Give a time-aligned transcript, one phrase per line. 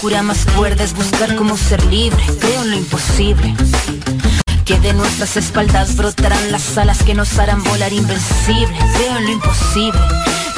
[0.00, 2.24] Locura más cuerda es buscar cómo ser libre.
[2.40, 3.54] Creo en lo imposible.
[4.64, 8.82] Que de nuestras espaldas brotarán las alas que nos harán volar invencibles.
[8.96, 10.00] Creo en lo imposible.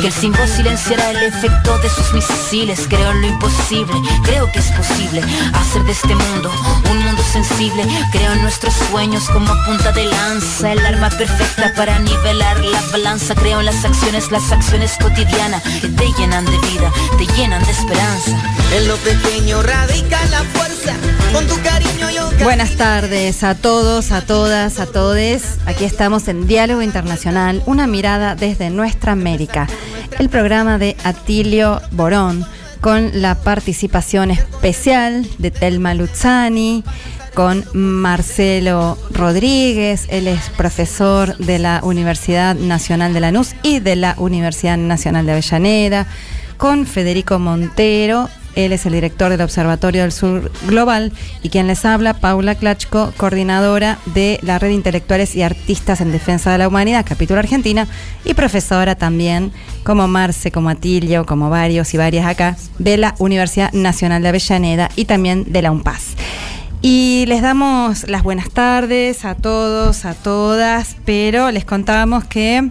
[0.01, 2.87] Que el símbolo silenciará el efecto de sus misiles.
[2.89, 3.95] Creo en lo imposible.
[4.23, 5.21] Creo que es posible
[5.55, 6.49] hacer de este mundo
[6.89, 7.85] un mundo sensible.
[8.11, 10.73] Creo en nuestros sueños como punta de lanza.
[10.73, 13.35] El arma perfecta para nivelar la balanza.
[13.35, 17.71] Creo en las acciones, las acciones cotidianas que te llenan de vida, te llenan de
[17.71, 18.37] esperanza.
[18.75, 20.95] En lo pequeño radica la fuerza.
[21.33, 25.59] Con tu cariño yo Buenas tardes a todos, a todas, a todes.
[25.65, 29.69] Aquí estamos en Diálogo Internacional, una mirada desde nuestra América.
[30.19, 32.45] El programa de Atilio Borón,
[32.83, 36.83] con la participación especial de Telma Luzzani,
[37.33, 44.17] con Marcelo Rodríguez, él es profesor de la Universidad Nacional de Lanús y de la
[44.19, 46.07] Universidad Nacional de Avellaneda,
[46.57, 51.85] con Federico Montero, él es el director del Observatorio del Sur Global y quien les
[51.85, 56.69] habla, Paula Klachko, coordinadora de la Red de Intelectuales y Artistas en Defensa de la
[56.69, 57.89] Humanidad, capítulo Argentina,
[58.25, 59.53] y profesora también,
[59.85, 64.91] como Marce, como Atilio, como varios y varias acá, de la Universidad Nacional de Avellaneda
[64.97, 66.17] y también de la UNPAS.
[66.85, 72.71] Y les damos las buenas tardes a todos, a todas, pero les contábamos que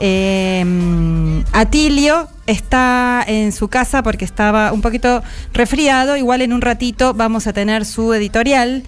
[0.00, 6.16] eh, Atilio está en su casa porque estaba un poquito resfriado.
[6.16, 8.82] Igual en un ratito vamos a tener su editorial.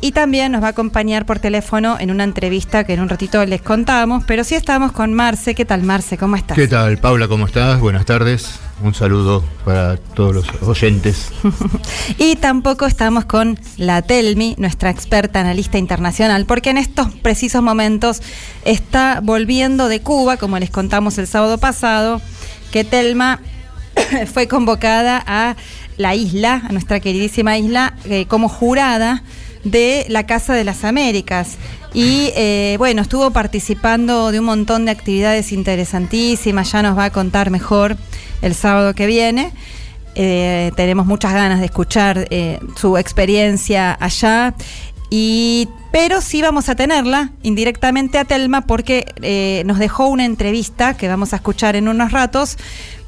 [0.00, 3.44] Y también nos va a acompañar por teléfono en una entrevista que en un ratito
[3.44, 4.22] les contamos.
[4.26, 5.56] Pero sí estamos con Marce.
[5.56, 6.16] ¿Qué tal, Marce?
[6.16, 6.56] ¿Cómo estás?
[6.56, 7.26] ¿Qué tal, Paula?
[7.26, 7.80] ¿Cómo estás?
[7.80, 8.60] Buenas tardes.
[8.80, 11.32] Un saludo para todos los oyentes.
[12.18, 18.22] y tampoco estamos con la Telmi, nuestra experta analista internacional, porque en estos precisos momentos
[18.64, 22.22] está volviendo de Cuba, como les contamos el sábado pasado,
[22.70, 23.40] que Telma
[24.32, 25.56] fue convocada a
[25.96, 29.24] la isla, a nuestra queridísima isla, eh, como jurada
[29.64, 31.56] de la Casa de las Américas.
[31.94, 37.10] Y eh, bueno, estuvo participando de un montón de actividades interesantísimas, ya nos va a
[37.10, 37.96] contar mejor
[38.42, 39.52] el sábado que viene.
[40.14, 44.54] Eh, tenemos muchas ganas de escuchar eh, su experiencia allá.
[45.10, 49.06] Y, pero sí vamos a tenerla indirectamente a Telma porque
[49.64, 52.58] nos dejó una entrevista que vamos a escuchar en unos ratos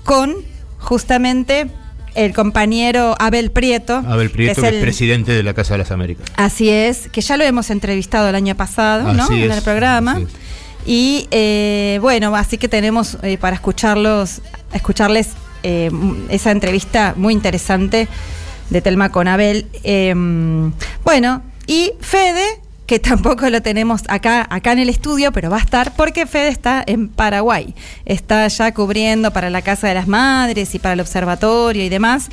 [0.04, 0.36] con
[0.78, 1.70] justamente
[2.14, 4.02] el compañero Abel Prieto.
[4.06, 6.26] Abel Prieto, que es, el, presidente de la Casa de las Américas.
[6.36, 9.24] Así es, que ya lo hemos entrevistado el año pasado, ¿no?
[9.24, 10.20] Es, en el programa.
[10.86, 14.40] Y eh, bueno, así que tenemos eh, para escucharlos,
[14.72, 15.30] escucharles
[15.62, 15.90] eh,
[16.30, 18.08] esa entrevista muy interesante
[18.70, 19.66] de Telma con Abel.
[21.04, 25.60] bueno, y Fede, que tampoco lo tenemos acá, acá en el estudio, pero va a
[25.60, 27.72] estar porque Fede está en Paraguay.
[28.04, 32.30] Está ya cubriendo para la Casa de las Madres y para el Observatorio y demás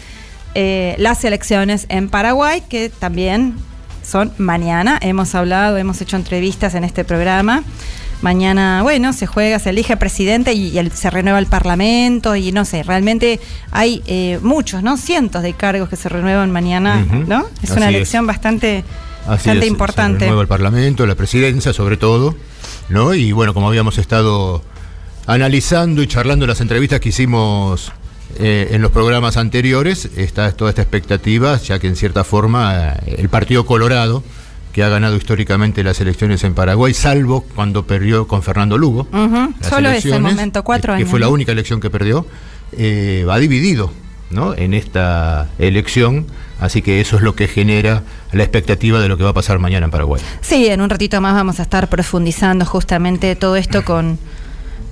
[0.55, 3.53] eh, las elecciones en Paraguay, que también
[4.01, 4.97] son mañana.
[4.99, 7.63] Hemos hablado, hemos hecho entrevistas en este programa.
[8.23, 12.51] Mañana, bueno, se juega, se elige presidente y, y el, se renueva el Parlamento y
[12.51, 13.39] no sé, realmente
[13.69, 14.97] hay eh, muchos, ¿no?
[14.97, 17.27] Cientos de cargos que se renuevan mañana, uh -huh.
[17.27, 17.45] ¿no?
[17.61, 17.95] Es Así una es.
[17.95, 18.83] elección bastante,
[19.27, 20.27] bastante es, importante.
[20.27, 22.35] Se el Parlamento, la presidencia sobre todo,
[22.89, 23.13] ¿no?
[23.13, 24.63] Y bueno, como habíamos estado
[25.25, 27.91] analizando y charlando las entrevistas que hicimos
[28.39, 33.15] eh, en los programas anteriores, está toda esta expectativa, ya que en cierta forma eh,
[33.17, 34.23] el Partido Colorado,
[34.71, 39.07] que ha ganado históricamente las elecciones en Paraguay, salvo cuando perdió con Fernando Lugo.
[39.11, 39.53] Uh -huh.
[39.67, 41.05] Solo ese momento, cuatro años.
[41.05, 42.27] Que fue la única elección que perdió,
[42.73, 43.91] eh, va dividido
[44.29, 44.53] ¿no?
[44.55, 46.27] en esta elección,
[46.59, 49.59] así que eso es lo que genera la expectativa de lo que va a pasar
[49.59, 50.21] mañana en Paraguay.
[50.41, 54.19] Sí, en un ratito más vamos a estar profundizando justamente todo esto con,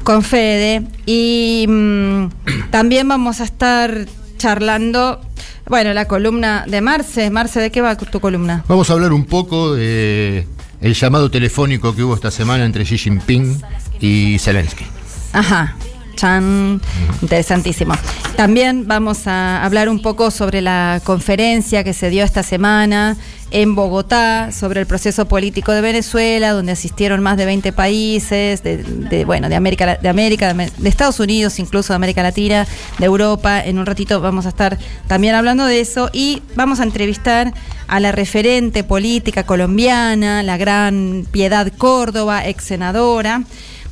[0.03, 2.27] con Fede y mmm,
[2.71, 4.05] también vamos a estar
[4.37, 5.21] charlando,
[5.67, 7.29] bueno, la columna de Marce.
[7.29, 8.63] Marce, ¿de qué va tu columna?
[8.67, 10.47] Vamos a hablar un poco de
[10.81, 13.61] el llamado telefónico que hubo esta semana entre Xi Jinping
[13.99, 14.85] y Zelensky.
[15.33, 15.75] Ajá.
[16.15, 16.79] Chan,
[17.21, 17.93] interesantísimo.
[18.37, 23.17] También vamos a hablar un poco sobre la conferencia que se dio esta semana
[23.55, 29.23] en Bogotá sobre el proceso político de Venezuela, donde asistieron más de 20 países, de,
[29.25, 32.67] bueno, de América, de América, de Estados Unidos, incluso de América Latina,
[32.99, 33.63] de Europa.
[33.63, 37.53] En un ratito vamos a estar también hablando de eso y vamos a entrevistar
[37.87, 43.43] a la referente política colombiana, la gran Piedad Córdoba, ex senadora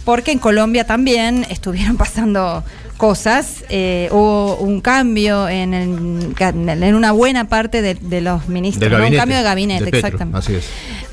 [0.04, 2.63] porque en Colombia también estuvieron pasando
[2.97, 3.63] cosas.
[3.69, 9.43] Eh, hubo un cambio en, en, una buena parte de, los ministros, un cambio de
[9.43, 10.39] gabinete, exactamente.
[10.39, 10.65] Así es.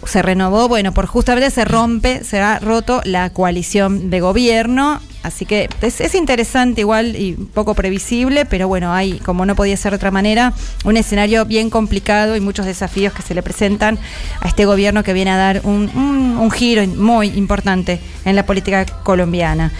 [0.06, 5.00] Se renovó, bueno, por justamente se rompe, se ha roto la coalición de gobierno.
[5.22, 9.92] Así que es, interesante igual y poco previsible, pero bueno, hay, como no podía ser
[9.92, 10.54] de otra manera,
[10.84, 13.98] un escenario bien complicado y muchos desafíos que se le presentan
[14.40, 18.86] a este gobierno que viene a dar un, un giro muy importante en la política
[19.02, 19.72] colombiana.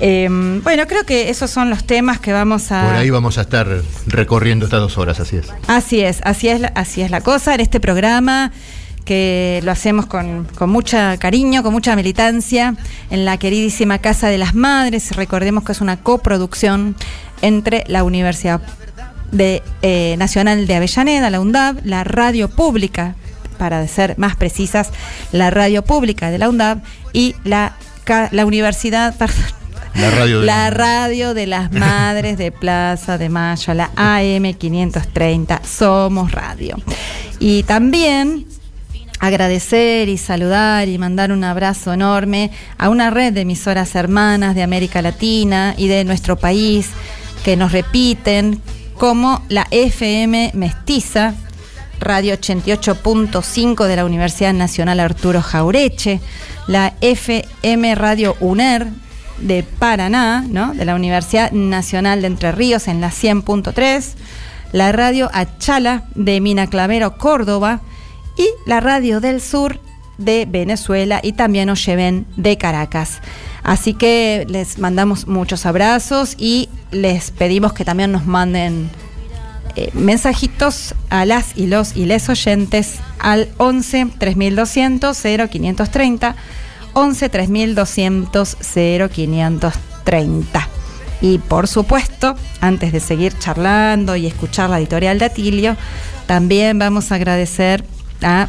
[0.00, 2.84] Em, bueno, creo que esos son los temas que vamos a.
[2.84, 3.66] Por ahí vamos a estar
[4.06, 5.46] recorriendo estas dos horas, así es.
[5.66, 8.52] Así es, así es, así es la cosa en este programa
[9.06, 12.74] que lo hacemos con, con mucho cariño, con mucha militancia,
[13.10, 15.14] en la queridísima Casa de las Madres.
[15.14, 16.96] Recordemos que es una coproducción
[17.40, 18.60] entre la Universidad
[19.30, 23.14] de, eh, Nacional de Avellaneda, la UNDAB, la Radio Pública,
[23.58, 24.90] para ser más precisas,
[25.32, 26.80] la Radio Pública de la UNDAB
[27.12, 27.76] y la,
[28.32, 29.14] la Universidad,
[29.96, 30.46] la radio, de...
[30.46, 36.76] la radio de las Madres de Plaza de Mayo, la AM 530, Somos Radio.
[37.38, 38.46] Y también
[39.18, 44.62] agradecer y saludar y mandar un abrazo enorme a una red de emisoras hermanas de
[44.62, 46.90] América Latina y de nuestro país
[47.44, 48.60] que nos repiten,
[48.98, 51.34] como la FM Mestiza,
[51.98, 56.20] Radio 88.5 de la Universidad Nacional Arturo Jaureche,
[56.66, 58.88] la FM Radio UNER
[59.38, 60.74] de Paraná, ¿no?
[60.74, 64.14] de la Universidad Nacional de Entre Ríos en la 100.3,
[64.72, 67.80] la Radio Achala de Mina Clavero, Córdoba,
[68.36, 69.80] y la Radio del Sur
[70.18, 73.20] de Venezuela y también Oyeven de Caracas.
[73.62, 78.90] Así que les mandamos muchos abrazos y les pedimos que también nos manden
[79.74, 85.18] eh, mensajitos a las y los y les oyentes al 11 3200
[85.50, 86.36] 0530
[86.96, 90.68] 11 3200 0530.
[91.20, 95.76] Y por supuesto, antes de seguir charlando y escuchar la editorial de Atilio,
[96.26, 97.84] también vamos a agradecer
[98.22, 98.48] a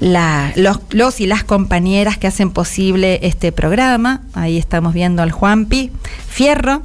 [0.00, 4.20] los, y las compañeras que hacen posible este programa.
[4.34, 5.90] Ahí estamos viendo al Juanpi
[6.28, 6.82] Fierro,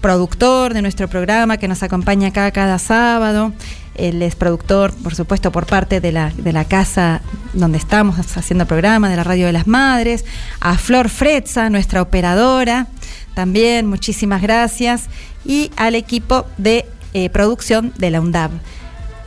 [0.00, 3.52] productor de nuestro programa que nos acompaña acá cada sábado.
[3.98, 7.22] Él es productor, por supuesto, por parte de la, de la casa
[7.52, 10.24] donde estamos haciendo el programa, de la Radio de las Madres.
[10.60, 12.86] A Flor Frezza, nuestra operadora,
[13.34, 15.04] también muchísimas gracias.
[15.44, 18.50] Y al equipo de eh, producción de la UNDAB.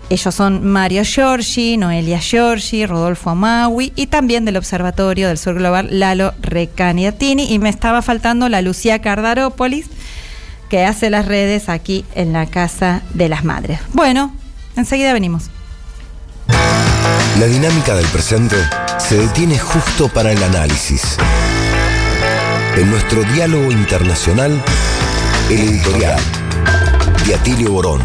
[0.09, 5.87] Ellos son Mario Giorgi, Noelia Giorgi, Rodolfo Amawi y también del Observatorio del Sur Global
[5.91, 7.53] Lalo Recaniatini.
[7.53, 9.85] Y me estaba faltando la Lucía Cardarópolis,
[10.67, 13.79] que hace las redes aquí en la Casa de las Madres.
[13.93, 14.33] Bueno,
[14.79, 15.49] enseguida venimos.
[17.39, 18.55] La dinámica del presente
[18.97, 21.17] se detiene justo para el análisis.
[22.75, 24.51] En nuestro diálogo internacional,
[25.49, 26.19] el editorial
[27.25, 28.01] de Atilio Borón.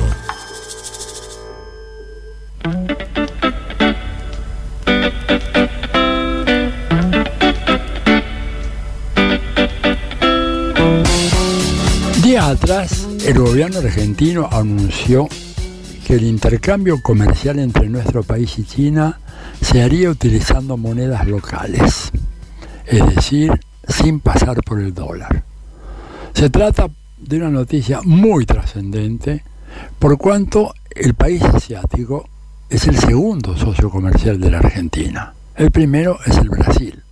[12.22, 15.28] Días atrás, el gobierno argentino anunció
[16.04, 19.18] que el intercambio comercial entre nuestro país y China
[19.62, 22.12] se haría utilizando monedas locales,
[22.86, 23.52] es decir,
[23.88, 25.44] sin pasar por el dólar.
[26.34, 29.44] Se trata de una noticia muy trascendente
[29.98, 32.28] por cuanto el país asiático
[32.68, 35.32] es el segundo socio comercial de la Argentina.
[35.56, 37.02] El primero es el Brasil.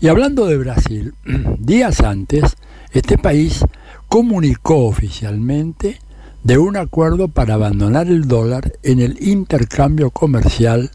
[0.00, 1.14] Y hablando de Brasil,
[1.58, 2.56] días antes,
[2.92, 3.64] este país
[4.08, 6.00] comunicó oficialmente
[6.42, 10.90] de un acuerdo para abandonar el dólar en el intercambio comercial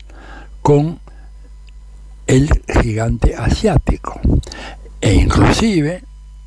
[0.62, 1.00] con
[2.28, 2.50] el
[2.82, 4.20] gigante asiático.
[5.02, 6.04] E inclusive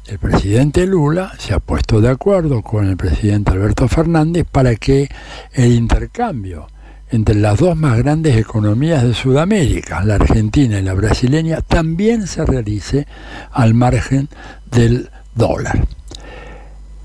[0.07, 5.09] el presidente Lula se ha puesto de acuerdo con el presidente Alberto Fernández para que
[5.53, 6.69] el intercambio
[7.11, 12.45] entre las dos más grandes economías de Sudamérica, la argentina y la brasileña, también se
[12.45, 13.07] realice
[13.53, 14.29] al margen
[14.71, 15.87] del dólar.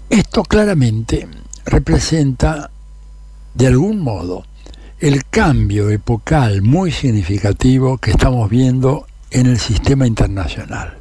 [0.09, 1.27] Esto claramente
[1.65, 2.71] representa,
[3.53, 4.45] de algún modo,
[4.99, 10.97] el cambio epocal muy significativo que estamos viendo en el sistema internacional.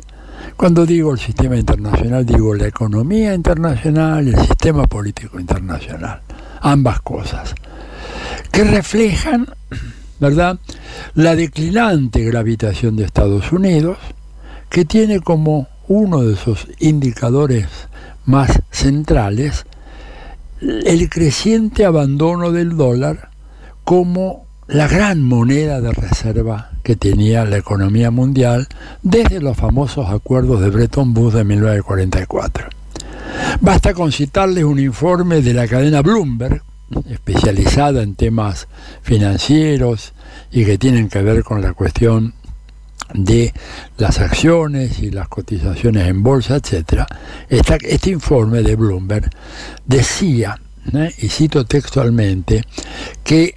[0.57, 6.21] Cuando digo el sistema internacional, digo la economía internacional el sistema político internacional.
[6.61, 7.55] Ambas cosas.
[8.53, 9.47] Que reflejan,
[10.19, 10.59] ¿verdad?,
[11.15, 13.99] la declinante gravitación de Estados Unidos,
[14.69, 17.67] que tiene como uno de sus indicadores
[18.25, 19.67] más centrales
[20.61, 23.31] el creciente abandono del dólar
[23.85, 28.69] como la gran moneda de reserva que tenía la economía mundial
[29.03, 32.69] desde los famosos acuerdos de Bretton Woods de 1944.
[33.61, 36.63] Basta con citarles un informe de la cadena Bloomberg,
[37.09, 38.69] especializada en temas
[39.03, 40.13] financieros
[40.53, 42.35] y que tienen que ver con la cuestión
[43.15, 43.53] de
[43.99, 47.05] las acciones y las cotizaciones en bolsa, etc.
[47.49, 49.31] este informe de Bloomberg
[49.87, 50.61] decía,
[50.93, 51.13] ¿eh?
[51.19, 52.65] y cito textualmente,
[53.25, 53.55] que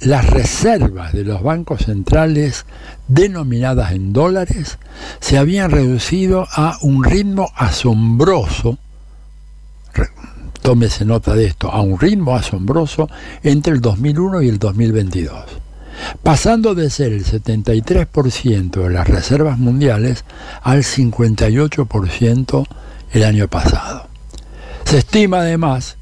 [0.00, 2.66] las reservas de los bancos centrales
[3.08, 4.78] denominadas en dólares
[5.20, 8.78] se habían reducido a un ritmo asombroso,
[10.62, 13.08] tómese nota de esto, a un ritmo asombroso
[13.42, 15.44] entre el 2001 y el 2022,
[16.22, 20.24] pasando de ser el 73% de las reservas mundiales
[20.62, 22.66] al 58%
[23.12, 24.08] el año pasado.
[24.84, 25.96] Se estima además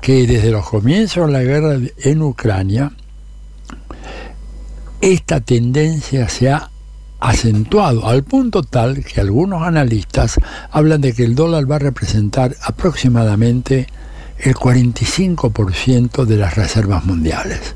[0.00, 2.92] que desde los comienzos de la guerra en Ucrania,
[5.00, 6.70] esta tendencia se ha
[7.20, 10.38] acentuado al punto tal que algunos analistas
[10.70, 13.86] hablan de que el dólar va a representar aproximadamente
[14.38, 17.74] el 45% de las reservas mundiales.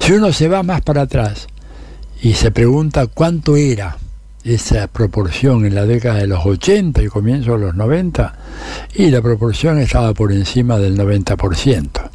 [0.00, 1.46] Si uno se va más para atrás
[2.20, 3.96] y se pregunta cuánto era
[4.44, 8.34] esa proporción en la década de los 80 y comienzo de los 90,
[8.94, 12.10] y la proporción estaba por encima del 90%.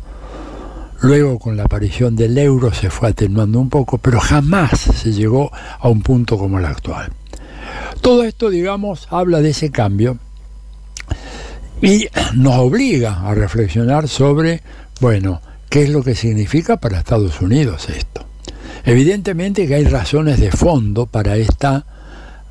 [1.01, 5.51] Luego con la aparición del euro se fue atenuando un poco, pero jamás se llegó
[5.79, 7.11] a un punto como el actual.
[8.01, 10.17] Todo esto, digamos, habla de ese cambio
[11.81, 14.63] y nos obliga a reflexionar sobre,
[14.99, 18.25] bueno, qué es lo que significa para Estados Unidos esto.
[18.85, 21.85] Evidentemente que hay razones de fondo para esta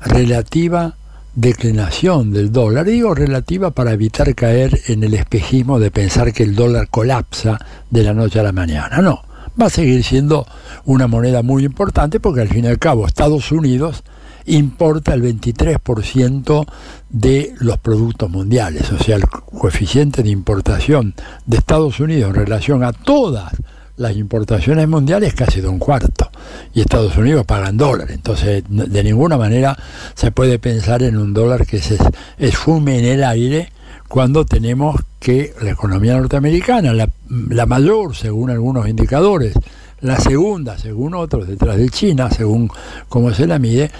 [0.01, 0.95] relativa
[1.33, 6.55] declinación del dólar, digo relativa para evitar caer en el espejismo de pensar que el
[6.55, 7.59] dólar colapsa
[7.89, 9.01] de la noche a la mañana.
[9.01, 9.23] No,
[9.59, 10.47] va a seguir siendo
[10.85, 14.03] una moneda muy importante porque al fin y al cabo Estados Unidos
[14.47, 16.65] importa el 23%
[17.09, 21.13] de los productos mundiales, o sea, el coeficiente de importación
[21.45, 23.53] de Estados Unidos en relación a todas
[23.97, 26.29] las importaciones mundiales casi de un cuarto
[26.73, 28.11] y Estados Unidos pagan dólar.
[28.11, 29.77] Entonces de ninguna manera
[30.13, 31.97] se puede pensar en un dólar que se
[32.37, 33.71] esfume en el aire
[34.07, 37.09] cuando tenemos que la economía norteamericana, la,
[37.49, 39.53] la mayor según algunos indicadores,
[40.01, 42.69] la segunda según otros detrás de China, según
[43.09, 43.91] cómo se la mide,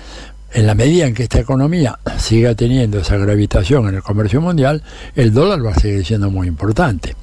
[0.53, 4.83] en la medida en que esta economía siga teniendo esa gravitación en el comercio mundial,
[5.15, 7.15] el dólar va a seguir siendo muy importante.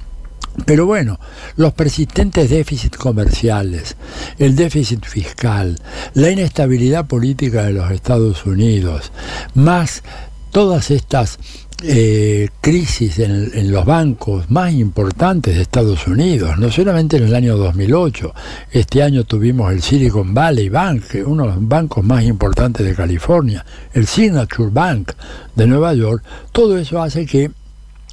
[0.67, 1.19] Pero bueno,
[1.57, 3.97] los persistentes déficits comerciales,
[4.39, 5.77] el déficit fiscal,
[6.15, 9.11] la inestabilidad política de los Estados Unidos,
[9.55, 10.05] más
[10.53, 11.41] todas estas
[11.87, 17.59] eh, crisis en, los bancos más importantes de Estados Unidos, no solamente en el año
[17.59, 18.35] 2008,
[18.73, 23.67] este año tuvimos el Silicon Valley Bank, uno de los bancos más importantes de California,
[23.93, 25.13] el Signature Bank
[25.55, 27.51] de Nueva York, todo eso hace que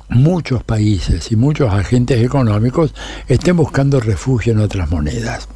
[0.10, 2.94] muchos países y muchos agentes económicos
[3.30, 5.48] estén buscando refugio en otras monedas.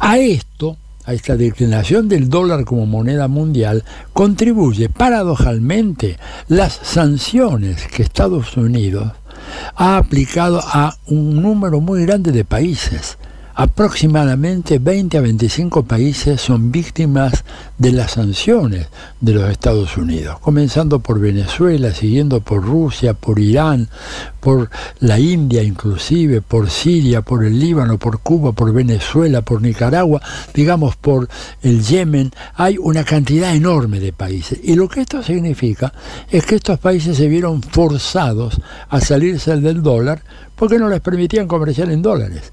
[0.00, 0.76] A esto,
[1.08, 9.12] a esta declinación del dólar como moneda mundial, contribuye paradojalmente las sanciones que Estados Unidos
[9.74, 13.16] ha aplicado a un número muy grande de países.
[13.54, 17.42] Aproximadamente 20 a 25 países son víctimas
[17.78, 18.88] de las sanciones
[19.20, 23.88] de los Estados Unidos, comenzando por Venezuela, siguiendo por Rusia, por Irán,
[24.40, 24.68] por
[24.98, 30.20] la India inclusive, por Siria, por el Líbano, por Cuba, por Venezuela, por Nicaragua,
[30.52, 31.28] digamos por
[31.62, 34.58] el Yemen, hay una cantidad enorme de países.
[34.62, 35.92] Y lo que esto significa
[36.30, 40.22] es que estos países se vieron forzados a salirse del dólar
[40.56, 42.52] porque no les permitían comerciar en dólares.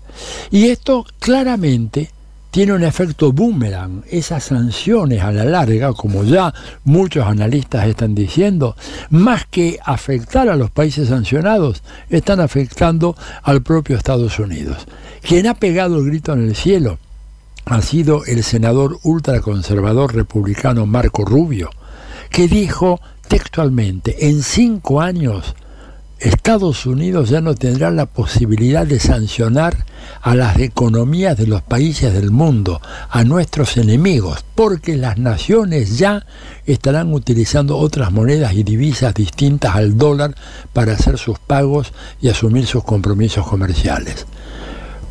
[0.51, 2.11] Y esto claramente
[2.55, 4.05] tiene un efecto boomerang.
[4.09, 6.53] Esas sanciones a la larga, como ya
[6.85, 8.77] muchos analistas están diciendo,
[9.09, 14.87] más que afectar a los países sancionados, están afectando al propio Estados Unidos.
[15.21, 16.97] Quien ha pegado el grito en el cielo
[17.65, 21.71] ha sido el senador ultraconservador republicano Marco Rubio,
[22.29, 25.55] que dijo textualmente, en cinco años
[26.25, 29.85] Estados Unidos ya no tendrá la posibilidad de sancionar
[30.23, 36.25] a las economías de los países del mundo, a nuestros enemigos, porque las naciones ya
[36.65, 40.33] estarán utilizando otras monedas y divisas distintas al dólar
[40.73, 44.25] para hacer sus pagos y asumir sus compromisos comerciales.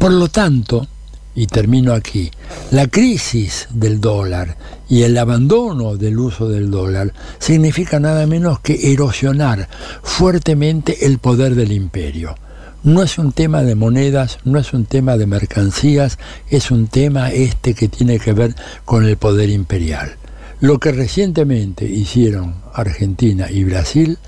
[0.01, 0.89] Por lo tanto,
[1.35, 2.31] y termino aquí,
[2.71, 4.57] la crisis del dólar
[4.89, 9.69] y el abandono del uso del dólar significa nada menos que erosionar
[10.03, 12.37] fuertemente el poder del imperio.
[12.85, 16.19] No es un tema de monedas, no es un tema de mercancías,
[16.51, 20.17] es un tema este que tiene que ver con el poder imperial.
[20.61, 24.19] Lo que recientemente hicieron Argentina y Brasil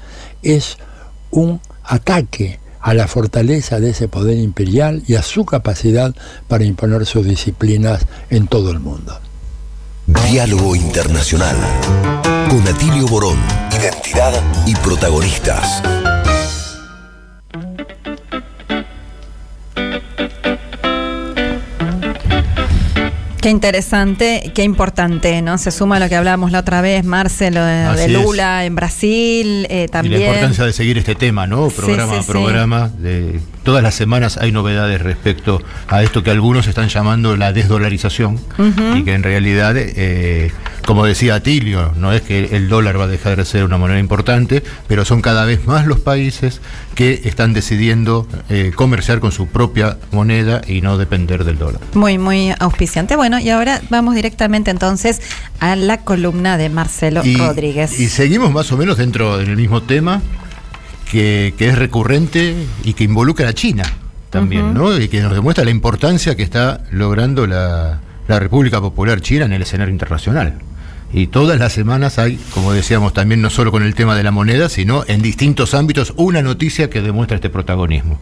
[0.42, 0.78] es
[1.30, 6.14] un ataque a la fortaleza de ese poder imperial y a su capacidad
[6.46, 9.18] para imponer sus disciplinas en todo el mundo.
[10.06, 11.56] Diálogo Internacional
[12.48, 13.38] con Atilio Borón,
[13.72, 15.82] identidad y protagonistas.
[23.46, 25.56] Qué interesante, qué importante, ¿no?
[25.56, 29.68] Se suma a lo que hablábamos la otra vez, Marcelo, de, de Lula en Brasil,
[29.70, 30.20] eh, también.
[30.20, 31.68] Y la importancia de seguir este tema, ¿no?
[31.68, 32.28] Programa Sí, a sí.
[32.28, 32.88] programa.
[32.98, 38.38] De, todas las semanas hay novedades respecto a esto que algunos están llamando la desdolarización
[38.94, 40.52] y que en realidad, eh,
[40.86, 43.98] como decía Atilio, no es que el dólar va a dejar de ser una moneda
[43.98, 46.60] importante, pero son cada vez más los países
[46.94, 51.80] que están decidiendo eh, comerciar con su propia moneda y no depender del dólar.
[51.94, 53.16] Muy, muy auspiciante.
[53.16, 55.20] Bueno, y ahora vamos directamente entonces
[55.58, 57.98] a la columna de Marcelo Rodríguez.
[57.98, 60.22] y seguimos más o menos dentro del mismo tema
[61.10, 63.84] que, que es recurrente y que involucra a China
[64.30, 64.98] también, ¿no?
[64.98, 69.52] Y que nos demuestra la importancia que está logrando la, la República Popular China en
[69.52, 70.58] el escenario internacional.
[71.12, 74.32] Y todas las semanas hay, como decíamos también, no solo con el tema de la
[74.32, 78.18] moneda, sino en distintos ámbitos, una noticia que demuestra este protagonismo.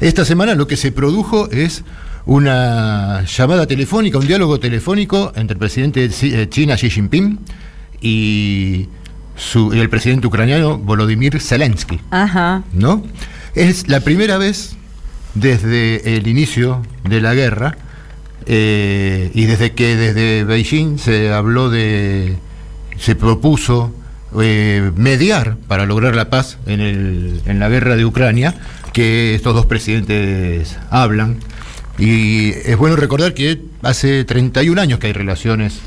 [0.00, 1.84] Esta semana lo que se produjo es
[2.26, 7.38] una llamada telefónica, un diálogo telefónico entre el presidente de eh, China Xi Jinping
[8.00, 8.88] y,
[9.38, 12.00] su- el presidente ucraniano Volodymyr Zelensky.
[12.10, 12.62] Ajá.
[12.74, 13.02] ¿no?
[13.54, 14.76] Es la primera vez
[15.34, 17.76] desde el inicio de la guerra
[18.46, 22.36] eh, y desde que desde Beijing se habló de,
[22.98, 23.92] se propuso
[24.40, 28.54] eh, mediar para lograr la paz en, el- en la guerra de Ucrania,
[28.92, 31.38] que estos dos presidentes hablan.
[31.98, 35.80] Y es bueno recordar que hace 31 años que hay relaciones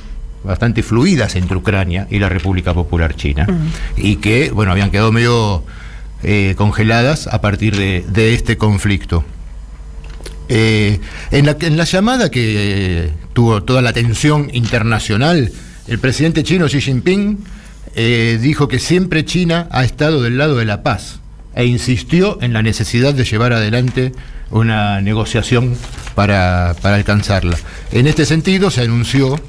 [0.44, 3.48] bastante fluidas entre Ucrania y la República Popular China
[3.96, 5.64] y que bueno habían quedado medio
[6.24, 9.24] eh, congeladas a partir de, de este conflicto.
[10.50, 11.00] Eh,
[11.32, 15.52] en, la, en la llamada que eh, tuvo toda la atención internacional,
[15.88, 17.40] el presidente chino Xi Jinping
[17.96, 21.20] eh, dijo que siempre China ha estado del lado de la paz
[21.56, 24.12] e insistió en la necesidad de llevar adelante
[24.50, 25.76] una negociación
[26.16, 27.58] para, para alcanzarla.
[27.92, 29.40] En este sentido, se anunció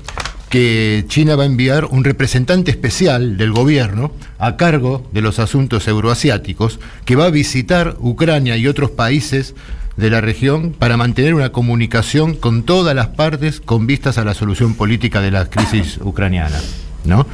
[0.53, 5.89] que China va a enviar un representante especial del gobierno a cargo de los asuntos
[5.89, 9.55] euroasiáticos que va a visitar Ucrania y otros países
[9.97, 14.35] de la región para mantener una comunicación con todas las partes con vistas a la
[14.35, 16.61] solución política de la crisis ucraniana.
[17.07, 17.27] ¿no?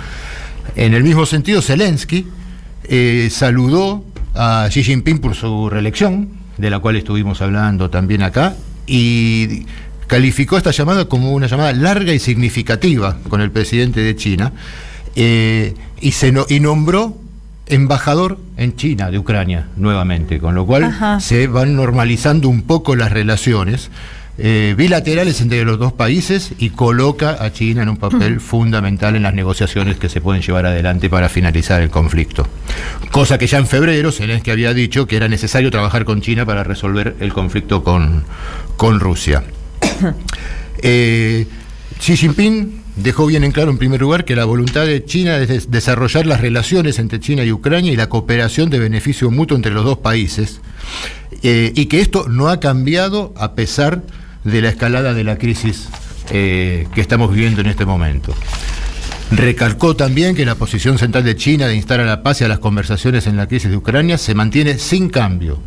[0.76, 2.24] En el mismo sentido, Zelensky
[2.84, 4.04] eh, saludó
[4.36, 8.54] a Xi Jinping por su reelección, de la cual estuvimos hablando también acá,
[8.86, 9.66] y
[10.08, 14.52] calificó esta llamada como una llamada larga y significativa con el presidente de China,
[15.14, 17.16] eh, y, se no- y nombró
[17.66, 21.20] embajador en China de Ucrania nuevamente, con lo cual Ajá.
[21.20, 23.90] se van normalizando un poco las relaciones
[24.40, 29.24] eh, bilaterales entre los dos países y coloca a China en un papel fundamental en
[29.24, 32.46] las negociaciones que se pueden llevar adelante para finalizar el conflicto.
[33.10, 36.62] Cosa que ya en febrero Zelensky había dicho que era necesario trabajar con China para
[36.62, 38.22] resolver el conflicto con,
[38.76, 39.42] con Rusia.
[40.80, 41.44] Eh,
[41.98, 45.48] Xi Jinping dejó bien en claro, en primer lugar, que la voluntad de China es
[45.48, 49.72] des- desarrollar las relaciones entre China y Ucrania y la cooperación de beneficio mutuo entre
[49.72, 50.60] los dos países,
[51.42, 54.04] eh, y que esto no ha cambiado a pesar
[54.44, 55.88] de la escalada de la crisis
[56.30, 58.32] eh, que estamos viviendo en este momento.
[59.32, 62.48] Recalcó también que la posición central de China de instar a la paz y a
[62.48, 65.58] las conversaciones en la crisis de Ucrania se mantiene sin cambio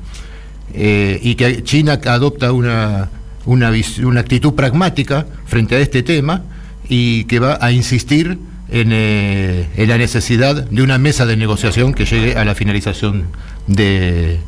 [0.74, 3.10] y que China adopta una,
[3.46, 3.72] una,
[4.04, 6.44] una actitud pragmática frente a este tema
[6.88, 8.38] y que va a insistir
[8.70, 13.26] en, eh, en la necesidad de una mesa de negociación que llegue a la finalización
[13.68, 14.40] de-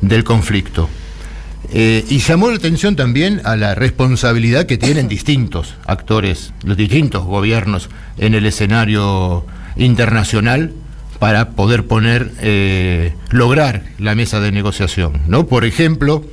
[0.00, 0.88] del conflicto.
[1.72, 7.24] Eh, y llamó la atención también a la responsabilidad que tienen distintos actores, los distintos
[7.24, 9.44] gobiernos en el escenario
[9.76, 10.72] internacional
[11.18, 15.20] para poder poner, eh, lograr la mesa de negociación.
[15.26, 15.46] ¿no?
[15.46, 16.24] Por ejemplo,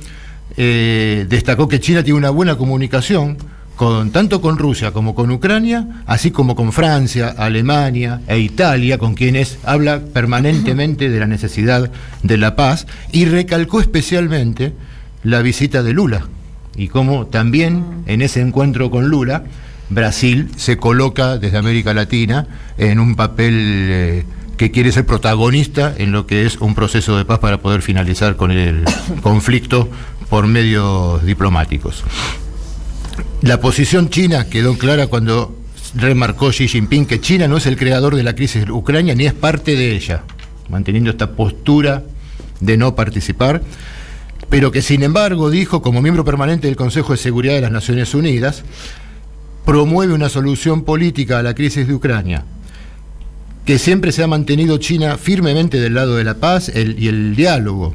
[0.56, 3.36] eh, destacó que China tiene una buena comunicación
[3.76, 9.14] con, tanto con Rusia como con Ucrania, así como con Francia, Alemania e Italia, con
[9.14, 11.90] quienes habla permanentemente de la necesidad
[12.22, 14.72] de la paz, y recalcó especialmente
[15.22, 16.26] la visita de Lula,
[16.74, 19.44] y cómo también en ese encuentro con Lula,
[19.88, 24.24] Brasil se coloca desde América Latina en un papel eh,
[24.56, 28.36] que quiere ser protagonista en lo que es un proceso de paz para poder finalizar
[28.36, 28.84] con el
[29.22, 29.88] conflicto
[30.28, 32.04] por medios diplomáticos.
[33.42, 35.56] La posición china quedó clara cuando
[35.94, 39.24] remarcó Xi Jinping que China no es el creador de la crisis de Ucrania ni
[39.24, 40.24] es parte de ella,
[40.68, 42.02] manteniendo esta postura
[42.60, 43.62] de no participar,
[44.48, 48.14] pero que sin embargo dijo como miembro permanente del Consejo de Seguridad de las Naciones
[48.14, 48.64] Unidas,
[49.64, 52.44] promueve una solución política a la crisis de Ucrania,
[53.64, 57.94] que siempre se ha mantenido China firmemente del lado de la paz y el diálogo,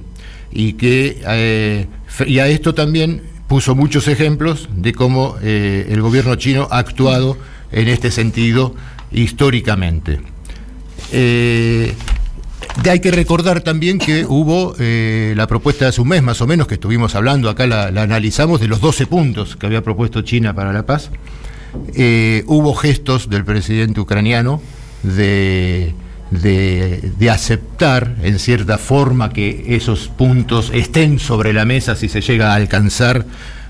[0.52, 1.88] y que eh,
[2.26, 7.38] y a esto también puso muchos ejemplos de cómo eh, el gobierno chino ha actuado
[7.72, 8.76] en este sentido
[9.12, 10.22] históricamente.
[11.12, 11.94] Eh,
[12.90, 16.48] hay que recordar también que hubo eh, la propuesta de hace un mes más o
[16.48, 20.54] menos que estuvimos hablando, acá la, analizamos, de los 12 puntos que había propuesto China
[20.54, 21.12] para la paz.
[22.46, 24.62] hubo gestos del presidente ucraniano
[25.04, 25.94] de
[26.32, 32.54] de, aceptar en cierta forma que esos puntos estén sobre la mesa si se llega
[32.54, 33.26] a alcanzar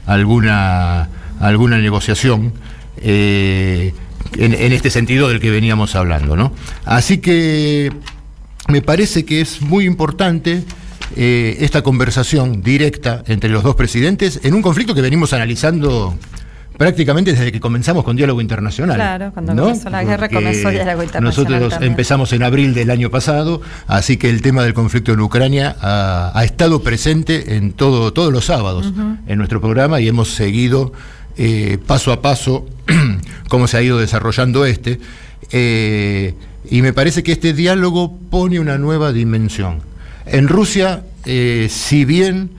[0.05, 2.53] alguna, alguna negociación.
[2.97, 3.93] Eh,
[4.37, 6.35] en, este sentido del que veníamos hablando.
[6.35, 6.53] ¿no?
[6.85, 7.91] Así que
[8.67, 10.63] me parece que es muy importante
[11.15, 16.15] eh, esta conversación directa entre los dos presidentes en un conflicto que venimos analizando
[16.81, 18.95] prácticamente desde que comenzamos con Diálogo Internacional.
[18.95, 21.59] Claro, cuando comenzó la guerra comenzó Diálogo Internacional.
[21.61, 25.75] Nosotros empezamos en abril del año pasado, así que el tema del conflicto en Ucrania
[25.79, 28.91] ha, estado presente en todo, todos los sábados
[29.27, 30.91] en nuestro programa y hemos seguido
[31.37, 32.65] eh, paso a paso
[33.47, 34.99] cómo se ha ido desarrollando este.
[35.51, 36.33] Eh,
[36.67, 39.81] y me parece que este diálogo pone una nueva dimensión.
[40.25, 42.49] En Rusia, eh, si bien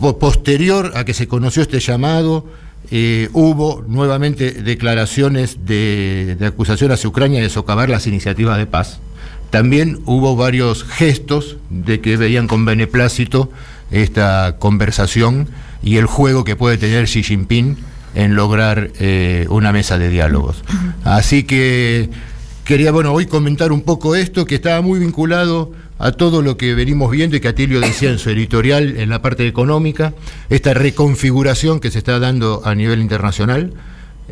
[0.00, 2.46] posterior a que se conoció este llamado,
[2.90, 9.00] eh, hubo nuevamente declaraciones de, acusación hacia Ucrania de socavar las iniciativas de paz.
[9.50, 13.50] También hubo varios gestos de que veían con beneplácito
[13.90, 15.48] esta conversación
[15.82, 17.76] y el juego que puede tener Xi Jinping
[18.14, 20.62] en lograr eh, una mesa de diálogos.
[21.04, 22.10] Así que
[22.64, 26.74] quería, bueno, hoy comentar un poco esto que estaba muy vinculado a todo lo que
[26.74, 30.14] venimos viendo y que Atilio decía en su editorial en la parte económica,
[30.48, 33.72] esta reconfiguración que se está dando a nivel internacional,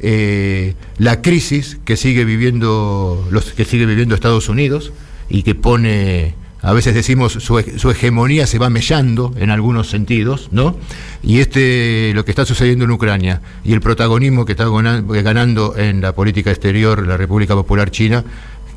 [0.03, 4.93] eh, la crisis que sigue viviendo los que sigue viviendo Estados Unidos
[5.29, 10.49] y que pone a veces decimos su, su, hegemonía se va mellando en algunos sentidos,
[10.51, 10.77] ¿no?
[11.23, 16.01] Y este lo que está sucediendo en Ucrania y el protagonismo que está ganando en
[16.01, 18.25] la política exterior la República Popular China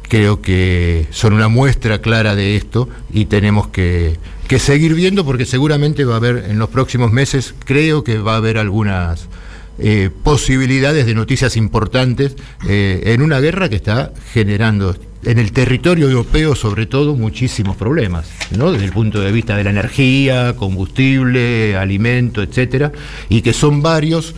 [0.10, 4.18] creo que son una muestra clara de esto y tenemos que,
[4.58, 8.38] seguir viendo porque seguramente va a haber en los próximos meses, creo que va a
[8.38, 9.30] haber algunas
[9.78, 12.36] eh, posibilidades de noticias importantes
[12.68, 18.28] eh, en una guerra que está generando en el territorio europeo sobre todo muchísimos problemas,
[18.58, 18.72] ¿no?
[18.72, 22.92] desde el punto de vista de la energía, combustible, alimento, etcétera,
[23.30, 24.34] y que son varios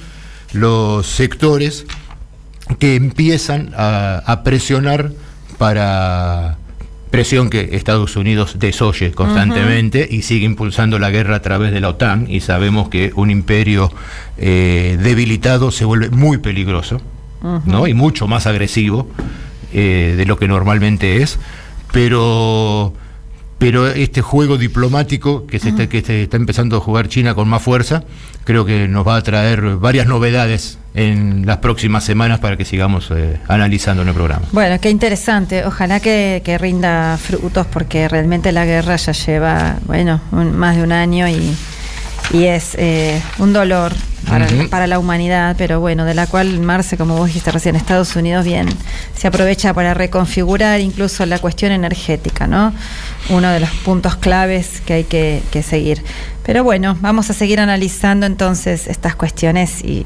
[0.52, 1.86] los sectores
[2.78, 5.12] que empiezan a presionar
[5.62, 6.58] para
[7.12, 11.90] presión que Estados Unidos desoye constantemente y sigue impulsando la guerra a través de la
[11.90, 13.94] OTAN y sabemos que un imperio
[14.40, 17.00] eh, debilitado se vuelve muy peligroso
[17.44, 17.86] ¿no?
[17.86, 19.08] y mucho más agresivo
[19.72, 21.38] eh, de lo que normalmente es,
[21.92, 22.96] pero
[23.60, 27.48] pero este juego diplomático que se, está, que se está empezando a jugar China con
[27.48, 28.04] más fuerza,
[28.46, 33.10] creo que nos va a traer varias novedades en las próximas semanas para que sigamos
[33.12, 34.46] eh, analizando en el programa.
[34.52, 35.66] Bueno, qué interesante.
[35.66, 41.28] Ojalá que, rinda frutos porque realmente la guerra ya lleva, bueno, más de un año
[41.30, 41.56] y,
[42.34, 43.94] y es eh, un dolor
[44.70, 48.46] para, la humanidad, pero bueno, de la cual Marce, como vos dijiste recién, Estados Unidos
[48.46, 48.68] bien
[49.16, 52.74] se aprovecha para reconfigurar incluso la cuestión energética, ¿no?
[53.30, 56.04] Uno de los puntos claves que hay que, que seguir.
[56.46, 60.06] Pero bueno, vamos a seguir analizando entonces estas cuestiones y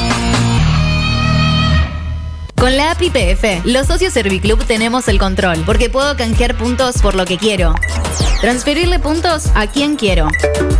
[2.61, 7.15] Con la API PF, los socios Serviclub tenemos el control, porque puedo canjear puntos por
[7.15, 7.73] lo que quiero.
[8.39, 10.27] Transferirle puntos a quien quiero.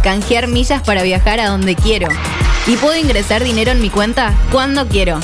[0.04, 2.08] Canjear millas para viajar a donde quiero.
[2.68, 5.20] Y puedo ingresar dinero en mi cuenta cuando quiero.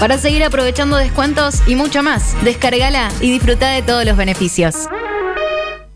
[0.00, 4.88] Para seguir aprovechando descuentos y mucho más, descargala y disfruta de todos los beneficios.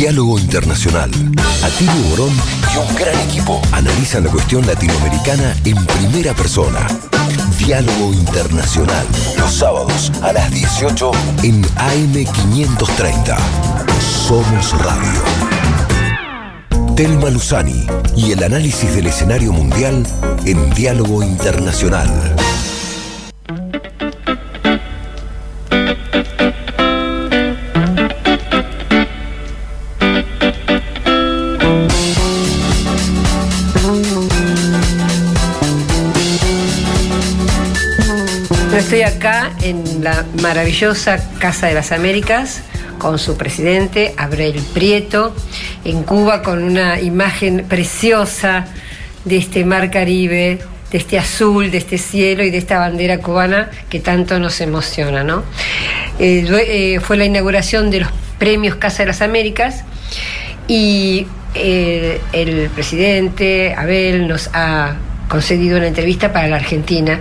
[0.00, 1.10] Diálogo Internacional.
[1.62, 2.32] Atilio Borón
[2.72, 6.86] y un gran equipo analizan la cuestión latinoamericana en primera persona.
[7.58, 9.06] Diálogo Internacional.
[9.36, 11.10] Los sábados a las 18
[11.42, 13.36] en AM530.
[14.26, 15.20] Somos Radio.
[16.96, 17.86] Telma Luzani
[18.16, 20.06] y el análisis del escenario mundial
[20.46, 22.08] en Diálogo Internacional.
[38.90, 42.62] Estoy acá en la maravillosa Casa de las Américas
[42.98, 45.32] con su presidente, Abrel Prieto,
[45.84, 48.66] en Cuba con una imagen preciosa
[49.24, 50.58] de este mar Caribe,
[50.90, 55.22] de este azul, de este cielo y de esta bandera cubana que tanto nos emociona.
[55.22, 55.44] ¿no?
[56.18, 59.84] Eh, eh, fue la inauguración de los premios Casa de las Américas
[60.66, 64.96] y eh, el presidente Abel nos ha
[65.28, 67.20] concedido una entrevista para la Argentina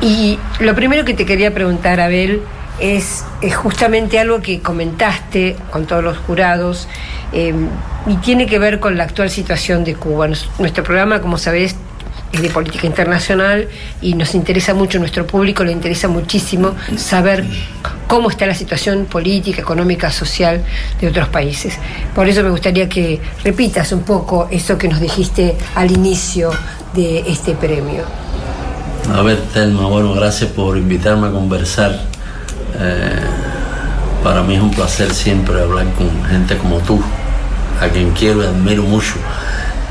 [0.00, 2.42] y lo primero que te quería preguntar, Abel,
[2.80, 6.88] es, justamente algo que comentaste con todos los jurados
[7.32, 7.54] eh,
[8.06, 10.28] y tiene que ver con la actual situación de Cuba.
[10.58, 11.76] Nuestro programa, como sabés,
[12.32, 13.68] es de política internacional
[14.00, 17.44] y nos interesa mucho, nuestro público le interesa muchísimo saber
[18.06, 20.62] cómo está la situación política, económica, social
[21.00, 21.76] de otros países.
[22.14, 26.50] Por eso me gustaría que repitas un poco eso que nos dijiste al inicio
[26.94, 28.29] de este premio.
[29.12, 31.98] A ver, Telma, bueno, gracias por invitarme a conversar.
[32.78, 33.20] Eh,
[34.22, 37.02] para mí es un placer siempre hablar con gente como tú,
[37.80, 39.14] a quien quiero y admiro mucho.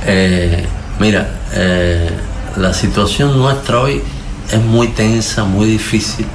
[0.05, 0.65] Eh,
[0.99, 2.09] mira, eh,
[2.55, 4.01] la situación nuestra hoy
[4.51, 6.25] es muy tensa, muy difícil.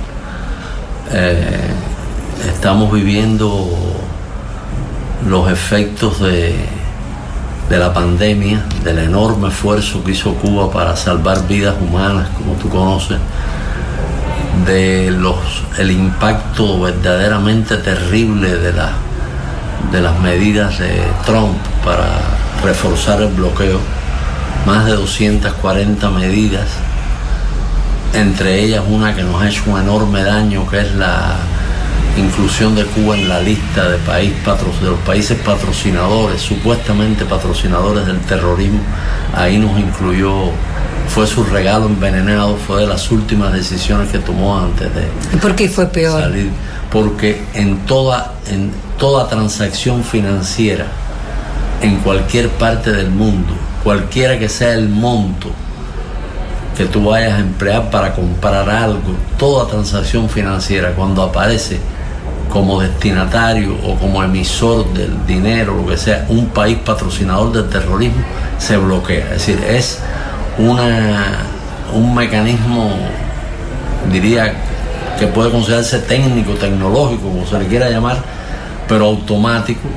[2.47, 3.71] Estamos viviendo
[5.27, 6.55] los efectos de,
[7.69, 12.69] de la pandemia, del enorme esfuerzo que hizo Cuba para salvar vidas humanas, como tú
[12.69, 13.19] conoces,
[14.67, 15.37] de los,
[15.79, 18.93] el impacto verdaderamente terrible de, la-
[19.93, 22.07] de las medidas de Trump para
[22.63, 23.79] reforzar el bloqueo,
[24.67, 26.67] más de 240 medidas,
[28.15, 31.35] entre ellas una que nos ha hecho un enorme daño, que es la
[32.17, 34.33] inclusión de Cuba en la lista de, país
[34.81, 38.81] de los países patrocinadores, supuestamente patrocinadores del terrorismo.
[39.35, 40.51] Ahí nos incluyó
[41.09, 45.55] fue su regalo envenenado, fue de las últimas decisiones que tomó antes de ¿Y por
[45.55, 46.21] qué fue peor?
[46.21, 46.51] salir,
[46.91, 50.87] porque en toda, en toda transacción financiera,
[51.83, 55.51] en cualquier parte del mundo, cualquiera que sea el monto
[56.77, 61.79] que tú vayas a emplear para comprar algo, toda transacción financiera, cuando aparece
[62.51, 68.23] como destinatario o como emisor del dinero, lo que sea, un país patrocinador del terrorismo,
[68.59, 69.25] se bloquea.
[69.35, 69.99] Es decir, es
[70.59, 71.39] una,
[71.93, 72.91] un mecanismo,
[74.13, 74.53] diría,
[75.19, 78.19] que puede considerarse técnico, tecnológico, como se le quiera llamar,
[78.89, 79.89] pero automático,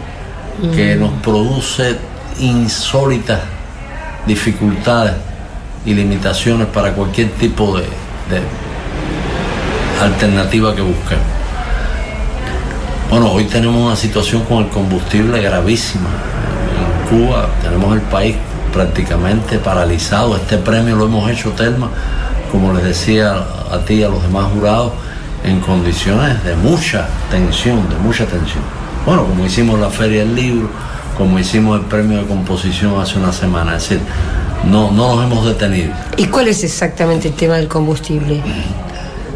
[0.75, 0.99] que Mm.
[0.99, 1.95] nos produce
[2.39, 3.39] insólitas
[4.25, 5.13] dificultades
[5.85, 8.41] y limitaciones para cualquier tipo de, de
[10.01, 11.36] alternativa que busquemos.
[13.09, 16.09] Bueno, hoy tenemos una situación con el combustible gravísima.
[17.09, 18.35] En Cuba tenemos el país
[18.73, 20.35] prácticamente paralizado.
[20.35, 21.89] Este premio lo hemos hecho, Telma,
[22.51, 24.91] como les decía a ti y a los demás jurados,
[25.45, 28.63] en condiciones de mucha tensión, de mucha tensión.
[29.05, 30.69] Bueno, como hicimos la Feria del Libro,
[31.17, 33.77] como hicimos el premio de composición hace una semana.
[33.77, 34.01] Es decir,
[34.69, 35.93] no, no nos hemos detenido.
[36.17, 38.41] ¿Y cuál es exactamente el tema del combustible?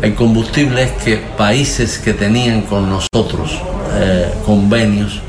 [0.01, 3.51] El combustible es que países que tenían con nosotros
[3.99, 5.19] eh, convenios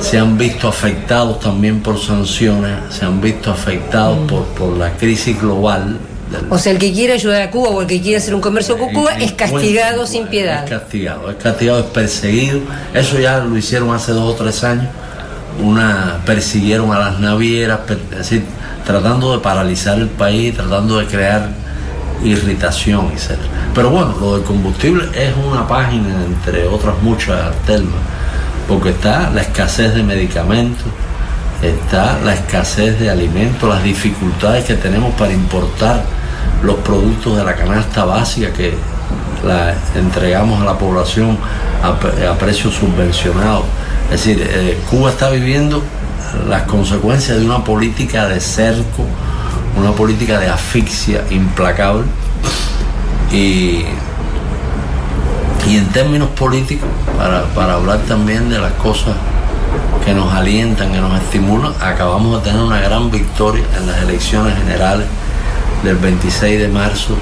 [0.00, 5.40] se han visto afectados también por sanciones, se han visto afectados por, por la crisis
[5.40, 5.96] global.
[6.30, 8.42] del- O sea, el que quiere ayudar a Cuba o el que quiere hacer un
[8.42, 10.64] comercio con Cuba es castigado sin piedad.
[10.64, 12.60] Es castigado, es castigado, es perseguido.
[12.92, 14.88] Eso ya lo hicieron hace dos o tres años.
[15.62, 18.44] Una persiguieron a las navieras, per- es decir,
[18.84, 21.48] tratando de paralizar el país, tratando de crear
[22.22, 23.38] irritación, etc.
[23.74, 27.98] Pero bueno, lo del combustible es una página entre otras muchas, Telma,
[28.68, 30.86] porque está la escasez de medicamentos,
[31.62, 36.04] está la escasez de alimentos, las dificultades que tenemos para importar
[36.62, 38.74] los productos de la canasta básica que
[39.44, 41.38] la entregamos a la población
[41.82, 43.64] a precios subvencionados.
[44.10, 45.82] Es decir, eh, Cuba está viviendo
[46.48, 49.04] las consecuencias de una política de cerco,
[49.76, 52.04] una política de asfixia implacable
[53.32, 53.84] y,
[55.68, 59.14] y en términos políticos, para, para hablar también de las cosas
[60.04, 64.56] que nos alientan, que nos estimulan, acabamos de tener una gran victoria en las elecciones
[64.56, 65.06] generales
[65.82, 67.16] del 26 de marzo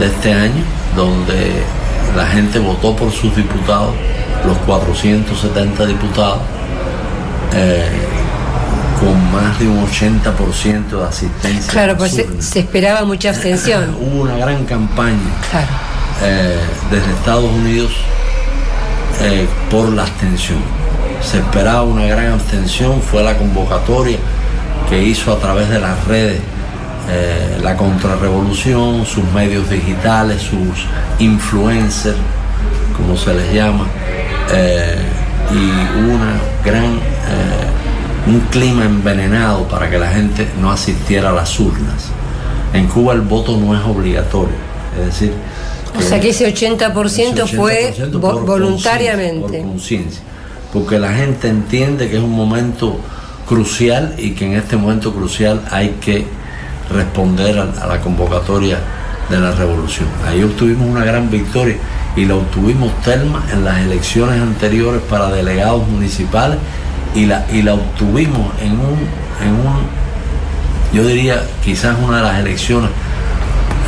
[0.00, 0.64] de este año,
[0.96, 1.62] donde
[2.16, 3.94] la gente votó por sus diputados,
[4.46, 6.40] los 470 diputados,
[7.54, 7.86] eh,
[8.98, 11.72] con más de un 80% de asistencia.
[11.72, 13.94] Claro, pues se, esperaba mucha abstención.
[14.00, 15.18] Hubo una gran campaña
[15.50, 15.66] Claro.
[16.22, 16.58] eh,
[16.90, 17.92] desde Estados Unidos
[19.22, 20.58] eh, por la abstención.
[21.22, 24.18] Se esperaba una gran abstención, fue la convocatoria
[24.88, 26.40] que hizo a través de las redes
[27.08, 30.86] eh, la contrarrevolución, sus medios digitales, sus
[31.18, 32.16] influencers,
[32.96, 33.86] como se les llama,
[35.52, 36.32] y hubo una
[36.64, 36.98] gran,
[38.26, 42.06] un clima envenenado para que la gente no asistiera a las urnas.
[42.72, 44.54] En Cuba el voto no es obligatorio,
[44.98, 45.32] es decir,
[45.98, 49.40] O sea que ese 80%, ese fue 80% vo- por voluntariamente.
[49.40, 50.20] conciencia, por conciencia.
[50.72, 52.98] Porque la gente entiende que es un momento
[53.48, 56.26] crucial y que en este momento crucial hay que
[56.90, 58.78] responder a, a la convocatoria
[59.30, 60.08] de la revolución.
[60.26, 61.76] Ahí obtuvimos una gran victoria
[62.16, 66.58] y la obtuvimos Telma en las elecciones anteriores para delegados municipales
[67.16, 68.98] y la, y la obtuvimos en un,
[69.42, 69.86] en un,
[70.92, 72.90] yo diría quizás una de las elecciones,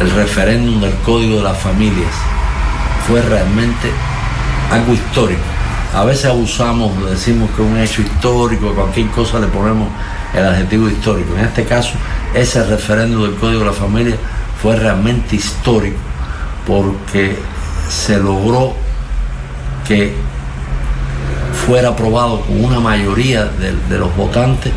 [0.00, 2.10] el referéndum del Código de las Familias
[3.06, 3.90] fue realmente
[4.72, 5.42] algo histórico.
[5.94, 9.88] A veces abusamos, decimos que es un hecho histórico, cualquier cosa le ponemos
[10.34, 11.34] el adjetivo histórico.
[11.36, 11.92] En este caso,
[12.34, 14.16] ese referéndum del Código de la Familia
[14.62, 15.98] fue realmente histórico
[16.66, 17.36] porque
[17.88, 18.74] se logró
[19.86, 20.14] que
[21.68, 24.72] fuera aprobado con una mayoría de, los votantes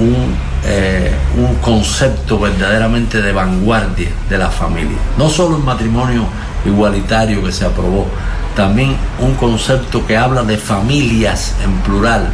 [0.00, 4.98] un, eh, un concepto verdaderamente de vanguardia de la familia.
[5.16, 6.24] No solo el matrimonio
[6.66, 8.08] igualitario que se aprobó,
[8.56, 12.28] también un concepto que habla de familias en plural,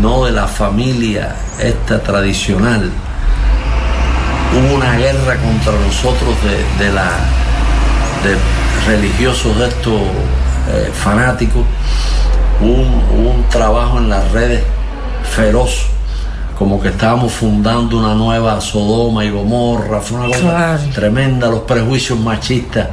[0.00, 2.88] no de la familia esta tradicional.
[4.54, 7.10] Hubo una guerra contra nosotros de, de la,
[8.22, 8.36] de
[8.86, 10.02] religiosos de estos
[10.70, 11.64] eh, fanáticos,
[12.62, 14.62] un, un trabajo en las redes
[15.24, 15.86] feroz
[16.58, 20.82] como que estábamos fundando una nueva Sodoma y Gomorra, fue una cosa Claro.
[20.94, 22.86] tremenda, los prejuicios machistas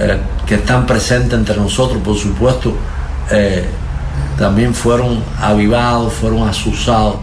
[0.00, 2.74] eh, que están presentes entre nosotros, por supuesto,
[3.30, 3.64] eh,
[4.36, 7.16] también fueron avivados, fueron asusados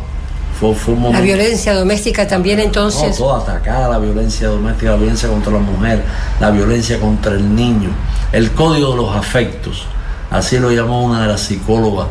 [0.59, 3.19] Fue, fue un La violencia doméstica también entonces.
[3.19, 6.03] No, toda atacada, la violencia doméstica, la violencia contra la mujer,
[6.39, 7.89] la violencia contra el niño,
[8.31, 9.85] el código de los afectos,
[10.31, 12.07] así lo llamó una de las psicólogas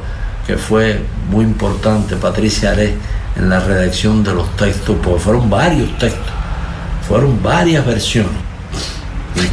[0.46, 1.00] que fue
[1.30, 2.94] muy importante, Patricia Aré,
[3.36, 6.32] en la redacción de los textos, porque fueron varios textos,
[7.08, 8.32] fueron varias versiones.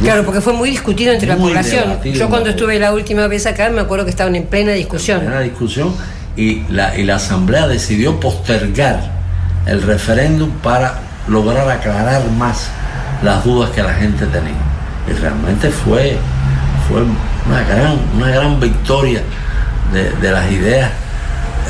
[0.02, 1.88] Claro, porque fue muy discutido entre la Muy población.
[1.88, 4.46] debatido Yo en cuando la estuve la última vez acá me acuerdo que estaban en
[4.46, 5.22] plena discusión.
[5.22, 5.94] Era discusión
[6.36, 9.10] y la, y la Asamblea decidió postergar
[9.66, 12.68] el referéndum para lograr aclarar más
[13.22, 14.54] las dudas que la gente tenía.
[15.08, 16.16] Y realmente fue,
[16.88, 17.02] fue
[17.46, 19.22] una, gran, una gran victoria
[19.92, 20.90] de, de las ideas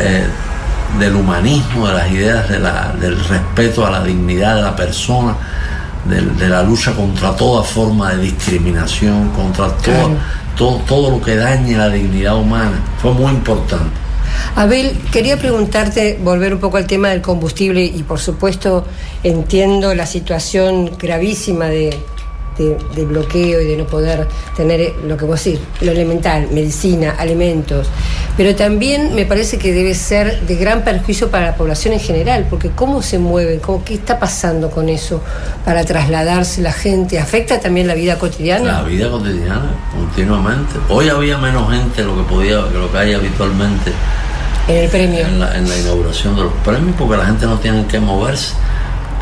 [0.01, 0.25] eh,
[0.99, 5.35] del humanismo, de las ideas de la- del respeto a la dignidad de la persona,
[6.05, 10.11] de, la lucha contra toda forma de discriminación, contra todo,
[10.57, 12.73] todo, todo lo que dañe la dignidad humana.
[13.01, 13.91] Fue muy importante.
[14.57, 18.85] Abel, quería preguntarte, volver un poco al tema del combustible y por supuesto
[19.23, 21.99] entiendo la situación gravísima de,
[22.59, 24.26] de- de bloqueo y de no poder
[24.57, 27.88] tener eh, lo que vos decís, lo elemental, medicina, alimentos,
[28.36, 32.46] pero también me parece que debe ser de gran perjuicio para la población en general,
[32.48, 35.20] porque cómo se mueven, cómo, qué está pasando con eso
[35.64, 38.64] para trasladarse la gente, afecta también la vida cotidiana.
[38.80, 40.74] La vida cotidiana, continuamente.
[40.88, 43.92] Hoy había menos gente de lo que podía, que lo que hay habitualmente
[44.68, 45.20] en el premio.
[45.26, 48.55] En la, en la inauguración de los premios, porque la gente no tiene que moverse,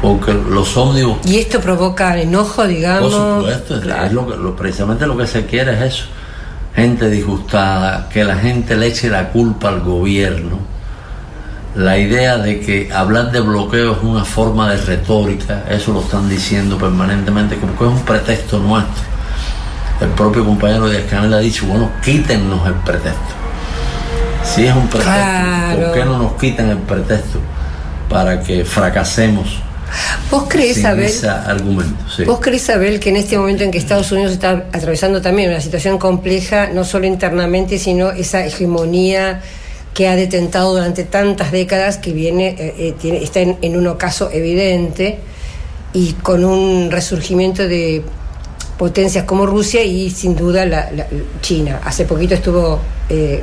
[0.00, 3.12] porque los ómnibus Y esto provoca enojo, digamos.
[3.14, 6.04] Por supuesto, es- es lo que, lo- precisamente lo que se quiere es eso.
[6.74, 10.58] Gente disgustada, que la gente le eche la culpa al gobierno.
[11.74, 16.28] La idea de que hablar de bloqueo es una forma de retórica, eso lo están
[16.28, 19.04] diciendo permanentemente, como que es un pretexto nuestro.
[20.00, 23.34] El propio compañero de Canel ha dicho, bueno, quítennos el pretexto.
[24.42, 25.80] Si es un pretexto, Claro.
[25.82, 27.38] ¿por qué no nos quitan el pretexto
[28.08, 29.60] para que fracasemos
[30.30, 31.04] ¿Vos crees, sin Abel?
[31.06, 31.94] ese argumento?
[32.14, 32.24] Sí.
[32.24, 35.60] ¿Vos crees, Abel, que en este momento en que Estados Unidos está atravesando también una
[35.60, 39.40] situación compleja, no solo internamente, sino esa hegemonía
[39.94, 43.86] que ha detentado durante tantas décadas, que viene, eh, eh, tiene- está en, en un
[43.88, 45.18] ocaso evidente,
[45.92, 48.02] y con un resurgimiento de
[48.78, 51.06] potencias como Rusia y sin duda la, la-
[51.42, 51.80] China.
[51.84, 52.78] Hace poquito estuvo
[53.10, 53.42] eh,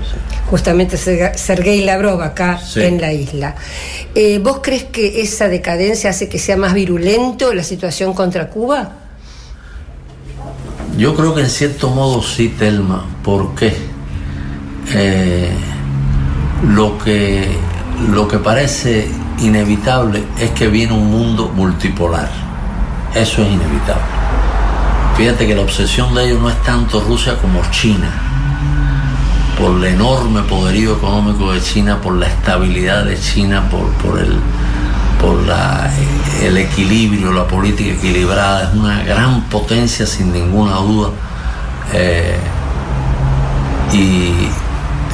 [0.50, 2.82] justamente Sergei Lavrov acá Sí.
[2.82, 3.56] en la isla.
[4.16, 8.94] Eh, ¿Vos crees que esa decadencia hace que sea más virulento la situación contra Cuba?
[10.98, 13.72] Yo creo que en cierto modo sí, Telma, porque
[14.94, 15.52] eh,
[16.70, 17.56] lo, que,
[18.12, 19.08] lo que parece
[19.40, 22.30] inevitable es que viene un mundo multipolar.
[23.14, 24.04] Eso es inevitable.
[25.18, 28.27] Fíjate que la obsesión de ellos no es tanto Rusia como China,
[29.58, 34.34] por el enorme poderío económico de China, por la estabilidad de China, por, por el,
[35.20, 35.90] por la,
[36.44, 41.10] el equilibrio, la política equilibrada, es una gran potencia sin ninguna duda.
[41.94, 42.38] Eh,
[43.94, 44.32] y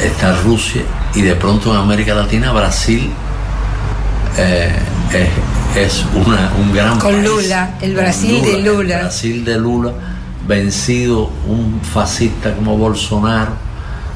[0.03, 0.81] está Rusia
[1.13, 3.11] y de pronto en América Latina Brasil
[4.37, 4.73] eh,
[5.75, 7.23] es, es una- un gran Con país.
[7.27, 8.97] Lula, el Brasil de el Lula.
[9.01, 9.91] Brasil de Lula,
[10.47, 13.51] vencido un fascista como Bolsonaro,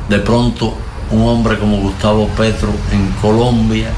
[0.09, 0.73] de pronto
[1.11, 3.89] un hombre como Gustavo Petro en Colombia,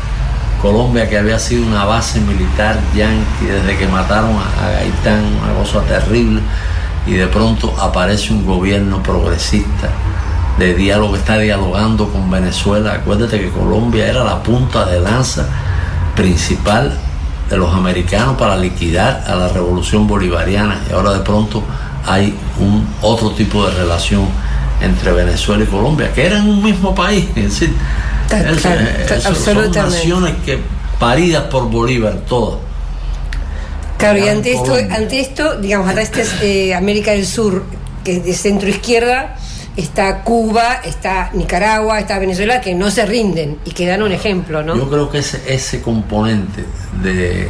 [0.62, 5.82] Colombia que había sido una base militar yanqui desde que mataron a, Gaitán, una cosa
[5.82, 6.42] terrible,
[7.08, 9.90] y de pronto aparece un gobierno progresista
[10.58, 12.94] de diálogo, está dialogando con Venezuela.
[12.94, 15.48] Acuérdate que Colombia era la punta de lanza
[16.16, 17.00] principal
[17.50, 21.64] de los americanos para liquidar a la revolución bolivariana y ahora de pronto
[22.06, 24.28] hay un otro tipo de relación
[24.82, 27.74] entre Venezuela y Colombia, que eran un mismo país, es decir,
[28.28, 29.80] claro, eh, ta- son- absolutamente.
[29.98, 30.60] naciones que
[31.00, 32.60] paridas por Bolívar todas.
[33.98, 37.64] Claro, y ante esto, ante esto, digamos, hasta este es eh, América del Sur,
[38.04, 39.36] que es de centro izquierda,
[39.76, 44.64] está Cuba, está Nicaragua, está Venezuela, que no se rinden y que dan un ejemplo,
[44.64, 44.76] ¿no?
[44.78, 46.64] Yo creo que ese, ese componente
[47.04, 47.50] de,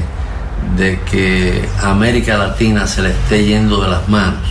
[0.75, 4.41] de que América Latina se le esté yendo de las manos,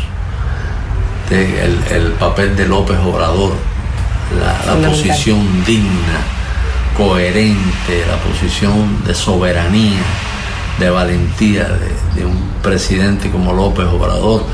[1.30, 3.52] de el, el papel de López Obrador,
[4.38, 6.20] la, posición digna,
[6.96, 10.02] coherente, la posición de soberanía,
[10.78, 14.44] de valentía de, de un presidente como López Obrador,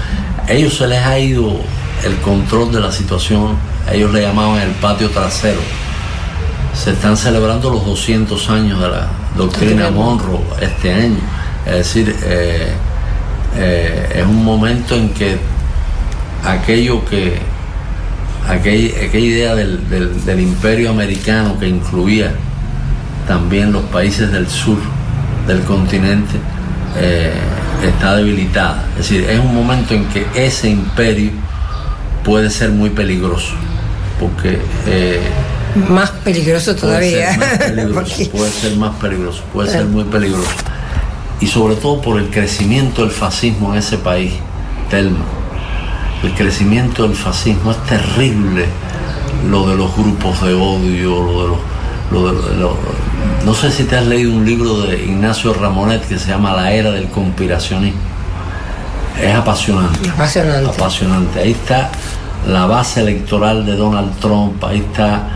[0.47, 1.61] a ellos se les ha ido
[2.05, 3.57] el control de la situación,
[3.91, 5.61] ellos le llamaban el patio trasero.
[6.75, 11.19] Se están celebrando los 200 años de la doctrina Monroe este año.
[11.67, 12.73] Es decir, eh,
[13.57, 15.39] eh, es un momento en que
[16.45, 17.39] aquello que,
[18.49, 22.33] aquella, aquella idea del, del- del imperio americano que incluía
[23.27, 24.79] también los países del sur
[25.47, 26.35] del continente
[26.99, 27.33] eh,
[27.83, 28.85] está debilitada.
[28.99, 31.31] Es decir, es un momento en que ese imperio
[32.23, 33.53] puede ser muy peligroso,
[34.21, 34.59] porque...
[34.87, 35.21] Eh,
[35.89, 37.37] más peligroso todavía.
[38.31, 40.49] Puede ser más peligroso, puede ser muy peligroso.
[41.41, 44.33] Y sobre todo por el crecimiento del fascismo en ese país,
[44.89, 45.25] Telma.
[46.25, 48.67] El crecimiento del fascismo es terrible,
[49.49, 52.73] lo de los grupos de odio, lo de los
[53.45, 56.73] no sé si te has leído un libro de Ignacio Ramonet que se llama La
[56.73, 58.01] Era del Conspiracionismo.
[59.21, 60.09] Es apasionante.
[60.09, 60.71] Apasionante.
[60.71, 61.41] Apasionante.
[61.41, 61.91] Ahí está
[62.49, 65.29] la base electoral de Donald Trump, ahí está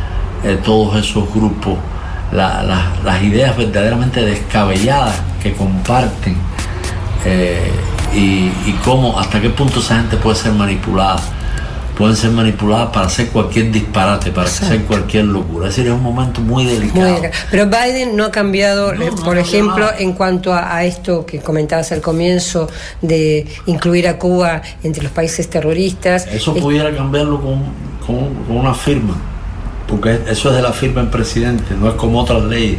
[0.43, 1.78] eh, todos esos grupos,
[2.32, 6.36] las ideas verdaderamente descabelladas que comparten
[7.24, 7.70] eh,
[8.14, 11.20] y, y cómo, hasta qué punto esa gente puede ser manipulada
[11.98, 15.66] pueden ser manipuladas para hacer cualquier disparate, para hacer cualquier locura.
[15.66, 17.22] Es decir, es un momento muy delicado.
[17.50, 22.00] Pero Biden no ha cambiado, eh, por ejemplo, en cuanto a, esto que comentabas al
[22.00, 22.68] comienzo,
[23.02, 26.28] de incluir a Cuba entre los países terroristas.
[26.28, 27.64] Eso pudiera cambiarlo con,
[28.06, 29.16] con, una firma,
[29.88, 32.78] porque eso es de la firma del presidente, no es como otras leyes.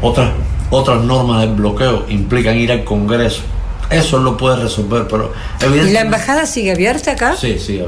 [0.00, 0.30] Otras,
[0.70, 3.42] otras normas del bloqueo implican ir al Congreso.
[3.90, 5.32] Eso lo puede resolver, pero
[5.62, 7.36] ¿Y la embajada sigue abierta acá?
[7.36, 7.82] Sí, sí,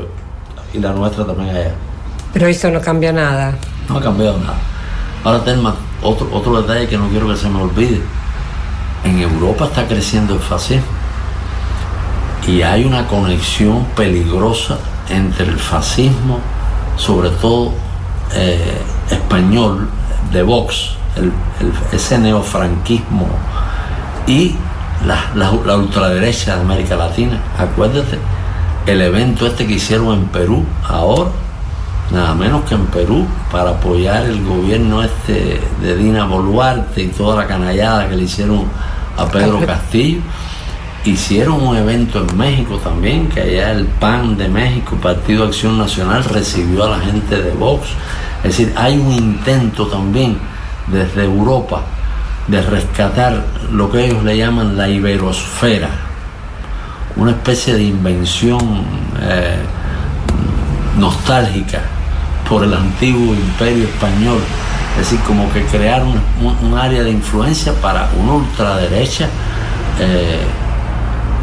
[0.72, 1.74] y la nuestra también allá.
[2.32, 3.54] Pero eso no cambia nada.
[3.88, 4.58] No ha cambiado nada.
[5.24, 8.00] Ahora, Telma, otro, otro detalle que no quiero que se me olvide.
[9.04, 10.86] En Europa está creciendo el fascismo.
[12.46, 14.78] Y hay una conexión peligrosa
[15.08, 16.40] entre el fascismo,
[16.96, 17.72] sobre todo
[18.34, 18.78] eh,
[19.10, 19.88] español,
[20.32, 21.32] de Vox, el,
[21.92, 23.26] ese neofranquismo,
[24.26, 24.54] y
[25.06, 27.40] la, la ultraderecha de América Latina.
[27.58, 28.18] Acuérdate
[28.86, 31.30] el evento este que hicieron en Perú ahora,
[32.10, 37.36] nada menos que en Perú, para apoyar el gobierno este de Dina Boluarte y toda
[37.36, 38.64] la canallada que le hicieron
[39.16, 40.20] a Pedro Castillo.
[41.04, 46.24] Hicieron un evento en México también, que allá el PAN de México, Partido Acción Nacional,
[46.24, 47.88] recibió a la gente de Vox.
[48.38, 50.38] Es decir, hay un intento también
[50.88, 51.82] desde Europa
[52.48, 55.90] de rescatar lo que ellos le llaman la iberosfera,
[57.16, 58.84] una especie de invención
[59.20, 59.56] eh,
[60.96, 61.80] nostálgica
[62.48, 64.40] por el antiguo imperio español,
[64.92, 69.28] es decir, como que crear un, área de influencia para una ultraderecha.
[70.00, 70.40] Eh,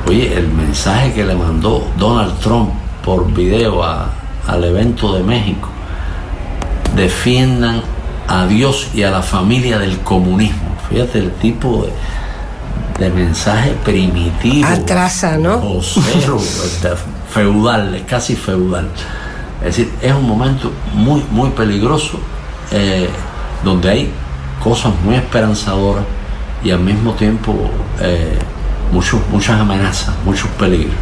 [0.08, 2.72] oye, el mensaje que le mandó Donald Trump
[3.03, 5.70] por video al evento de México,
[6.95, 7.82] defiendan
[8.28, 10.74] a Dios y a la familia del comunismo.
[10.89, 11.86] Fíjate el tipo
[12.99, 14.67] de, de mensaje primitivo.
[14.67, 15.61] Atrasa, ¿no?
[15.81, 16.89] Este,
[17.31, 18.89] feudal, casi feudal.
[19.59, 22.19] Es decir, es un momento muy, muy peligroso
[22.71, 23.09] eh,
[23.63, 24.11] donde hay
[24.63, 26.03] cosas muy esperanzadoras
[26.63, 27.53] y al mismo tiempo
[28.01, 28.38] eh,
[28.91, 30.95] muchas amenazas, muchos peligros.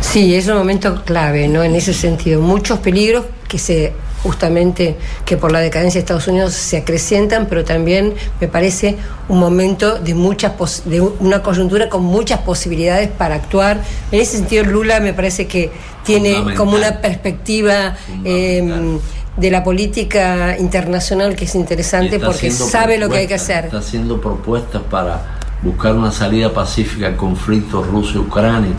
[0.00, 1.62] Sí, es un momento clave, ¿no?
[1.62, 3.92] En ese sentido, muchos peligros que se
[4.22, 8.96] justamente que por la decadencia de Estados Unidos se acrecientan, pero también me parece
[9.28, 13.82] un momento de muchas de una coyuntura con muchas posibilidades para actuar.
[14.10, 15.70] En ese sentido, Lula me parece que
[16.04, 18.98] tiene como una perspectiva em,
[19.36, 23.66] de la política internacional que es interesante porque sabe lo que hay que hacer.
[23.66, 28.72] Está haciendo propuestas para buscar una salida pacífica al conflicto Rusia-Ucrania.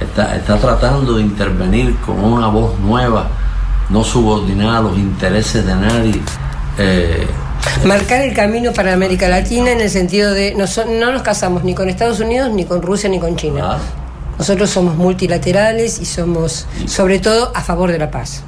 [0.00, 3.28] Está, está tratando de intervenir con una voz nueva
[3.90, 6.20] no subordinar a los intereses de nadie.
[6.78, 7.26] Eh,
[7.84, 10.64] Marcar el camino para América Latina en el sentido de no,
[11.00, 13.78] no nos casamos ni con Estados Unidos, ni con Rusia, ni con China.
[14.38, 18.42] Nosotros somos multilaterales y somos sobre todo a favor de la paz.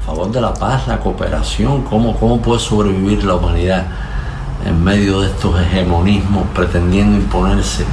[0.00, 3.86] A favor de la paz, la cooperación, cómo, cómo puede sobrevivir la humanidad
[4.64, 7.84] en medio de estos hegemonismos pretendiendo imponerse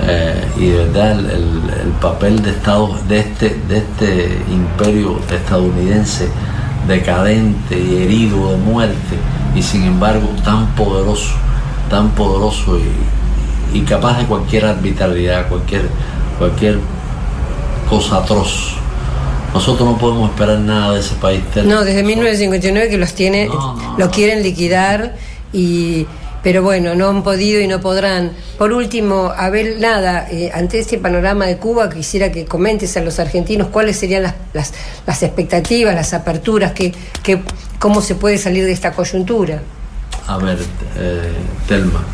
[0.00, 6.28] eh, y de verdad el, papel de Estados de este de este imperio estadounidense
[6.86, 9.16] decadente y herido de muerte
[9.56, 11.34] y sin embargo tan poderoso
[11.90, 12.78] tan poderoso
[13.72, 15.82] y, capaz de cualquier arbitrariedad cualquier
[16.38, 16.78] cualquier
[17.90, 18.74] cosa atroz.
[19.52, 23.48] Nosotros no podemos esperar nada de ese país no desde 1959 que los tiene
[23.96, 25.16] lo quieren liquidar
[25.52, 26.06] y
[26.42, 28.32] pero bueno, no han podido y no podrán.
[28.56, 33.18] Por último, Abel, nada, eh, ante este panorama de Cuba, quisiera que comentes a los
[33.18, 34.72] argentinos cuáles serían las, las,
[35.06, 37.40] las expectativas, las aperturas, que, que,
[37.78, 39.60] cómo se puede salir de esta coyuntura.
[40.26, 40.58] A ver,
[40.96, 41.32] eh,
[41.66, 42.04] Telma.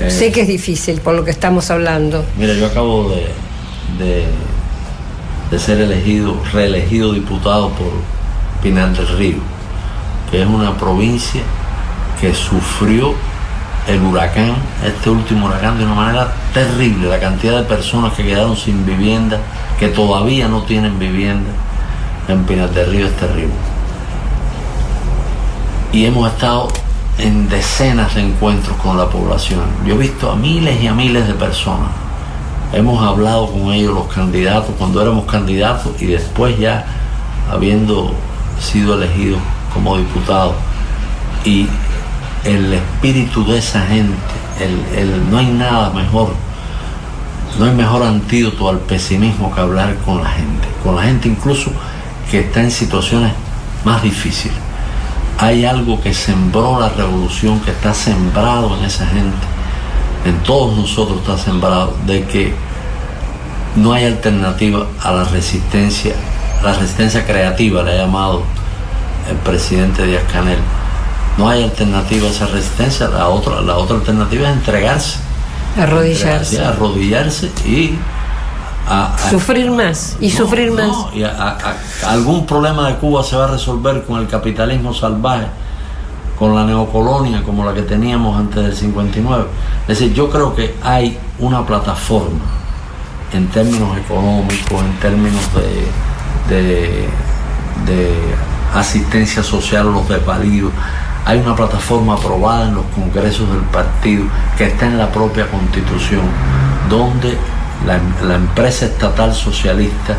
[0.00, 2.24] Eh, sé que es difícil por lo que estamos hablando.
[2.38, 3.26] Mira, yo acabo de,
[4.02, 4.24] de,
[5.50, 7.92] de ser elegido, reelegido diputado por
[8.62, 9.38] Pinal del Río,
[10.30, 11.42] que es una provincia
[12.20, 13.14] que sufrió
[13.86, 14.54] el huracán,
[14.84, 17.08] este último huracán, de una manera terrible.
[17.08, 19.38] La cantidad de personas que quedaron sin vivienda,
[19.78, 21.50] que todavía no tienen vivienda
[22.28, 23.54] en Pinar del Río es terrible.
[25.92, 26.68] Y hemos estado
[27.18, 29.60] en decenas de encuentros con la población.
[29.86, 31.88] Yo he visto a miles y a miles de personas.
[32.72, 36.86] Hemos hablado con ellos, los candidatos, cuando éramos candidatos y después ya
[37.50, 38.14] habiendo
[38.58, 39.40] sido elegidos
[39.74, 40.54] como diputados.
[41.44, 41.68] Y
[42.44, 44.16] el espíritu de esa gente,
[44.96, 46.34] el, no hay nada mejor,
[47.58, 51.70] no hay mejor antídoto al pesimismo que hablar con la gente, con la gente incluso
[52.30, 53.32] que está en situaciones
[53.84, 54.56] más difíciles.
[55.38, 59.46] Hay algo que sembró la revolución, que está sembrado en esa gente,
[60.24, 62.54] en todos nosotros está sembrado, de que
[63.76, 66.14] no hay alternativa a la resistencia,
[66.62, 68.42] la resistencia creativa, le ha llamado
[69.30, 70.58] el presidente Díaz Canel
[71.38, 75.18] no hay alternativa a esa resistencia, la otra, la otra alternativa es entregarse.
[75.78, 76.62] Arrodillarse.
[76.62, 77.98] arrodillarse y
[79.30, 80.90] sufrir más y sufrir más.
[81.14, 81.22] y
[82.04, 85.46] algún problema de Cuba se va a resolver con el capitalismo salvaje,
[86.38, 89.46] con la neocolonia como la que teníamos antes del 59.
[89.82, 92.40] Es decir, yo creo que hay una plataforma
[93.32, 97.08] en términos económicos, en términos de, de,
[97.86, 98.14] de
[98.74, 100.72] asistencia social a los desvalidos
[101.24, 104.24] hay una plataforma aprobada en los congresos del partido
[104.56, 106.22] que está en la propia constitución,
[106.88, 107.36] donde
[107.86, 110.16] la, empresa estatal socialista,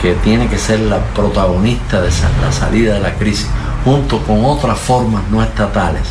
[0.00, 2.10] que tiene que ser la protagonista de
[2.40, 3.48] la salida de la crisis,
[3.84, 6.02] junto con otras formas no estatales.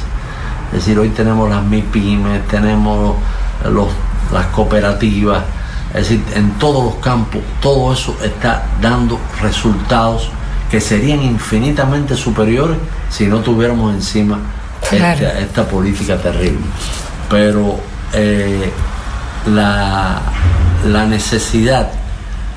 [0.68, 3.16] Es decir, hoy tenemos las MIPIMES, tenemos
[4.32, 5.44] las cooperativas,
[5.94, 10.30] es decir, en todos los campos, todo eso está dando resultados
[10.70, 12.78] que serían infinitamente superiores
[13.12, 14.40] si no tuviéramos encima
[14.92, 16.66] esta, política terrible.
[17.30, 17.78] Pero
[18.14, 18.72] eh,
[19.48, 20.22] la,
[21.08, 21.92] necesidad,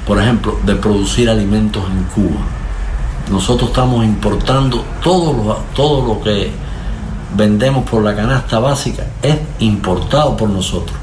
[0.06, 2.40] por ejemplo, de producir alimentos en Cuba.
[3.30, 6.52] Nosotros estamos importando todo lo, todo lo que
[7.36, 10.96] vendemos por la canasta básica, es importado por nosotros.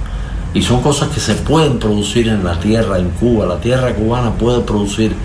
[0.53, 3.45] Y son cosas que se pueden producir en la tierra, en Cuba.
[3.45, 5.15] La tierra cubana puede producir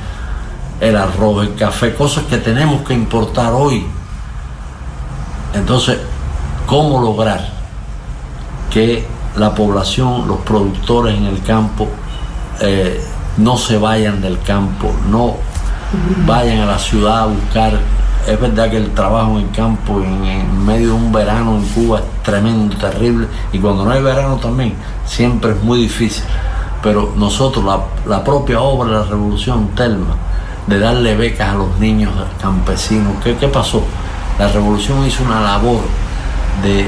[0.81, 3.87] el arroz, el café, cosas que tenemos que importar hoy.
[5.57, 5.99] Entonces,
[6.67, 7.49] ¿cómo lograr
[8.71, 11.89] que la población, los productores en el campo,
[12.61, 13.03] eh,
[13.39, 15.37] no se vayan del campo, no
[16.27, 17.79] vayan a la ciudad a buscar?
[18.27, 22.01] Es verdad que el trabajo en el campo en, medio de un verano en Cuba
[22.01, 24.75] es tremendo, terrible, y cuando no hay verano también,
[25.07, 26.25] siempre es muy difícil.
[26.83, 27.65] Pero nosotros,
[28.07, 30.17] la, propia obra de la revolución, Telma,
[30.67, 33.13] de darle becas a los niños campesinos.
[33.23, 33.83] ¿Qué, pasó?
[34.39, 35.81] La revolución hizo una labor
[36.63, 36.87] de,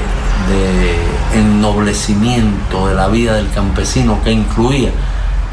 [0.49, 4.91] de ennoblecimiento de la vida del campesino que incluía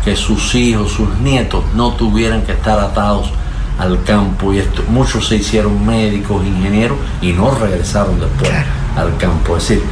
[0.05, 3.31] que sus hijos, sus nietos no tuvieran que estar atados
[3.79, 8.51] al campo y esto, muchos se hicieron médicos, ingenieros y no regresaron después
[8.97, 9.57] al campo.
[9.57, 9.85] Es decir,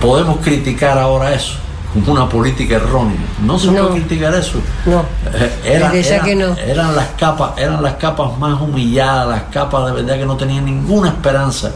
[0.00, 1.58] podemos criticar ahora eso,
[2.06, 3.16] una política errónea.
[3.44, 4.58] No se puede criticar eso.
[4.86, 5.04] No.
[5.32, 6.54] Eh, que no.
[6.54, 10.64] Eran las capas, eran las capas más humilladas, las capas de verdad que no tenían
[10.64, 11.70] ninguna esperanza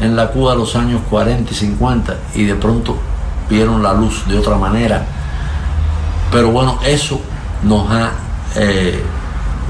[0.00, 2.96] en la Cuba de los años 40 y 50 y de pronto
[3.48, 5.04] vieron la luz de otra manera.
[6.32, 7.20] Pero bueno, eso
[7.62, 8.12] nos ha,
[8.56, 9.02] eh,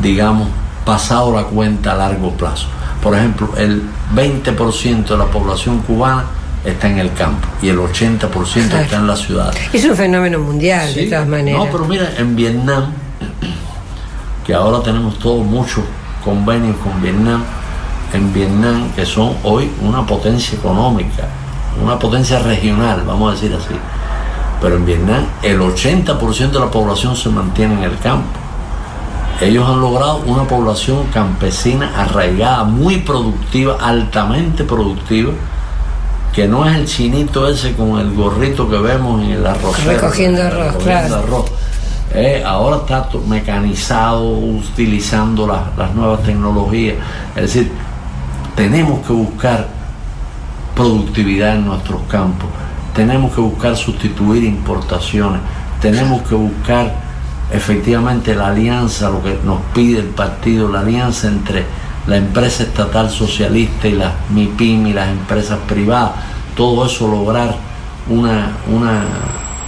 [0.01, 0.49] digamos,
[0.84, 2.68] pasado la cuenta a largo plazo.
[3.03, 3.82] Por ejemplo, el
[4.14, 6.24] 20% de la población cubana
[6.65, 9.55] está en el campo y el 80% está en la ciudad.
[9.73, 11.65] Es un fenómeno mundial, de todas maneras.
[11.65, 12.93] No, pero mira, en Vietnam,
[14.47, 15.85] que ahora tenemos todos muchos
[16.25, 17.43] convenios con Vietnam,
[18.13, 21.29] en Vietnam, que son hoy una potencia económica,
[21.83, 23.75] una potencia regional, vamos a decir así.
[24.61, 28.29] Pero en Vietnam el 80% de la población se mantiene en el campo.
[29.41, 35.33] Ellos han logrado una población campesina arraigada, muy productiva, altamente productiva,
[36.33, 39.85] que no es el chinito ese con el gorrito que vemos en el arroz.
[39.85, 41.45] Recogiendo arroz, claro.
[42.12, 46.97] Eh, ahora está mecanizado, utilizando las nuevas tecnologías.
[47.37, 47.72] Es decir,
[48.57, 49.68] tenemos que buscar
[50.74, 52.49] productividad en nuestros campos,
[52.95, 55.41] tenemos que buscar sustituir importaciones,
[55.81, 56.95] tenemos que buscar
[57.53, 61.64] efectivamente la alianza, lo que nos pide el partido, la alianza entre
[62.11, 66.11] la empresa estatal socialista y las MIPIM y las empresas privadas,
[66.57, 67.55] todo eso lograr
[68.09, 69.05] una, una,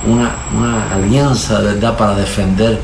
[0.09, 2.81] una, alianza de verdad para defender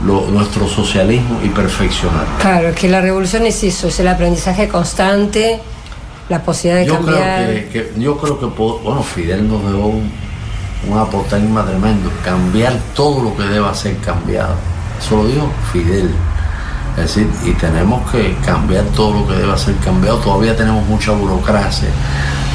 [0.00, 2.26] nuestro socialismo y perfeccionar.
[2.40, 5.60] Claro, que la revolución es eso, es el aprendizaje constante
[6.28, 7.44] la posibilidad de yo cambiar.
[7.44, 10.10] Creo que, que, yo creo que, bueno, Fidel nos dejó un,
[10.88, 14.56] un tremendo, cambiar todo lo que deba ser cambiado.
[15.00, 16.10] Eso lo dijo Fidel.
[16.98, 20.18] Es decir, y tenemos que cambiar todo lo que deba ser cambiado.
[20.18, 21.88] Todavía tenemos mucha burocracia,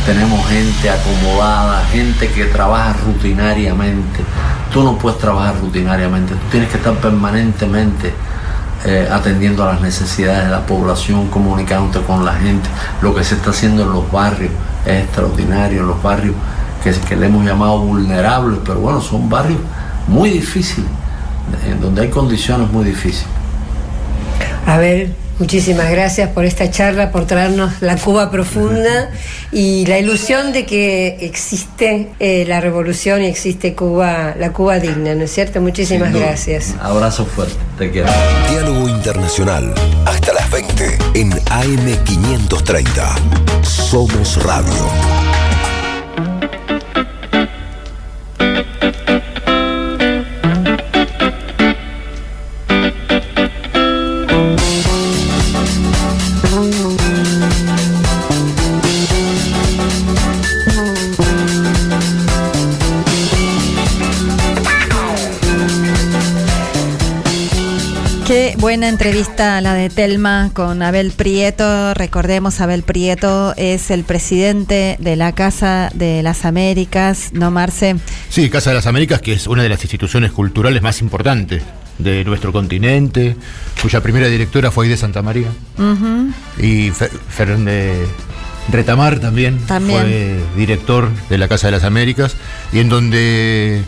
[0.05, 4.19] tenemos gente acomodada, gente que trabaja rutinariamente.
[4.71, 8.13] Tú no puedes trabajar rutinariamente, tú tienes que estar permanentemente
[8.85, 12.67] eh, atendiendo a las necesidades de la población, comunicándote con la gente.
[13.01, 14.51] Lo que se está haciendo en los barrios
[14.85, 16.35] es extraordinario, en los barrios
[17.07, 19.59] que le hemos llamado vulnerables, pero bueno, son barrios
[20.05, 20.89] muy difíciles,
[21.65, 23.42] en donde hay condiciones muy difíciles.
[24.65, 25.09] A ver,
[25.39, 29.09] muchísimas gracias por esta charla, por traernos la Cuba profunda
[29.51, 35.15] y la ilusión de que existe eh, la revolución y existe Cuba, la Cuba digna,
[35.15, 35.59] ¿no es cierto?
[35.61, 36.75] Muchísimas gracias.
[36.81, 38.09] Abrazo fuerte, te quiero.
[38.49, 39.73] Diálogo Internacional,
[40.05, 43.63] hasta las 20 en AM530.
[43.63, 45.32] Somos Radio.
[68.63, 71.93] Buena entrevista la de Telma con Abel Prieto.
[71.95, 77.97] Recordemos, Abel Prieto es el presidente de la Casa de las Américas, ¿no, Marce?
[78.29, 81.61] Sí, Casa de las Américas, que es una de las instituciones culturales más importantes
[81.99, 83.35] de nuestro continente,
[83.81, 85.49] cuya primera directora fue de Santa María.
[86.57, 88.07] Y Fer, Fer- de
[88.71, 89.99] Retamar también, También.
[89.99, 92.37] fue director de la Casa de las Américas,
[92.71, 93.83] y en donde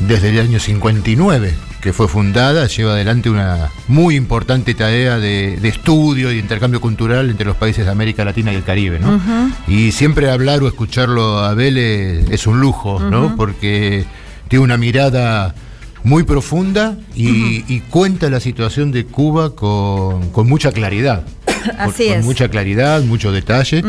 [0.00, 5.68] desde el año 59 que fue fundada, lleva adelante una muy importante tarea de, de
[5.68, 9.20] estudio y de intercambio cultural entre los países de América Latina y el Caribe, ¿no?
[9.68, 13.36] Y siempre hablar o escucharlo a Abel es, un lujo, ¿no?
[13.36, 14.04] Porque
[14.48, 15.54] tiene una mirada
[16.02, 21.24] muy profunda y, y cuenta la situación de Cuba con, con mucha claridad.
[21.78, 22.16] Así con, es.
[22.18, 23.84] Con mucha claridad, mucho detalle.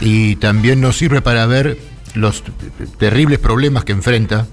[0.00, 1.78] Y también nos sirve para ver
[2.14, 2.42] los
[2.98, 4.46] terribles problemas que enfrenta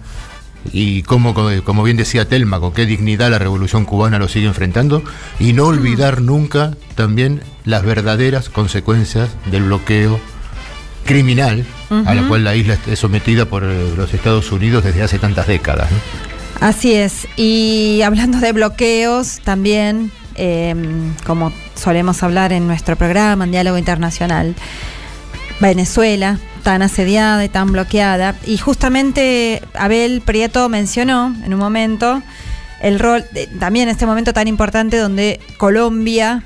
[0.71, 5.03] y como- como bien decía Telma, con qué dignidad la revolución cubana lo sigue enfrentando,
[5.39, 10.19] y no olvidar nunca también las verdaderas consecuencias del bloqueo
[11.05, 11.65] criminal
[12.05, 15.45] a la cual la isla es sometida por eh, los Estados Unidos desde hace tantas
[15.47, 15.89] décadas.
[15.91, 16.67] ¿no?
[16.67, 17.27] Así es.
[17.37, 20.73] Y hablando de bloqueos, también, eh,
[21.25, 24.55] como solemos hablar en nuestro programa, en Diálogo Internacional,
[25.59, 28.35] Venezuela, tan asediada y tan bloqueada.
[28.45, 32.21] Y justamente Abel Prieto mencionó en un momento
[32.81, 36.43] el rol, de- también en este momento tan importante donde Colombia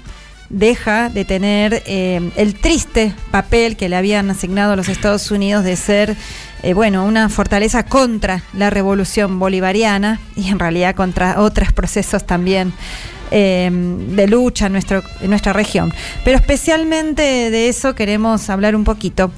[0.50, 5.64] deja de tener eh, el triste papel que le habían asignado a los Estados Unidos
[5.64, 6.16] de ser,
[6.64, 12.74] eh, bueno, una fortaleza contra la revolución bolivariana y en realidad contra otros procesos también
[13.32, 15.94] eh, de lucha en, nuestro, en nuestra región.
[16.24, 19.32] Pero especialmente de eso queremos hablar un poquito,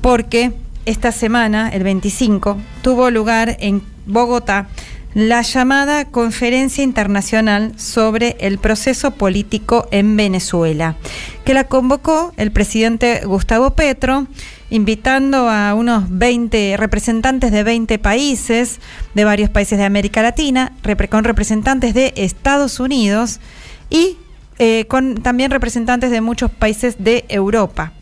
[0.00, 0.52] porque
[0.86, 4.68] esta semana, el 25, tuvo lugar en Bogotá
[5.14, 10.96] la llamada Conferencia Internacional sobre el Proceso Político en Venezuela,
[11.44, 14.26] que la convocó el presidente Gustavo Petro,
[14.70, 18.80] invitando a unos 20 representantes de 20 países,
[19.14, 20.72] de varios países de América Latina,
[21.08, 23.40] con representantes de Estados Unidos
[23.88, 24.18] y
[24.58, 27.92] eh, con también representantes de muchos países de Europa.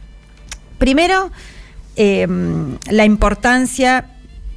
[0.78, 1.30] Primero,
[1.96, 2.26] eh,
[2.90, 4.10] la importancia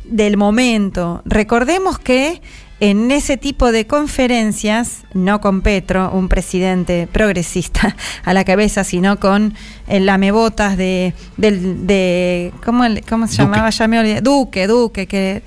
[0.09, 1.21] del momento.
[1.25, 2.41] Recordemos que
[2.79, 9.19] en ese tipo de conferencias, no con Petro, un presidente progresista a la cabeza, sino
[9.19, 9.53] con
[9.87, 13.43] el lamebotas de, del, de ¿cómo, cómo se Duque.
[13.43, 13.69] llamaba?
[13.69, 14.21] Ya me olvidé.
[14.21, 15.43] Duque, Duque, que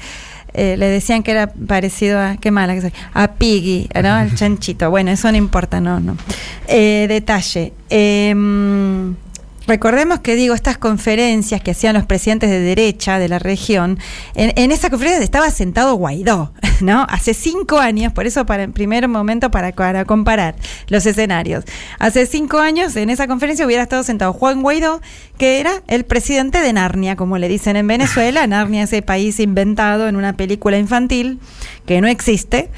[0.54, 4.18] eh, le decían que era parecido a, qué mala que soy, a Piggy, ¿no?
[4.20, 4.90] El chanchito.
[4.90, 6.16] Bueno, eso no importa, no, no.
[6.68, 7.72] Eh, detalle.
[7.88, 9.14] Em,
[9.66, 13.98] Recordemos que digo, estas conferencias que hacían los presidentes de derecha de la región,
[14.34, 17.06] en, en esa conferencia estaba sentado Guaidó, ¿no?
[17.08, 20.56] Hace cinco años, por eso para en primer momento para, para comparar
[20.88, 21.64] los escenarios.
[21.98, 25.00] Hace cinco años en esa conferencia hubiera estado sentado Juan Guaidó,
[25.38, 28.46] que era el presidente de Narnia, como le dicen en Venezuela.
[28.46, 31.38] Narnia, ese país inventado en una película infantil
[31.86, 32.70] que no existe.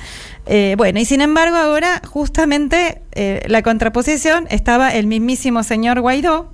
[0.46, 6.50] Eh, bueno, y sin embargo ahora justamente eh, la contraposición estaba el mismísimo señor Guaidó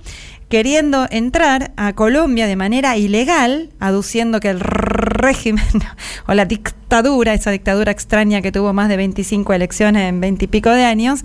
[0.51, 5.63] queriendo entrar a Colombia de manera ilegal, aduciendo que el régimen
[6.27, 10.47] o la dictadura, esa dictadura extraña que tuvo más de 25 elecciones en 20 y
[10.49, 11.23] pico de años,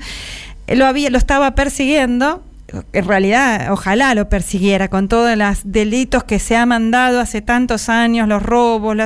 [0.68, 2.44] lo, había, lo estaba persiguiendo
[2.92, 7.88] en realidad, ojalá lo persiguiera con todos los delitos que se ha mandado hace tantos
[7.88, 8.96] años, los robos,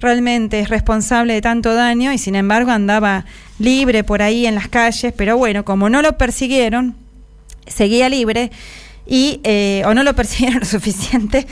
[0.00, 3.24] realmente es responsable de tanto daño y sin embargo andaba
[3.58, 6.96] libre por ahí en las calles, pero bueno, como no lo persiguieron,
[7.66, 8.50] seguía libre
[9.06, 11.46] y eh, o no lo persiguieron lo suficiente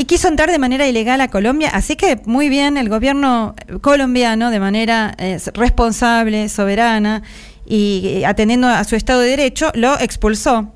[0.00, 4.50] y quiso entrar de manera ilegal a Colombia, así que muy bien el gobierno colombiano
[4.50, 7.22] de manera eh, responsable, soberana
[7.66, 10.72] y eh, atendiendo a su Estado de Derecho, lo expulsó.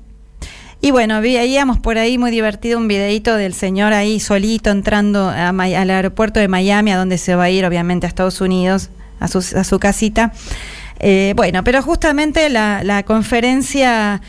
[0.85, 5.89] Y bueno, veíamos por ahí muy divertido un videito del señor ahí solito entrando al
[5.89, 9.39] aeropuerto de Miami, a donde se va a ir obviamente a Estados Unidos, a su,
[9.39, 10.31] a su casita.
[10.99, 14.21] Eh, bueno, pero justamente la, conferencia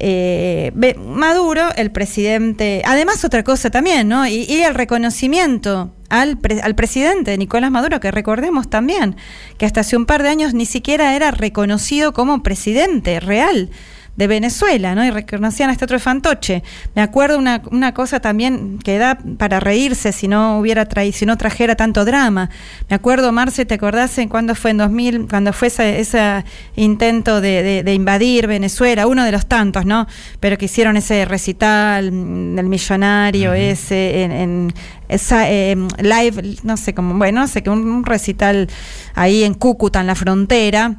[0.00, 4.26] eh, Maduro, el presidente, además otra cosa también, ¿no?
[4.26, 9.14] Y, el reconocimiento al, al presidente Nicolás Maduro, que recordemos también
[9.58, 13.70] que hasta hace un par de años ni siquiera era reconocido como presidente real
[14.16, 15.04] de Venezuela, ¿no?
[15.04, 16.62] Y reconocían a este otro fantoche.
[16.94, 21.26] Me acuerdo una, una cosa también que da para reírse si no hubiera traído, si
[21.26, 22.50] no trajera tanto drama.
[22.88, 26.44] Me acuerdo, Marce, ¿te acordás en cuando fue en 2000, cuando fue ese,
[26.76, 29.06] intento de, de, invadir Venezuela?
[29.06, 30.06] Uno de los tantos, ¿no?
[30.40, 34.72] Pero que hicieron ese recital del millonario ese en,
[35.08, 38.68] esa eh, live, no sé cómo, bueno, no sé, que un recital
[39.14, 40.96] ahí en Cúcuta, en la frontera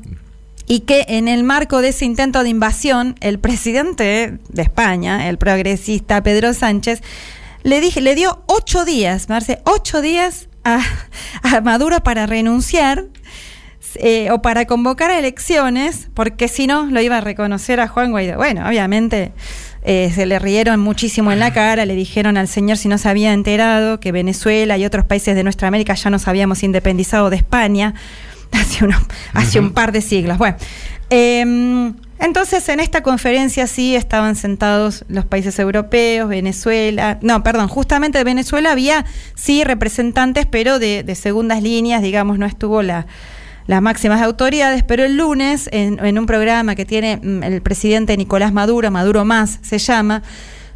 [0.68, 5.38] y que en el marco de ese intento de invasión, el presidente de España, el
[5.38, 7.02] progresista Pedro Sánchez,
[7.64, 10.82] le, dije, le dio ocho días, Marce, ocho días a,
[11.64, 13.06] Maduro para renunciar
[13.96, 18.12] eh, o para convocar a elecciones, porque si no lo iba a reconocer a Juan
[18.12, 18.36] Guaidó.
[18.38, 19.32] Bueno, obviamente
[19.84, 23.08] eh, se le rieron muchísimo en la cara, le dijeron al señor si no se
[23.08, 27.38] había enterado que Venezuela y otros países de nuestra América ya nos habíamos independizado de
[27.38, 27.94] España
[28.52, 28.98] hace, uno,
[29.34, 30.38] hace un par de siglos.
[30.38, 30.58] Bueno,
[31.10, 38.18] em, entonces en esta conferencia sí estaban sentados los países europeos, Venezuela, no, perdón, justamente
[38.18, 43.06] de Venezuela había sí representantes, pero de, segundas líneas, digamos, no estuvo la,
[43.68, 48.16] las máximas autoridades, pero el lunes en, en, un programa que tiene mm, el presidente
[48.16, 50.24] Nicolás Maduro, Maduro Más se llama,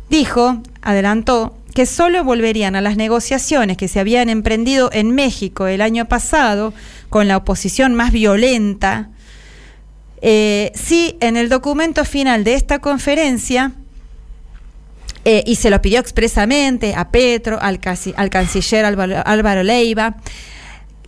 [0.10, 5.82] dijo, adelantó, que solo volverían a las negociaciones que se habían emprendido en México el
[5.82, 6.74] año pasado
[7.10, 9.10] con la oposición más violenta,
[10.22, 13.74] eh, si en el documento final de esta conferencia,
[15.26, 17.80] eh, y se lo pidió expresamente a Petro, al,
[18.16, 20.18] al canciller Álvaro, Leiva,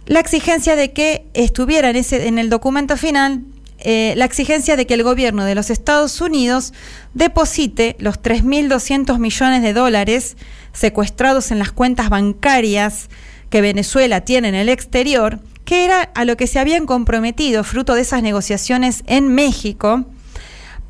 [0.05, 3.41] la exigencia de que estuviera en, ese, en el documento final
[3.83, 6.73] eh, la exigencia de que el gobierno de los Estados Unidos
[7.13, 10.37] deposite los 3.200 millones de dólares
[10.73, 13.09] secuestrados en las cuentas bancarias
[13.49, 17.95] que Venezuela tiene en el exterior, que era a lo que se habían comprometido fruto
[17.95, 20.05] de esas negociaciones en México,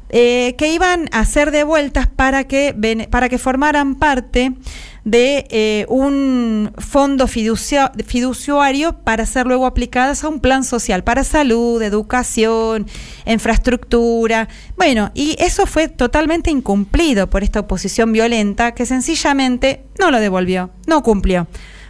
[0.10, 4.52] eh, que iban a ser devueltas para que, para que formaran parte
[5.04, 11.82] de eh, un fondo fiduciario para ser luego aplicadas a un plan social para salud,
[11.82, 12.86] educación,
[13.26, 14.48] infraestructura.
[14.78, 20.70] Bueno, y eso fue totalmente incumplido por esta oposición violenta que sencillamente no lo devolvió,
[20.86, 21.48] no cumplió.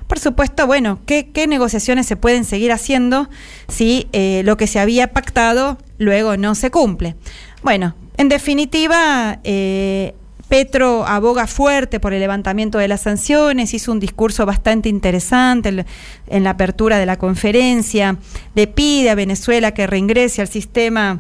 [0.08, 3.30] Por supuesto, bueno, ¿qué, negociaciones se pueden seguir haciendo
[3.70, 7.16] si eh, lo que se había pactado luego no se cumple?
[7.64, 10.14] Bueno, en definitiva, eh,
[10.52, 15.86] Petro aboga fuerte por el levantamiento de las sanciones, hizo un discurso bastante interesante
[16.28, 18.18] en la apertura de la conferencia,
[18.54, 21.20] le pide a Venezuela que reingrese al sistema.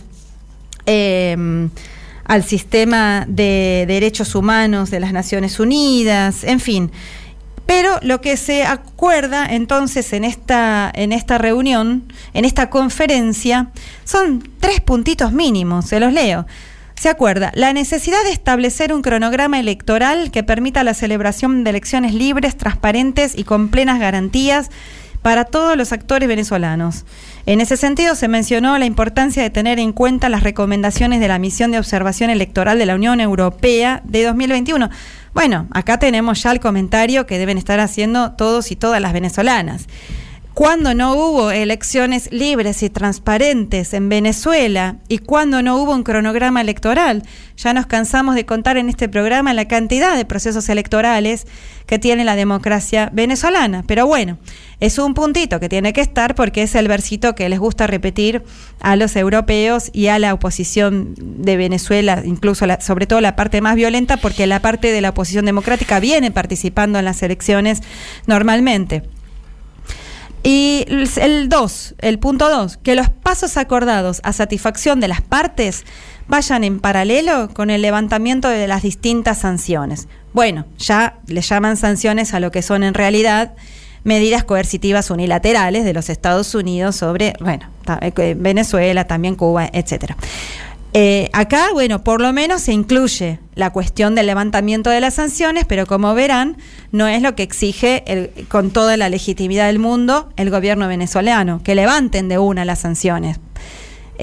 [0.85, 1.69] Em,
[2.25, 6.91] al sistema de derechos humanos de las Naciones Unidas, en fin.
[7.65, 12.03] Pero lo que se acuerda entonces en esta, en esta reunión,
[12.33, 13.69] en esta conferencia,
[14.03, 16.45] son tres puntitos mínimos, se los leo.
[17.01, 22.13] Se acuerda la necesidad de establecer un cronograma electoral que permita la celebración de elecciones
[22.13, 24.69] libres, transparentes y con plenas garantías
[25.23, 27.05] para todos los actores venezolanos.
[27.47, 31.39] En ese sentido, se mencionó la importancia de tener en cuenta las recomendaciones de la
[31.39, 34.91] misión de observación electoral de la Unión Europea de 2021.
[35.33, 39.87] Bueno, acá tenemos ya el comentario que deben estar haciendo todos y todas las venezolanas.
[40.53, 46.59] Cuando no hubo elecciones libres y transparentes en Venezuela y cuando no hubo un cronograma
[46.59, 47.23] electoral,
[47.55, 51.47] ya nos cansamos de contar en este programa la cantidad de procesos electorales
[51.85, 53.85] que tiene la democracia venezolana.
[53.87, 54.39] Pero bueno,
[54.81, 58.43] es un puntito que tiene que estar porque es el versito que les gusta repetir
[58.81, 63.77] a los europeos y a la oposición de Venezuela, incluso sobre todo la parte más
[63.77, 67.81] violenta, porque la parte de la oposición democrática viene participando en las elecciones
[68.27, 69.03] normalmente.
[70.43, 70.85] Y
[71.17, 75.85] el 2, el punto 2, que los pasos acordados a satisfacción de las partes
[76.27, 80.07] vayan en paralelo con el levantamiento de las distintas sanciones.
[80.33, 83.53] Bueno, ya le llaman sanciones a lo que son en realidad
[84.03, 87.69] medidas coercitivas unilaterales de los Estados Unidos sobre, bueno,
[88.01, 90.17] eh, Venezuela, también Cuba, etcétera.
[90.93, 95.65] Eh, acá, bueno, por lo menos se incluye la cuestión del levantamiento de las sanciones,
[95.65, 96.57] pero como verán,
[96.91, 101.75] no es lo que exige con toda la legitimidad del mundo el gobierno venezolano, que
[101.75, 103.39] levanten de una las sanciones.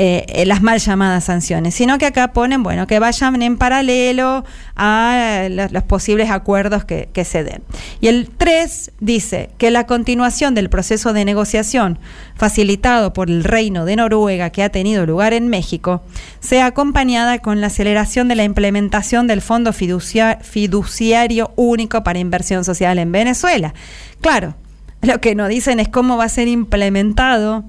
[0.01, 4.44] Eh, las mal llamadas sanciones, sino que acá ponen, bueno, que vayan en paralelo
[4.76, 7.64] a los, posibles acuerdos que, se den.
[8.01, 11.99] Y el 3 dice que la continuación del proceso de negociación
[12.36, 16.01] facilitado por el Reino de Noruega que ha tenido lugar en México
[16.38, 23.01] sea acompañada con la aceleración de la implementación del Fondo Fiduciario Único para Inversión Social
[23.01, 23.74] en Venezuela.
[24.20, 24.55] Claro,
[25.03, 27.64] lo que nos dicen es cómo va a ser implementado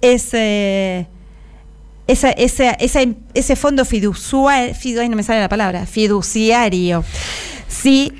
[0.00, 1.06] ese
[2.12, 7.04] esa, esa, ese fondo fiduciario, no me sale la palabra, fiduciario,
[7.66, 8.12] si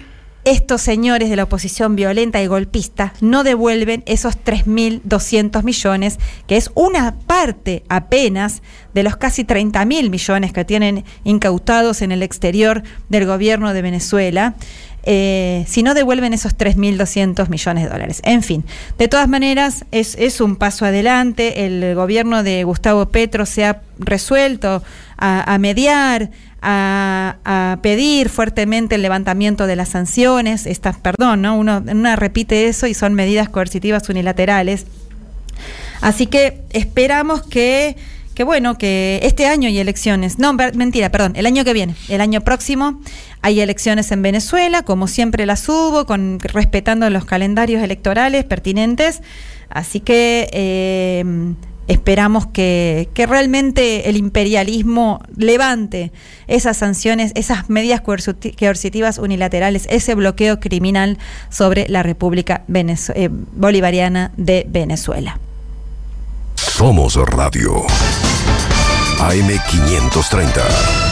[0.44, 6.70] estos señores de la oposición violenta y golpista no devuelven esos 3.200 millones, que es
[6.74, 8.62] una parte apenas
[8.94, 14.54] de los casi 30.000 millones que tienen incautados en el exterior del gobierno de Venezuela.
[15.04, 18.20] Eh, si no devuelven esos 3.200 millones de dólares.
[18.24, 18.64] En fin,
[18.98, 21.66] de todas maneras, es, un paso adelante.
[21.66, 24.82] El gobierno de Gustavo Petro se ha resuelto
[25.16, 26.30] a, mediar,
[26.62, 30.66] a, pedir fuertemente el levantamiento de las sanciones.
[30.66, 31.56] Estas, perdón, ¿no?
[31.56, 34.86] Uno, una repite eso y son medidas coercitivas unilaterales.
[36.00, 37.96] Así que esperamos que
[38.34, 40.38] que bueno, que este año hay elecciones.
[40.38, 43.00] No, mentira, perdón, el año que viene, el año próximo
[43.42, 49.20] hay elecciones en Venezuela, como siempre las hubo, con, respetando los calendarios electorales pertinentes.
[49.68, 51.24] Así que eh,
[51.88, 56.12] esperamos que, que, realmente el imperialismo levante
[56.46, 61.18] esas sanciones, esas medidas coercitivas unilaterales, ese bloqueo criminal
[61.50, 65.38] sobre la República eh, Bolivariana de Venezuela.
[66.56, 67.84] Somos Radio.
[69.18, 71.11] AM530.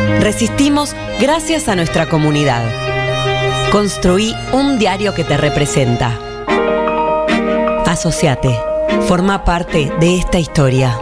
[0.19, 2.63] Resistimos gracias a nuestra comunidad.
[3.71, 6.19] Construí un diario que te representa.
[7.85, 8.59] Asociate.
[9.07, 10.97] Forma parte de esta historia.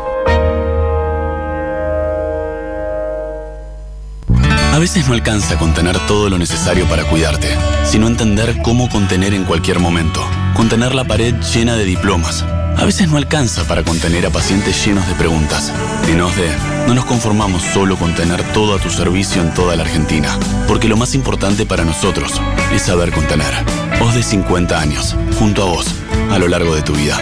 [4.72, 7.50] A veces no alcanza contener todo lo necesario para cuidarte,
[7.84, 10.22] sino entender cómo contener en cualquier momento
[10.60, 12.44] contener la pared llena de diplomas.
[12.80, 15.74] A veces no alcanza para contener a pacientes llenos de preguntas.
[16.08, 16.50] En OSDE
[16.88, 20.88] no nos conformamos solo con tener todo a tu servicio en toda la Argentina, porque
[20.88, 22.42] lo más importante para nosotros
[22.74, 23.54] es saber contener.
[24.00, 25.88] OSDE 50 años, junto a vos,
[26.32, 27.18] a lo largo de tu vida.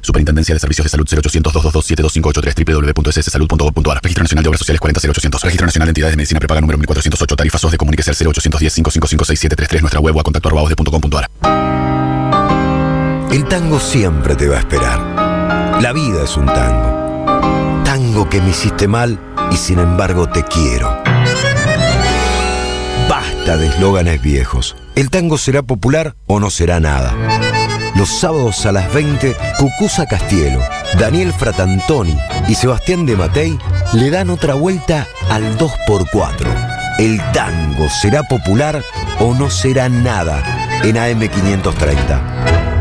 [0.00, 5.66] Superintendencia de Servicios de Salud 0800 222 www.sssalud.gov.ar Registro Nacional de Obras Sociales 40800 Registro
[5.66, 9.82] Nacional de Entidades de Medicina Prepaga número 1408 Tarifas de Comuníquese al 0810 5556 733
[9.82, 11.61] Nuestra web a contacto
[13.32, 15.80] el tango siempre te va a esperar.
[15.80, 17.82] La vida es un tango.
[17.82, 19.18] Tango que me hiciste mal
[19.50, 21.02] y sin embargo te quiero.
[23.08, 24.76] Basta de eslóganes viejos.
[24.94, 27.14] El tango será popular o no será nada.
[27.94, 30.60] Los sábados a las 20, Cucusa Castielo,
[30.98, 32.18] Daniel Fratantoni
[32.48, 33.58] y Sebastián de Matei
[33.94, 36.98] le dan otra vuelta al 2x4.
[36.98, 38.82] El tango será popular
[39.20, 40.42] o no será nada
[40.82, 42.61] en AM530.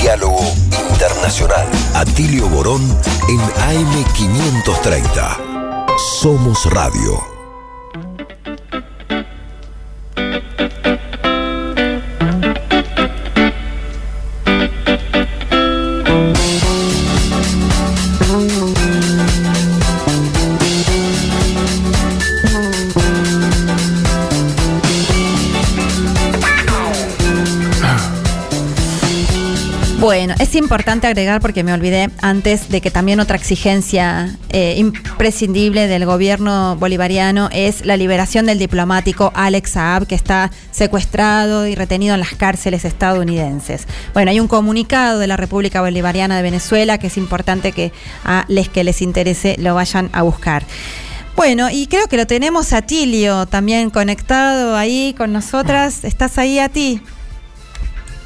[0.00, 0.40] Diálogo
[0.90, 1.66] Internacional.
[1.94, 2.82] Atilio Borón
[3.28, 5.36] en AM530.
[6.20, 7.38] Somos Radio.
[29.98, 35.88] Bueno, es importante agregar, porque me olvidé antes, de que también otra exigencia eh, imprescindible
[35.88, 42.14] del gobierno bolivariano es la liberación del diplomático Alex Saab, que está secuestrado y retenido
[42.14, 43.88] en las cárceles estadounidenses.
[44.14, 47.90] Bueno, hay un comunicado de la República Bolivariana de Venezuela que es importante que
[48.24, 50.62] a los que les interese lo vayan a buscar.
[51.34, 56.04] Bueno, y creo que lo tenemos a Tilio también conectado ahí con nosotras.
[56.04, 57.02] ¿Estás ahí a ti?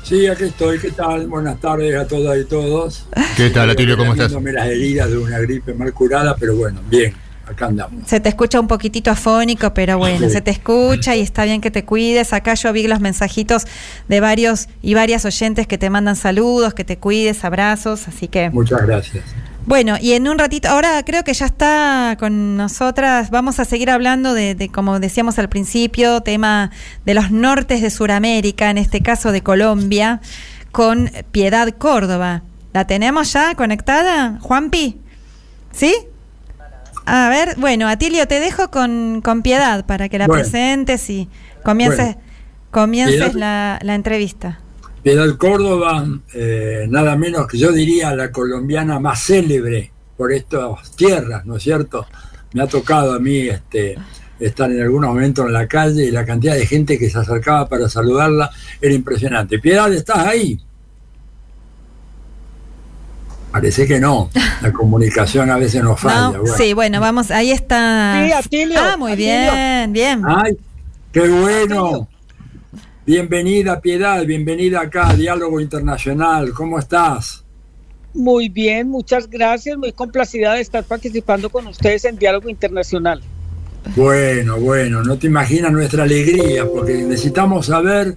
[0.03, 0.79] Sí, aquí estoy.
[0.79, 1.27] ¿Qué tal?
[1.29, 3.07] Buenas tardes a todas y todos.
[3.37, 3.97] ¿Qué tal, Atilio?
[3.97, 4.33] ¿Cómo estás?
[4.41, 7.15] Me las heridas de una gripe mal curada, pero bueno, bien.
[7.47, 8.09] Acá andamos.
[8.09, 10.33] Se te escucha un poquitito afónico, pero bueno, Sí.
[10.35, 12.33] se te escucha y está bien que te cuides.
[12.33, 13.65] Acá yo vi los mensajitos
[14.09, 18.51] de varios y varias oyentes que te mandan saludos, que te cuides, abrazos, así que...
[18.51, 19.25] Muchas gracias.
[19.65, 23.91] Bueno, y en un ratito, ahora creo que ya está con nosotras, vamos a seguir
[23.91, 26.71] hablando de, de, como decíamos al principio, tema
[27.07, 30.21] de los nortes de Sudamérica, en este caso de Colombia,
[30.73, 32.43] con Piedad Córdoba.
[32.73, 34.99] ¿La tenemos ya conectada, Juanpi?
[35.71, 35.95] ¿Sí?
[37.07, 40.43] A ver, bueno, Atilio, te dejo con, con Piedad para que la Bueno.
[40.43, 41.29] presentes y
[41.63, 42.21] comiences, Bueno.
[42.73, 43.35] comiences Piedad.
[43.35, 44.59] la, la entrevista.
[45.03, 51.45] Piedad Córdoba, eh, nada menos que yo diría la colombiana más célebre por estas tierras,
[51.45, 52.07] ¿no es cierto?
[52.53, 53.97] Me ha tocado a mí este,
[54.39, 57.69] estar en algunos momentos en la calle y la cantidad de gente que se acercaba
[57.69, 58.51] para saludarla
[58.81, 59.59] era impresionante.
[59.59, 60.61] Piedad, ¿estás ahí?
[63.51, 64.31] Parece que no.
[64.63, 66.31] La comunicación a veces nos falla.
[66.31, 66.57] No, bueno.
[66.57, 68.23] Sí, bueno, vamos, ahí está.
[68.25, 69.29] Sí, Atilio, Ah, muy Atilio.
[69.53, 70.23] bien, bien.
[70.27, 70.57] ¡Ay,
[71.13, 72.09] qué bueno!
[73.05, 76.53] Bienvenida, Piedad, bienvenida acá a Diálogo Internacional.
[76.53, 77.43] ¿Cómo estás?
[78.15, 79.77] Muy bien, muchas gracias.
[79.77, 83.21] Muy complacida de estar participando con ustedes en Diálogo Internacional.
[83.97, 88.17] Bueno, bueno, no te imaginas nuestra alegría, porque necesitamos saber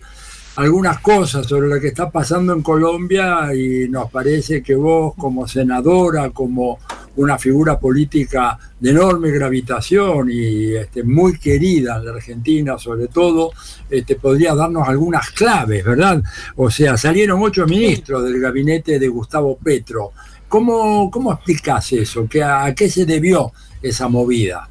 [0.58, 5.48] algunas cosas sobre lo que está pasando en Colombia y nos parece que vos como
[5.48, 6.78] senadora, como
[7.18, 13.52] una figura política de enorme gravitación y este, muy querida en la Argentina sobre todo,
[13.90, 16.22] este, podrías darnos algunas claves, ¿verdad?
[16.56, 20.12] O sea, salieron ocho ministros del gabinete de Gustavo Petro.
[20.48, 22.28] ¿Cómo, cómo explicás eso?
[22.30, 23.52] ¿Qué, ¿A qué se debió
[23.82, 24.68] esa movida?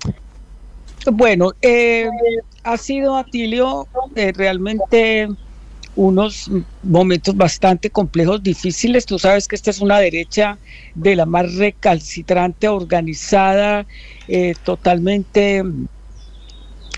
[1.12, 2.08] Bueno, eh,
[2.62, 5.28] ha sido, Atilio, eh, realmente
[5.96, 6.50] unos
[6.82, 9.06] momentos bastante complejos, difíciles.
[9.06, 10.58] Tú sabes que esta es una derecha
[10.94, 13.86] de la más recalcitrante, organizada,
[14.28, 15.62] eh, totalmente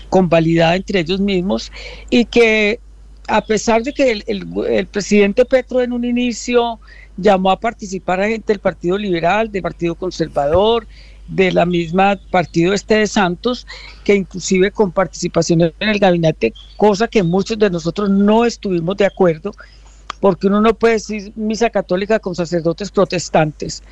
[0.09, 1.71] convalidada entre ellos mismos
[2.09, 2.79] y que
[3.27, 6.79] a pesar de que el, el- el presidente Petro en un inicio
[7.17, 10.87] llamó a participar a gente del Partido Liberal, del Partido Conservador,
[11.27, 13.67] de la misma partido este de Santos,
[14.03, 19.05] que inclusive con participación en el gabinete, cosa que muchos de nosotros no estuvimos de
[19.05, 19.51] acuerdo,
[20.19, 23.83] porque uno no puede decir misa católica con sacerdotes protestantes.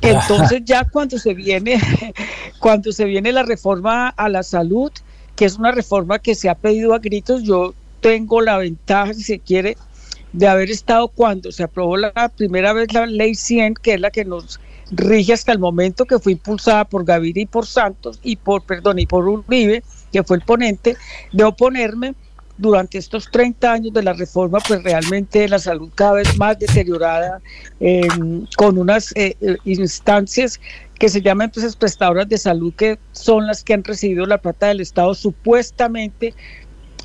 [0.00, 1.80] Entonces ya cuando se viene,
[2.58, 4.92] cuando se viene la reforma a la salud,
[5.36, 9.22] que es una reforma que se ha pedido a gritos, yo tengo la ventaja, si
[9.22, 9.76] se quiere,
[10.32, 14.10] de haber estado cuando se aprobó la primera vez la ley 100, que es la
[14.10, 14.60] que nos
[14.90, 18.98] rige hasta el momento, que fue impulsada por Gaviria y por Santos, y por, perdón,
[18.98, 19.82] y por Uribe,
[20.12, 20.96] que fue el ponente,
[21.32, 22.14] de oponerme
[22.56, 27.40] durante estos 30 años de la reforma, pues realmente la salud cada vez más deteriorada,
[28.56, 30.60] con unas eh, eh, instancias
[30.98, 34.68] que se llaman empresas prestadoras de salud, que son las que han recibido la plata
[34.68, 36.34] del Estado supuestamente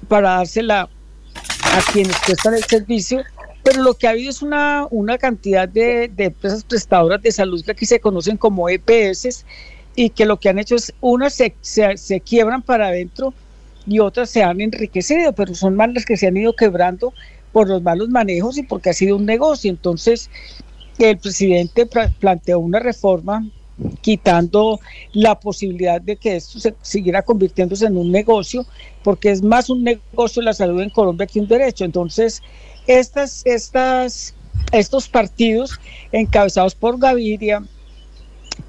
[0.07, 3.23] para dársela a quienes prestan el servicio,
[3.63, 7.63] pero lo que ha habido es una, una cantidad de, de empresas prestadoras de salud
[7.63, 9.45] que aquí se conocen como EPS
[9.95, 13.33] y que lo que han hecho es, unas se, se, se quiebran para adentro
[13.85, 17.13] y otras se han enriquecido, pero son más las que se han ido quebrando
[17.51, 19.69] por los malos manejos y porque ha sido un negocio.
[19.69, 20.29] Entonces,
[20.99, 21.87] el presidente
[22.19, 23.45] planteó una reforma
[24.01, 24.79] quitando
[25.13, 28.65] la posibilidad de que esto se siguiera convirtiéndose en un negocio,
[29.03, 31.85] porque es más un negocio la salud en Colombia que un derecho.
[31.85, 32.41] Entonces,
[32.89, 34.33] estas, estas,
[34.71, 35.79] estos partidos
[36.11, 37.63] encabezados por Gaviria,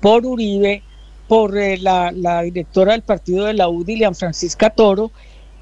[0.01, 0.83] por Uribe,
[1.27, 5.11] por eh, la, directora del partido de la U, Dilian Francisca Toro,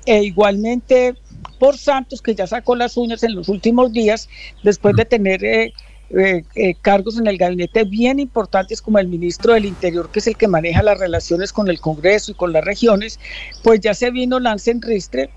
[0.07, 1.15] e igualmente
[1.61, 4.29] por Santos, que ya sacó las uñas en los últimos días,
[4.65, 5.73] después de tener eh,
[6.11, 10.37] eh, cargos en el gabinete bien importantes como el ministro del Interior, que es el
[10.37, 13.21] que maneja las relaciones con el Congreso y con las regiones,
[13.63, 15.31] pues ya se vino Lance en Ristre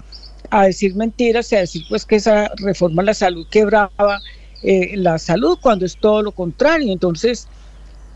[0.52, 4.22] a decir mentiras y a decir pues que esa reforma a la salud quebraba
[4.64, 6.94] la salud, cuando es todo lo contrario.
[6.94, 7.48] Entonces,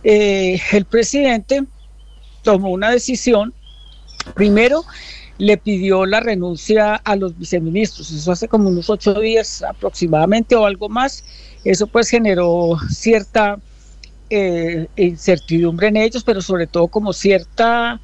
[0.03, 1.63] el presidente
[2.43, 3.51] tomó una decisión,
[4.35, 4.83] primero,
[5.37, 8.11] le pidió la renuncia a los viceministros.
[8.11, 11.23] Eso hace como unos ocho días aproximadamente o algo más.
[11.63, 13.57] Eso pues generó cierta
[14.29, 17.99] eh, incertidumbre en ellos, pero sobre todo como cierta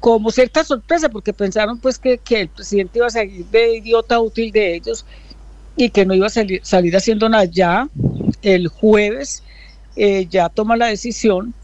[0.00, 4.18] como cierta sorpresa, porque pensaron pues que, que el presidente iba a salir de idiota
[4.20, 5.04] útil de ellos
[5.76, 7.44] y que no iba a salir, salir haciendo nada.
[7.44, 7.88] Ya
[8.42, 9.42] el jueves
[9.96, 11.54] eh, ya toma la decisión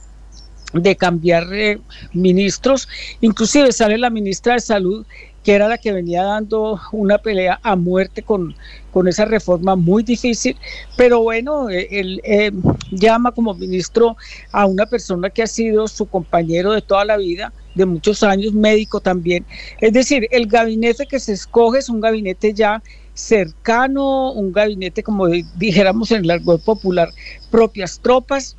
[0.73, 1.79] de cambiar eh,
[2.13, 2.89] ministros,
[3.21, 5.07] inclusive sale la ministra de Salud,
[5.43, 8.55] que era la que venía dando una pelea a muerte con,
[8.93, 10.57] con esa reforma muy difícil,
[10.97, 12.51] pero bueno, eh, él eh,
[12.91, 14.17] llama como ministro
[14.51, 18.53] a una persona que ha sido su compañero de toda la vida, de muchos años,
[18.53, 19.47] médico también.
[19.81, 22.83] Es decir, el gabinete que se escoge es un gabinete ya
[23.15, 27.09] cercano, un gabinete, como dijéramos en el argot popular,
[27.51, 28.57] propias tropas,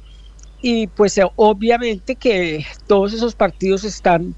[0.62, 4.34] y pues eh, obviamente que todos esos partidos están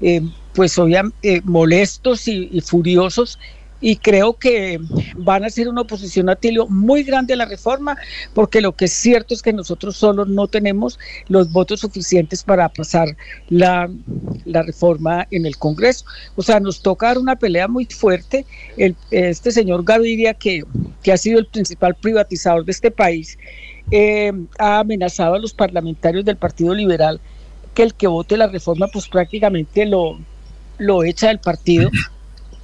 [0.00, 0.20] eh,
[0.54, 3.38] pues obviamente eh, molestos y, furiosos
[3.80, 4.80] y creo que
[5.16, 7.96] van a ser una oposición a Tilio muy grande a la reforma,
[8.34, 10.98] porque lo que es cierto es que nosotros solo no tenemos
[11.28, 13.16] los votos suficientes para pasar
[13.48, 13.88] la,
[14.44, 16.04] la reforma en el Congreso.
[16.36, 18.44] O sea, nos toca dar una pelea muy fuerte.
[18.76, 20.64] El, este señor Gaviria, que,
[21.02, 23.38] que ha sido el principal privatizador de este país,
[23.90, 27.20] eh, ha amenazado a los parlamentarios del Partido Liberal
[27.74, 30.18] que el que vote la reforma pues prácticamente lo,
[30.78, 31.90] lo echa del partido.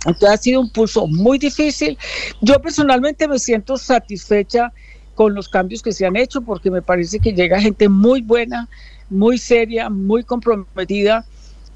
[0.05, 1.99] Entonces ha sido un pulso muy difícil.
[2.41, 4.73] Yo personalmente me siento satisfecha
[5.15, 8.69] con los cambios que se han hecho porque me parece que llega gente muy buena,
[9.11, 11.25] muy seria, muy comprometida.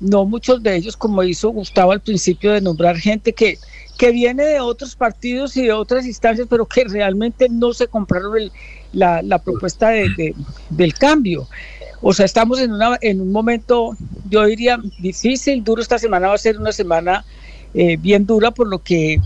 [0.00, 3.58] No muchos de ellos, como hizo Gustavo al principio, de nombrar gente que,
[3.96, 8.36] que viene de otros partidos y de otras instancias, pero que realmente no se compraron
[8.36, 8.52] el,
[8.92, 10.34] la, la propuesta de,
[10.70, 11.48] del cambio.
[12.00, 13.96] O sea, estamos en, una, en un momento,
[14.30, 15.82] yo diría, difícil, duro.
[15.82, 17.24] Esta semana va a ser una semana
[17.74, 19.20] eh, bien dura, por lo que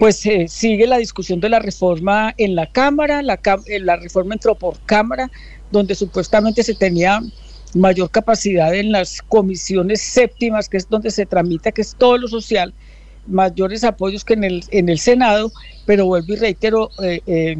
[0.00, 4.34] pues eh, sigue la discusión de la reforma en la Cámara, la, eh, la reforma
[4.34, 5.30] entró por Cámara,
[5.70, 7.20] donde supuestamente se tenía
[7.74, 12.28] mayor capacidad en las comisiones séptimas, que es donde se tramita, que es todo lo
[12.28, 12.72] social,
[13.26, 15.52] mayores apoyos que en el, en el Senado,
[15.84, 17.58] pero vuelvo y reitero, eh,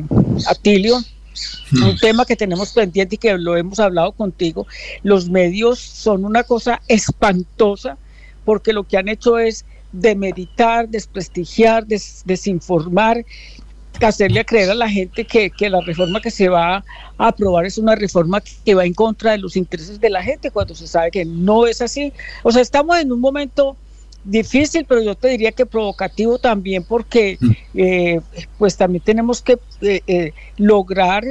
[0.48, 1.82] Atilio, hmm.
[1.82, 4.66] un tema que tenemos pendiente y que lo hemos hablado contigo,
[5.02, 7.98] los medios son una cosa espantosa
[8.44, 13.24] porque lo que han hecho es demeritar, desprestigiar, desinformar,
[14.00, 16.84] hacerle creer a la gente que, que, la reforma que se va a
[17.18, 20.74] aprobar es una reforma que va en contra de los intereses de la gente cuando
[20.74, 22.12] se sabe que no es así.
[22.42, 23.76] O sea, estamos en un momento
[24.24, 27.50] difícil, pero yo te diría que provocativo también porque mm.
[27.74, 28.20] eh,
[28.58, 31.24] pues también tenemos que eh, eh, lograr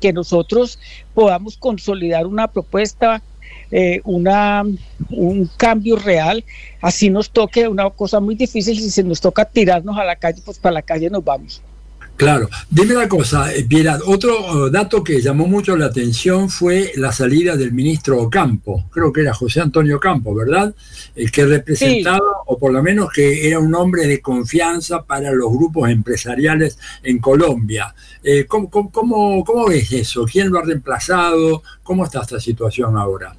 [0.00, 0.78] que nosotros
[1.12, 3.22] podamos consolidar una propuesta,
[4.04, 4.62] una,
[5.10, 6.44] un cambio real,
[6.80, 10.40] así nos toque una cosa muy difícil, si se nos toca tirarnos a la calle,
[10.44, 11.62] pues para la calle nos vamos.
[12.16, 16.92] Claro, dime la cosa, eh, Piedad, otro eh, dato que llamó mucho la atención fue
[16.94, 20.72] la salida del ministro Ocampo, creo que era José Antonio Ocampo, ¿verdad?
[21.16, 25.50] El que representaba, o por lo menos que era un hombre de confianza para los
[25.50, 27.92] grupos empresariales en Colombia.
[28.22, 30.24] Eh, ¿cómo, cómo, cómo ves eso?
[30.24, 31.64] ¿Quién lo ha reemplazado?
[31.82, 33.34] ¿Cómo está esta situación ahora?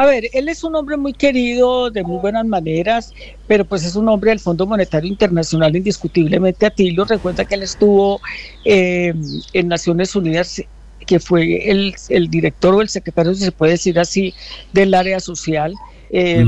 [0.00, 3.12] A ver, él es un hombre muy querido, de muy buenas maneras,
[3.46, 6.64] pero pues es un hombre del Fondo Monetario Internacional indiscutiblemente.
[6.64, 8.18] A ti lo recuerda que él estuvo
[8.64, 9.12] eh,
[9.52, 10.62] en Naciones Unidas
[11.06, 14.32] que fue el, el, director o el secretario, si se puede decir así,
[14.72, 15.74] del área social,
[16.12, 16.44] eh,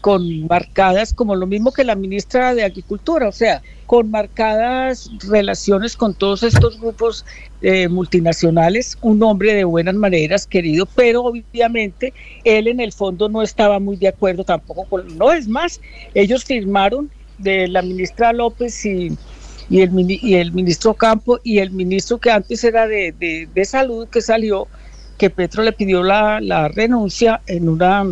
[0.00, 5.96] con marcadas, como lo mismo que la ministra de Agricultura, o sea, con marcadas relaciones
[5.96, 7.24] con todos estos grupos
[7.62, 12.12] eh, multinacionales, un hombre de buenas maneras, querido, pero obviamente
[12.42, 15.80] él en el fondo no estaba muy de acuerdo tampoco con, no es más,
[16.14, 17.08] ellos firmaron
[17.38, 19.16] de la ministra López y,
[19.70, 23.64] y, el, y el ministro Campo y el ministro que antes era de, de, de
[23.64, 24.66] salud que salió,
[25.16, 28.04] que Petro le pidió la, la renuncia en una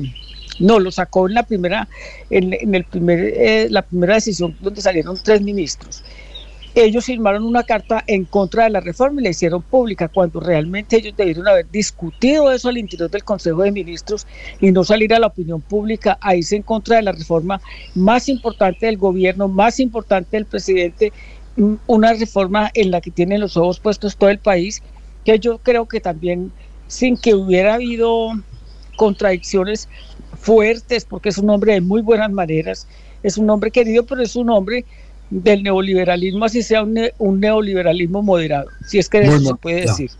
[0.59, 1.89] no, lo sacó en la primera,
[2.31, 6.03] en, el primer, eh, la primera decisión donde salieron tres ministros.
[6.77, 10.97] Ellos firmaron una carta en contra de la reforma y la hicieron pública, cuando realmente
[10.97, 14.27] ellos debieron haber discutido eso al interior del Consejo de Ministros
[14.61, 17.61] y no salir a la opinión pública a irse en contra de la reforma
[17.95, 21.13] más importante del gobierno, más importante del presidente,
[21.87, 24.83] una reforma en la que tienen los ojos puestos todo el país,
[25.25, 26.51] que yo creo que también
[26.89, 28.33] sin que hubiera habido
[28.97, 29.89] contradicciones
[30.45, 32.87] fuertes, porque es un hombre de muy buenas maneras,
[33.23, 34.85] es un hombre querido, pero es un hombre
[35.31, 40.11] del neoliberalismo, así sea un, neoliberalismo moderado, si es que eso se puede decir.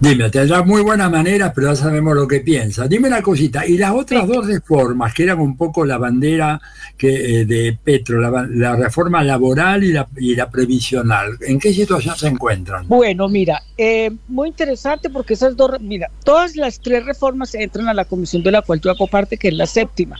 [0.00, 2.86] Dime, tendrá muy buena manera, pero ya sabemos lo que piensa.
[2.88, 6.60] Dime una cosita, y las otras dos reformas, que eran un poco la bandera
[6.96, 12.16] que, eh, de Petro, la, reforma laboral y la, y la, previsional, ¿en qué situación
[12.16, 12.86] se encuentran?
[12.88, 17.94] Bueno, mira, eh, muy interesante porque esas dos, mira, todas las tres reformas entran a
[17.94, 20.16] la comisión de la cual yo hago parte, que es la séptima.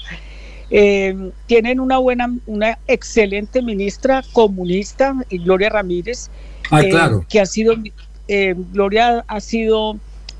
[0.70, 6.28] Eh, tienen una buena, una excelente ministra comunista, Gloria Ramírez,
[6.70, 7.24] ah, claro.
[7.28, 7.74] que ha sido
[8.28, 9.96] eh, Gloria ha sido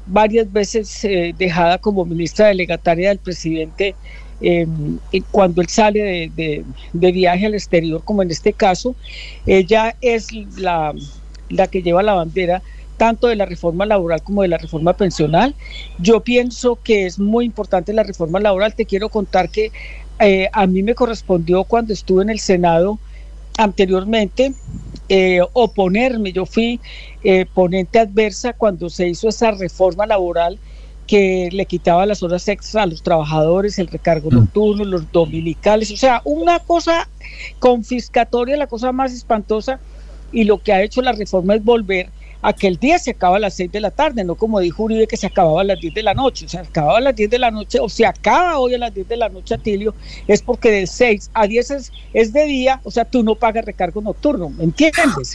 [0.06, 3.94] varias veces eh, dejada como ministra delegataria del presidente
[4.40, 4.98] em,
[5.30, 8.94] cuando él sale de, viaje al exterior, como en este caso.
[9.46, 10.94] Ella es la,
[11.48, 12.62] la que lleva la bandera
[12.96, 15.54] tanto de la reforma laboral como de la reforma pensional.
[15.98, 18.74] Yo pienso que es muy importante la reforma laboral.
[18.74, 19.70] Te quiero contar que
[20.18, 22.98] eh, a mí me correspondió cuando estuve en el Senado
[23.56, 24.54] anteriormente
[25.08, 26.32] eh, oponerme.
[26.32, 26.80] Yo fui
[27.22, 30.58] eh, ponente adversa cuando se hizo esa reforma laboral
[31.06, 34.34] que le quitaba las horas extras a los trabajadores, el recargo mm.
[34.34, 37.08] nocturno, los dominicales, o sea, una cosa
[37.60, 39.78] confiscatoria, la cosa más espantosa,
[40.32, 42.10] y lo que ha hecho la reforma es volver
[42.42, 45.16] aquel día se acaba a las 6 de la tarde, no como dijo Uribe que
[45.16, 47.50] se acababa a las 10 de la noche, se acababa a las 10 de la
[47.50, 49.94] noche, o se acaba hoy a las 10 de la noche, Atilio,
[50.26, 54.00] es porque de 6 a 10 es, de día, o sea, tú no pagas recargo
[54.00, 55.34] nocturno, ¿me entiendes?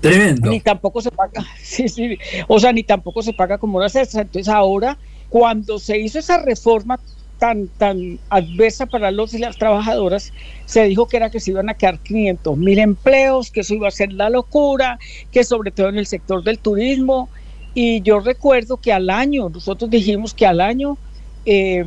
[0.00, 0.50] tremendo.
[0.50, 2.18] Ni tampoco se paga, sí, sí,
[2.48, 4.96] o sea, ni tampoco se paga como horas extras, entonces ahora,
[5.28, 6.98] cuando se hizo esa reforma
[7.40, 10.32] tan, tan adversa para los y las trabajadoras,
[10.66, 13.88] se dijo que era que se iban a quedar 500 mil empleos, que eso iba
[13.88, 14.98] a ser la locura,
[15.32, 17.30] que sobre todo en el sector del turismo.
[17.74, 20.98] Y yo recuerdo que al año, nosotros dijimos que al año,
[21.46, 21.84] eh,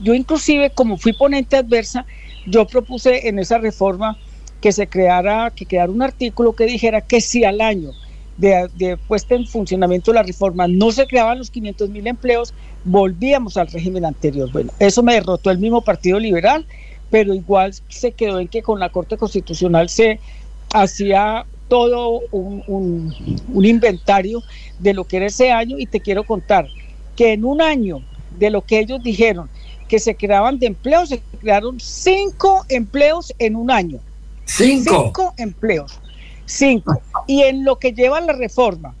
[0.00, 2.04] yo inclusive como fui ponente adversa,
[2.44, 4.18] yo propuse en esa reforma
[4.60, 7.92] que se creara, que creara un artículo que dijera que si al año
[8.38, 12.54] de, puesta en funcionamiento de la reforma no se creaban los 500 mil empleos,
[12.84, 14.50] volvíamos al régimen anterior.
[14.52, 16.64] Bueno, eso me derrotó el mismo Partido Liberal,
[17.10, 20.20] pero igual se quedó en que con la Corte Constitucional se
[20.72, 23.14] hacía todo un,
[23.54, 24.42] inventario
[24.78, 26.66] de lo que era ese año y te quiero contar
[27.16, 28.02] que en un año
[28.38, 29.50] de lo que ellos dijeron
[29.88, 33.98] que se creaban de empleos, se crearon cinco empleos en un año.
[34.44, 35.04] Cinco.
[35.06, 35.98] Cinco empleos.
[36.48, 37.00] Cinco.
[37.26, 38.94] Y en lo que lleva la reforma,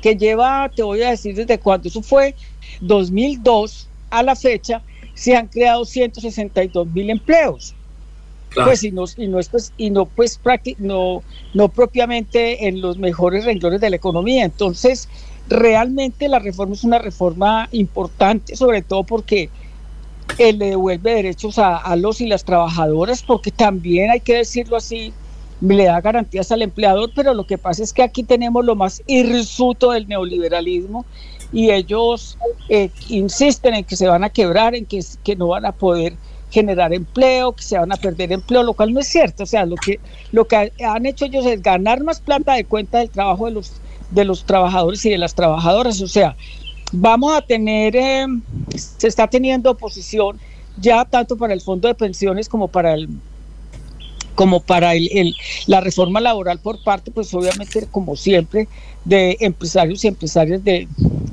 [0.00, 2.36] que lleva, te voy a decir desde cuándo, eso fue
[2.80, 4.80] 2002 a la fecha,
[5.14, 7.74] se han creado 162 mil empleos.
[8.54, 10.40] Pues y no, y no, pues, y no, pues,
[10.78, 11.24] no,
[11.54, 14.44] no propiamente en los mejores renglones de la economía.
[14.44, 15.08] Entonces,
[15.48, 19.50] realmente la reforma es una reforma importante, sobre todo porque
[20.38, 25.12] le devuelve derechos a, a los y las trabajadoras, porque también hay que decirlo así,
[25.72, 29.02] le da garantías al empleador, pero lo que pasa es que aquí tenemos lo más
[29.06, 31.04] irrisuto del neoliberalismo
[31.52, 32.36] y ellos
[32.68, 36.14] eh, insisten en que se van a quebrar, en que, que no van a poder
[36.50, 39.44] generar empleo, que se van a perder empleo, lo cual no es cierto.
[39.44, 39.98] O sea, lo que,
[40.32, 43.72] lo que han hecho ellos es ganar más plata de cuenta del trabajo de los,
[44.10, 46.00] de los trabajadores y de las trabajadoras.
[46.00, 46.36] O sea,
[46.92, 48.26] vamos a tener, eh,
[48.76, 50.38] se está teniendo oposición
[50.76, 53.08] ya tanto para el fondo de pensiones como para el
[54.34, 55.34] como para el,
[55.66, 58.68] la reforma laboral por parte, pues obviamente, como siempre,
[59.04, 60.88] de empresarios y empresarias de,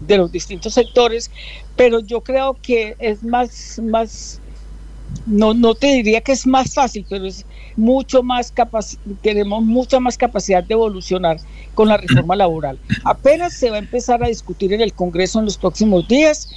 [0.07, 1.31] los distintos sectores,
[1.77, 4.41] pero yo creo que es más, más
[5.25, 7.45] no, no te diría que es más fácil, pero es
[7.77, 11.37] mucho más capaz, tenemos mucha más capacidad de evolucionar
[11.73, 12.77] con la reforma laboral.
[13.05, 16.49] Apenas se va a empezar a discutir en el Congreso en los próximos días,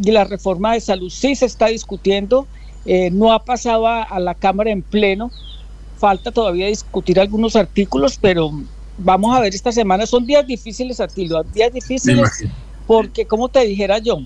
[0.00, 2.46] y la reforma de salud sí se está discutiendo,
[2.86, 5.32] eh, no ha pasado a la Cámara en pleno,
[6.02, 8.50] falta todavía discutir algunos artículos, pero
[8.98, 10.04] vamos a ver esta semana.
[10.04, 12.28] Son días difíciles, Atilio, días difíciles
[12.88, 14.18] porque, como te dijera yo,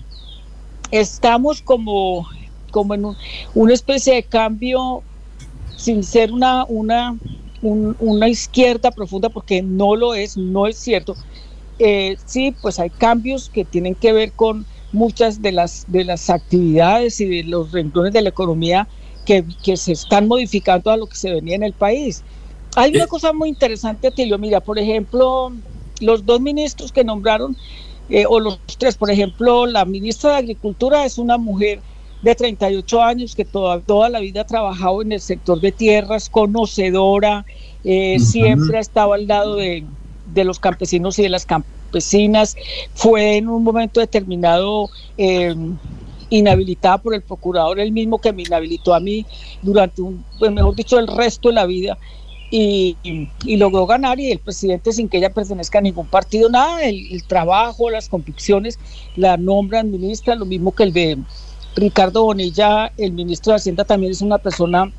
[0.89, 2.27] estamos como,
[2.71, 3.05] como en
[3.53, 5.03] una especie de cambio
[5.75, 7.15] sin ser una, una,
[7.61, 11.15] una izquierda profunda, porque no lo es, no es cierto,
[11.77, 16.31] eh, sí, pues hay cambios que tienen que ver con muchas de las, de las
[16.31, 18.87] actividades y de los renglones de la economía
[19.27, 22.23] que, que se están modificando a lo que se venía en el país.
[22.77, 24.37] Hay una cosa muy interesante, Tilio.
[24.37, 25.51] Mira, por ejemplo,
[25.99, 27.57] los dos ministros que nombraron,
[28.09, 31.81] eh, o los tres, por ejemplo, la ministra de Agricultura es una mujer
[32.21, 36.29] de 38 años que toda, toda la vida ha trabajado en el sector de tierras,
[36.29, 37.45] conocedora,
[37.83, 39.83] eh, siempre ha estado al lado de,
[40.33, 42.55] de, los campesinos y de las campesinas.
[42.93, 45.53] Fue en un momento determinado eh,
[46.29, 49.25] inhabilitada por el procurador, el mismo que me inhabilitó a mí
[49.61, 51.97] durante un, pues mejor dicho, el resto de la vida
[52.49, 52.97] y,
[53.45, 57.89] logró ganar y el presidente sin que ella pertenezca a ningún partido, nada, el, trabajo,
[57.89, 58.79] las convicciones,
[59.15, 61.17] la nombran ministra, lo mismo que el de
[61.75, 64.91] Ricardo Bonilla, el ministro de Hacienda también es una persona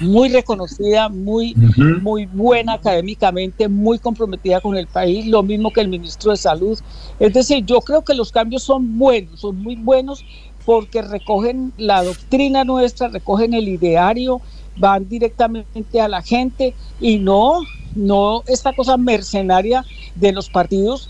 [0.00, 1.54] muy reconocida, muy,
[2.02, 6.78] muy buena académicamente, muy comprometida con el país, lo mismo que el ministro de Salud.
[7.18, 10.22] Es decir, yo creo que los cambios son buenos, son muy buenos
[10.68, 14.42] porque recogen la doctrina nuestra, recogen el ideario,
[14.76, 17.60] van directamente a la gente y no,
[17.94, 21.08] no esta cosa mercenaria de los partidos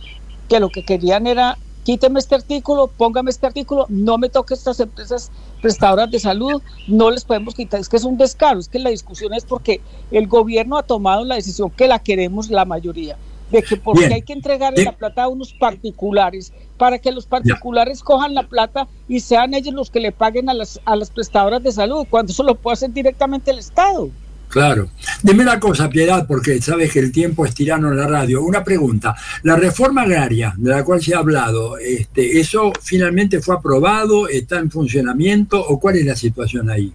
[0.48, 4.78] que lo que querían era quíteme este artículo, póngame este artículo, no me toque estas
[4.78, 8.78] empresas prestadoras de salud, no les podemos quitar, es que es un descaro, es que
[8.78, 9.80] la discusión es porque
[10.12, 13.18] el gobierno ha tomado la decisión que la queremos la mayoría
[13.50, 18.02] de que porque hay que entregar la plata a unos particulares para que los particulares
[18.02, 21.62] cojan la plata y sean ellos los que le paguen a las, a las prestadoras
[21.62, 24.10] de salud, cuando eso lo puede hacer directamente el Estado.
[24.48, 24.88] Claro.
[25.22, 28.42] Dime una cosa, Piedad, porque sabes que el tiempo es tirano en la radio.
[28.42, 29.14] Una pregunta.
[29.42, 34.26] La reforma agraria de la cual se ha hablado, este, ¿eso finalmente fue aprobado?
[34.26, 35.60] ¿Está en funcionamiento?
[35.60, 36.92] ¿O cuál es la situación ahí?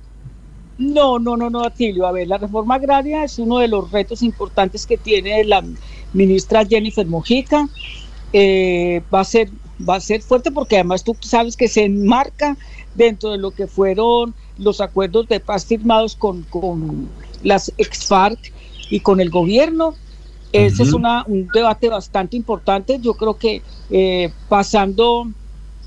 [0.79, 2.07] No, no, no, no, Atilio.
[2.07, 5.63] A ver, la reforma agraria es uno de los retos importantes que tiene la
[6.13, 7.69] ministra Jennifer Mojica.
[8.31, 9.49] Eh, va, a ser,
[9.87, 12.57] va a ser fuerte porque además tú sabes que se enmarca
[12.95, 17.09] dentro de lo que fueron los acuerdos de paz firmados con, con
[17.43, 18.53] las ex-FARC
[18.89, 19.95] y con el gobierno.
[20.51, 22.99] Ese es una, un debate bastante importante.
[23.01, 25.27] Yo creo que eh, pasando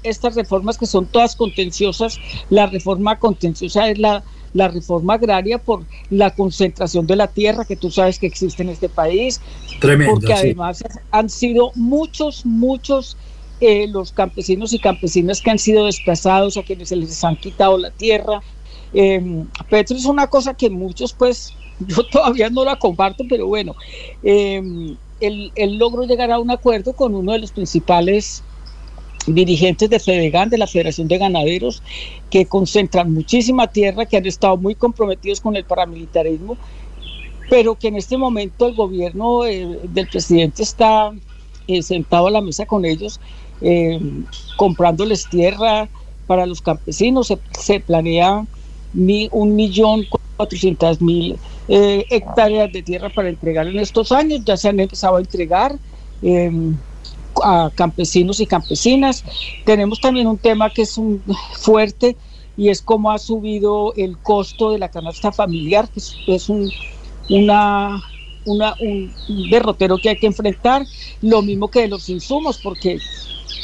[0.03, 2.19] estas reformas que son todas contenciosas,
[2.51, 4.25] la reforma contenciosa es la
[4.57, 8.71] la reforma agraria por la concentración de la tierra que tú sabes que existe en
[8.71, 9.41] este país.
[9.81, 13.17] Tremendo, porque además han sido muchos, muchos
[13.61, 17.79] eh, los campesinos y campesinas que han sido desplazados, a quienes se les han quitado
[17.79, 18.43] la tierra.
[18.93, 23.75] Eh, Petro es una cosa que muchos, pues, yo todavía no la comparto, pero bueno,
[24.23, 24.63] eh,
[25.21, 28.43] él, él logró llegar a un acuerdo con uno de los principales
[29.27, 31.83] dirigentes de FEDEGAN, de la Federación de Ganaderos,
[32.31, 36.57] que concentran muchísima tierra, que han estado muy comprometidos con el paramilitarismo,
[37.51, 41.13] pero que en este momento el gobierno eh, del presidente está
[41.69, 43.21] eh, sentado a la mesa con ellos,
[43.61, 44.01] eh,
[44.57, 45.89] comprándoles tierra
[46.27, 47.33] para los campesinos.
[47.59, 48.45] Se, planea
[48.95, 50.07] un millón
[50.37, 51.39] cuatrocientas mil
[51.69, 55.77] hectáreas de tierra para entregar en estos años, ya se han empezado a entregar
[57.43, 59.25] a campesinos y campesinas.
[59.65, 61.23] Tenemos también un tema que es un
[61.59, 62.17] fuerte
[62.57, 66.01] y es cómo ha subido el costo de la canasta familiar, que
[66.35, 66.71] es, un,
[67.29, 68.03] una,
[68.47, 69.13] una, un
[69.51, 70.87] derrotero que hay que enfrentar,
[71.21, 72.99] lo mismo que de los insumos, porque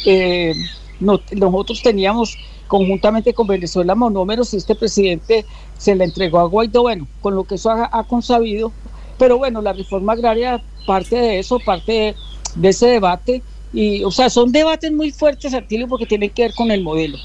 [0.07, 0.55] eh,
[1.01, 2.37] nosotros teníamos
[2.69, 5.45] conjuntamente con Venezuela monómeros y este presidente
[5.77, 8.73] se le entregó a Guaidó, bueno, con lo que eso ha, consabido,
[9.19, 12.15] pero bueno, la reforma agraria parte de eso, parte
[12.55, 13.43] de ese debate
[13.73, 17.19] y, o sea, son debates muy fuertes, Artilio, porque tienen que ver con el modelo.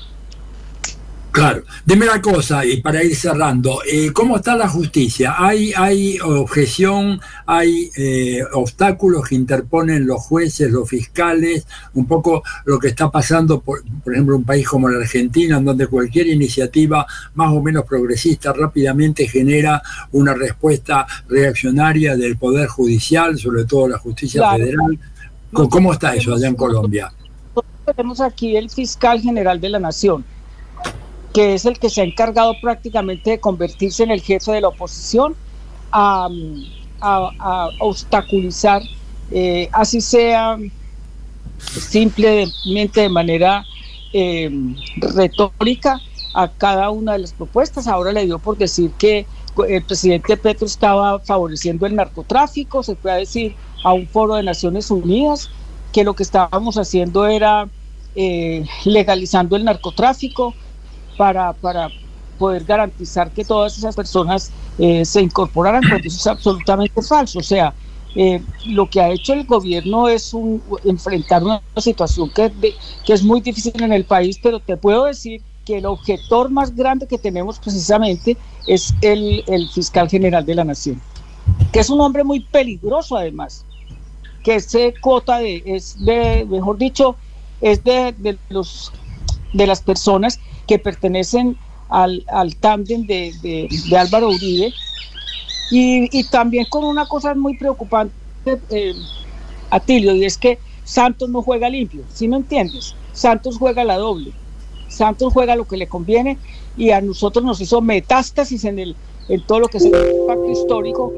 [1.38, 5.35] Claro, dime la cosa, y para ir cerrando, eh, ¿cómo está la justicia?
[5.38, 11.68] ¿Hay, hay objeción, hay eh, obstáculos que interponen los jueces, los fiscales?
[11.93, 15.65] Un poco lo que está pasando, por, por ejemplo, un país como la Argentina, en
[15.65, 17.05] donde cualquier iniciativa
[17.35, 19.80] más o menos progresista rápidamente genera
[20.14, 24.97] una respuesta reaccionaria del Poder Judicial, sobre todo la justicia federal.
[25.51, 27.14] ¿Cómo está eso allá en Colombia?
[27.85, 30.26] Tenemos aquí el fiscal general de la Nación,
[31.38, 34.69] que es el que se ha encargado prácticamente de convertirse en el jefe de la
[34.69, 35.35] oposición,
[35.91, 36.27] a,
[37.77, 38.81] obstaculizar,
[39.30, 40.57] eh, así sea
[41.59, 43.64] simplemente de manera
[44.14, 44.49] eh,
[44.95, 46.01] retórica,
[46.34, 47.88] a cada una de las propuestas.
[47.88, 49.27] Ahora le dio por decir que
[49.69, 54.89] el presidente Petro estaba favoreciendo el narcotráfico, se puede decir a un foro de Naciones
[54.89, 55.51] Unidas,
[55.93, 57.69] que lo que estábamos haciendo era
[58.15, 60.55] eh, legalizando el narcotráfico
[61.18, 61.89] para, para
[62.38, 67.39] poder garantizar que todas esas personas eh, se incorporaran, porque eso es absolutamente falso.
[67.39, 67.73] O sea,
[68.15, 72.52] eh, lo que ha hecho el gobierno es un, enfrentar una situación que,
[73.06, 76.76] que es muy difícil en el país, pero te puedo decir que el objetor más
[76.76, 78.38] grande que tenemos precisamente
[78.68, 81.02] es el, el fiscal general de la nación,
[81.73, 83.65] que es un hombre muy peligroso además,
[84.44, 87.18] que se cota de, es de, mejor dicho,
[87.60, 88.94] es de, de los
[89.58, 91.58] de las personas que pertenecen
[91.90, 94.74] al, al tándem de, de, Álvaro Uribe
[95.72, 98.14] y, y, también con una cosa muy preocupante,
[98.70, 98.94] eh,
[99.70, 102.96] Atilio, y es que Santos no juega limpio, ¿sí me entiendes?
[103.12, 104.32] Santos juega la doble.
[104.88, 106.38] Santos juega lo que le conviene
[106.78, 108.96] y a nosotros nos hizo metástasis en, el,
[109.28, 109.92] en todo lo que es el
[110.26, 111.14] pacto histórico.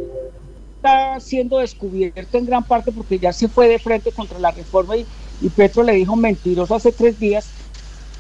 [0.78, 4.98] Está siendo descubierto en gran parte porque ya se fue de frente contra la reforma
[4.98, 5.06] y,
[5.42, 7.50] y Petro le dijo mentiroso hace tres días,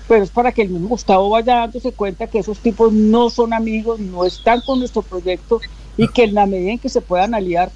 [0.10, 3.53] pero es para que el mismo Gustavo vaya dándose cuenta que esos tipos no son
[3.53, 5.60] amigos, no están con nuestro proyecto
[5.98, 7.76] y que en la medida en que se puedan aliar,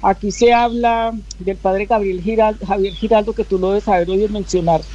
[0.00, 4.30] aquí se habla del padre Gabriel Giraldo, Javier Giraldo, que tú lo debes haber oído
[4.30, 4.86] mencionar,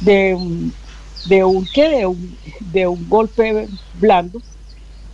[0.00, 0.74] de un
[1.22, 4.40] de un qué, de un, de un golpe blando,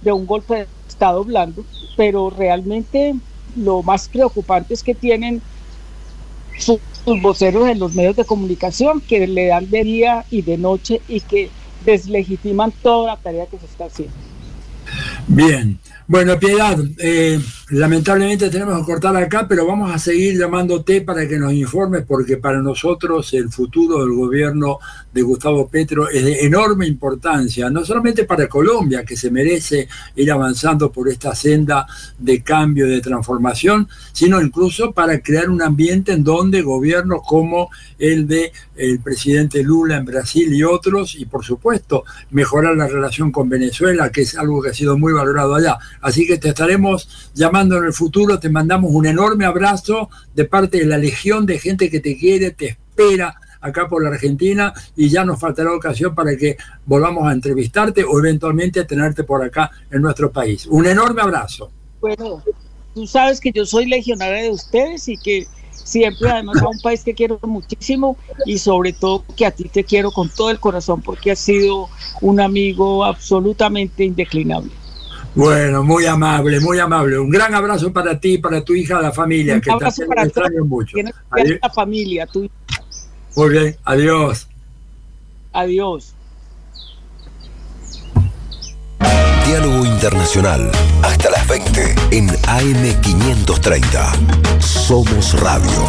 [0.01, 1.67] de un golpe de Estado blando,
[1.97, 3.15] pero realmente
[3.57, 5.43] lo más preocupante es que tienen
[7.05, 11.01] sus, voceros en los medios de comunicación que le dan de día y de noche
[11.09, 11.51] y que
[11.85, 14.15] deslegitiman toda la tarea que se está haciendo.
[15.27, 17.41] Bien, bueno, Piedad, eh,
[17.71, 22.37] lamentablemente tenemos que cortar acá, pero vamos a seguir llamándote para que nos informes, porque
[22.37, 24.79] para nosotros el futuro del gobierno
[25.13, 30.31] de Gustavo Petro es de enorme importancia, no solamente para Colombia, que se merece ir
[30.31, 31.87] avanzando por esta senda
[32.19, 38.27] de cambio, de transformación, sino incluso para crear un ambiente en donde gobiernos como el
[38.27, 43.49] de el presidente Lula en Brasil y otros, y por supuesto mejorar la relación con
[43.49, 45.79] Venezuela, que es algo que ha sido muy valorado allá.
[46.05, 50.77] Así que te estaremos llamando en el futuro, te mandamos un enorme abrazo de parte
[50.77, 55.09] de la legión de gente que te quiere, te espera acá por la Argentina y
[55.09, 59.71] ya nos faltará ocasión para que volvamos a entrevistarte o eventualmente a tenerte por acá
[59.91, 60.67] en nuestro país.
[60.67, 61.71] Un enorme abrazo.
[62.03, 62.43] Bueno,
[62.95, 67.03] tú sabes que yo soy legionaria de ustedes y que siempre además a un país
[67.03, 71.01] que quiero muchísimo y sobre todo que a ti te quiero con todo el corazón
[71.01, 71.89] porque has sido
[72.21, 74.84] un amigo absolutamente indeclinable.
[75.35, 77.19] Bueno, muy amable, muy amable.
[77.19, 80.97] Un gran abrazo para ti, para tu hija, la familia, que te para extraño mucho.
[81.31, 81.59] Adiós.
[81.61, 82.49] La familia, tu
[83.37, 84.49] Muy bien, adiós.
[85.53, 86.15] Adiós.
[89.47, 90.71] Diálogo Internacional,
[91.03, 94.61] hasta las 20 en AM530.
[94.61, 95.85] Somos Radio.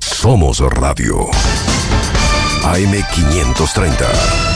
[0.00, 1.26] Somos Radio.
[2.62, 4.55] AM530.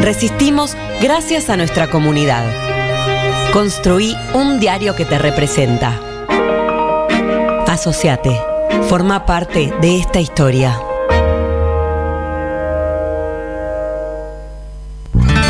[0.00, 2.44] Resistimos gracias a nuestra comunidad.
[3.52, 6.00] Construí un diario que te representa.
[7.66, 8.40] Asociate.
[8.88, 10.78] Forma parte de esta historia.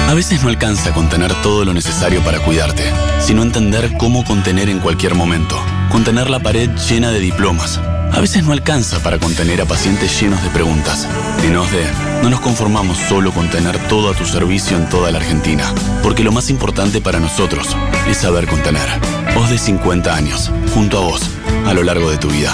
[0.09, 2.85] A veces no alcanza contener todo lo necesario para cuidarte,
[3.21, 5.59] sino entender cómo contener en cualquier momento.
[5.91, 7.81] Contener la pared llena de diplomas
[8.13, 11.09] a veces no alcanza para contener a pacientes llenos de preguntas.
[11.43, 11.87] En OSDE,
[12.23, 15.73] no nos conformamos solo con tener todo a tu servicio en toda la Argentina,
[16.03, 17.69] porque lo más importante para nosotros
[18.09, 18.89] es saber contener.
[19.37, 21.23] OSDE 50 años, junto a vos,
[21.67, 22.53] a lo largo de tu vida.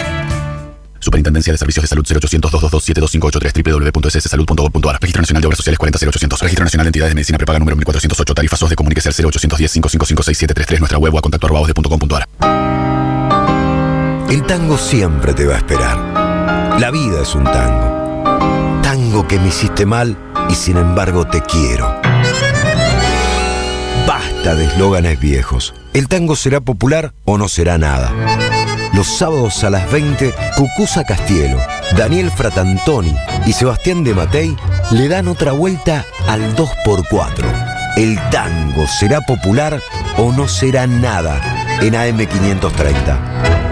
[1.01, 6.65] Superintendencia de Servicios de Salud 0800 222 www.sssalud.gov.ar Registro Nacional de Obras Sociales 40800 Registro
[6.65, 10.81] Nacional de Entidades de Medicina Prepaga número 1408 Tarifas SOS de Comuníquese al 0810 555
[10.81, 11.47] Nuestra web o a contacto
[14.29, 16.79] el tango siempre te va a esperar.
[16.79, 18.83] La vida es un tango.
[18.83, 20.17] Tango que me hiciste mal
[20.51, 21.87] y sin embargo te quiero.
[24.07, 25.75] Basta de eslóganes viejos.
[25.95, 28.13] El tango será popular o no será nada.
[28.93, 31.59] Los sábados a las 20, Cucusa Castielo,
[31.97, 33.15] Daniel Fratantoni
[33.47, 34.57] y Sebastián de Matei
[34.91, 37.95] le dan otra vuelta al 2x4.
[37.97, 39.81] El tango será popular
[40.17, 41.41] o no será nada
[41.81, 43.58] en AM530.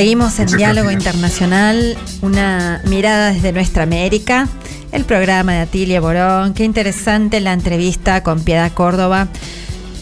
[0.00, 4.48] Seguimos en Diálogo Internacional, una mirada desde nuestra América,
[4.92, 6.54] el programa de Atilia Borón.
[6.54, 9.28] Qué interesante la entrevista con Piedad Córdoba.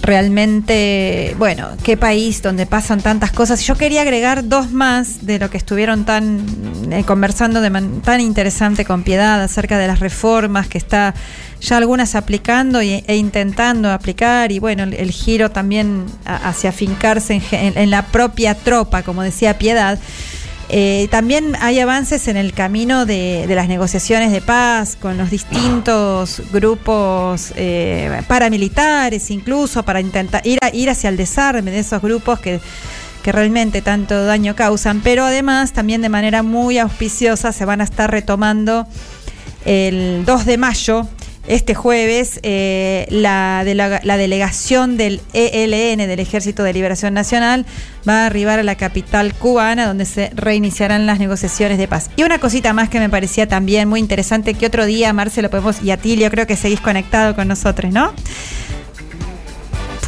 [0.00, 3.66] Realmente, bueno, qué país donde pasan tantas cosas.
[3.66, 6.46] Yo quería agregar dos más de lo que estuvieron tan
[6.92, 11.12] eh, conversando de man- tan interesante con Piedad acerca de las reformas que está
[11.60, 17.34] ya algunas aplicando y- e intentando aplicar y bueno, el, giro también a- hacia fincarse
[17.34, 19.98] en, en- en la propia tropa, como decía Piedad.
[20.70, 25.30] Eh, también hay avances en el camino de, de las negociaciones de paz con los
[25.30, 32.02] distintos grupos eh, paramilitares, incluso para intentar ir, a- ir hacia el desarme de esos
[32.02, 32.60] grupos que,
[33.22, 37.84] que realmente tanto daño causan, pero además también de manera muy auspiciosa se van a
[37.84, 38.86] estar retomando
[39.64, 41.08] el 2 de mayo,
[41.48, 47.66] este jueves, eh, la, delega- la delegación del ELN, del Ejército de Liberación Nacional,
[48.08, 52.10] va a arribar a la capital cubana, donde se reiniciarán las negociaciones de paz.
[52.16, 55.82] Y una cosita más que me parecía también muy interesante, que otro día, Marcelo, podemos,
[55.82, 58.12] y Atilio, creo que seguís conectado con nosotros, ¿no?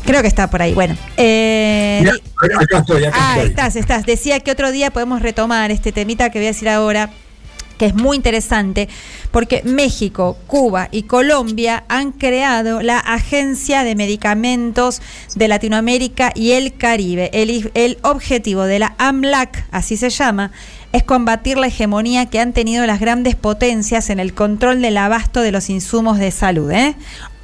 [0.05, 0.75] Creo que está por ahí.
[0.75, 2.15] Bueno, eh, Mira,
[2.59, 3.51] acá estoy, acá Ah, estoy.
[3.51, 4.07] estás, estás.
[4.07, 7.11] Decía que otro día podemos retomar este temita que voy a decir ahora,
[7.81, 8.91] que es muy interesante,
[9.31, 15.01] porque México, Cuba y Colombia han creado la Agencia de Medicamentos
[15.35, 17.31] de Latinoamérica y el Caribe.
[17.33, 20.53] El, objetivo de la AMLAC, así se llama,
[20.93, 25.41] es combatir la hegemonía que han tenido las grandes potencias en el control del abasto
[25.41, 26.71] de los insumos de salud.
[26.73, 26.95] ¿eh?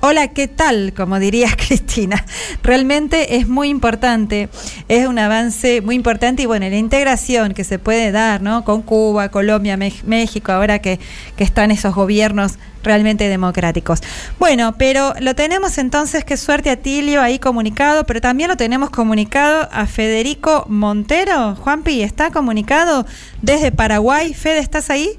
[0.09, 0.93] Hola, ¿qué tal?
[0.97, 2.25] Como diría Cristina.
[2.63, 4.49] Realmente es muy importante,
[4.87, 8.65] es un avance muy importante y bueno, la integración que se puede dar ¿no?
[8.65, 11.01] con Cuba, Colombia, México, ahora que,
[11.37, 12.53] que están esos gobiernos
[12.85, 14.01] realmente democráticos.
[14.39, 18.91] Bueno, pero lo tenemos entonces, qué suerte a Tilio ahí comunicado, pero también lo tenemos
[18.91, 21.57] comunicado a Federico Montero.
[21.57, 23.07] Juanpi, ¿está comunicado
[23.43, 24.35] desde Paraguay?
[24.35, 25.19] Fede, ¿estás ahí?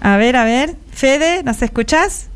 [0.00, 0.76] A ver, a ver.
[0.92, 2.26] Fede, ¿nos escuchás?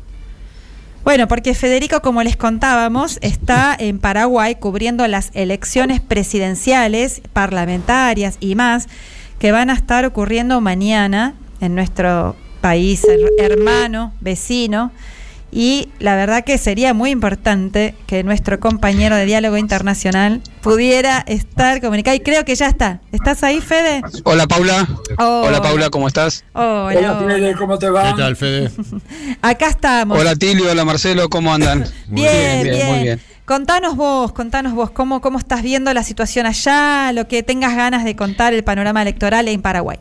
[1.03, 8.55] Bueno, porque Federico, como les contábamos, está en Paraguay cubriendo las elecciones presidenciales, parlamentarias y
[8.55, 8.87] más
[9.37, 14.91] que van a estar ocurriendo mañana en nuestro país her- hermano, vecino.
[15.51, 21.79] Y la verdad que sería muy importante que nuestro compañero de diálogo internacional pudiera estar
[21.81, 22.17] comunicado.
[22.17, 22.99] Y creo que ya está.
[23.11, 24.01] ¿Estás ahí, Fede?
[24.23, 24.87] Hola Paula.
[25.17, 25.47] Hola.
[25.47, 26.43] Hola Paula, ¿cómo estás?
[26.53, 28.11] Hola, Hola, Fede, ¿cómo te va?
[28.11, 28.69] ¿Qué tal, Fede?
[29.41, 30.19] Acá estamos.
[30.19, 31.85] Hola Tilio, hola Marcelo, ¿cómo andan?
[32.07, 33.21] Bien, bien, muy bien.
[33.45, 38.03] Contanos vos, contanos vos, cómo, cómo estás viendo la situación allá, lo que tengas ganas
[38.03, 39.99] de contar el panorama electoral en Paraguay.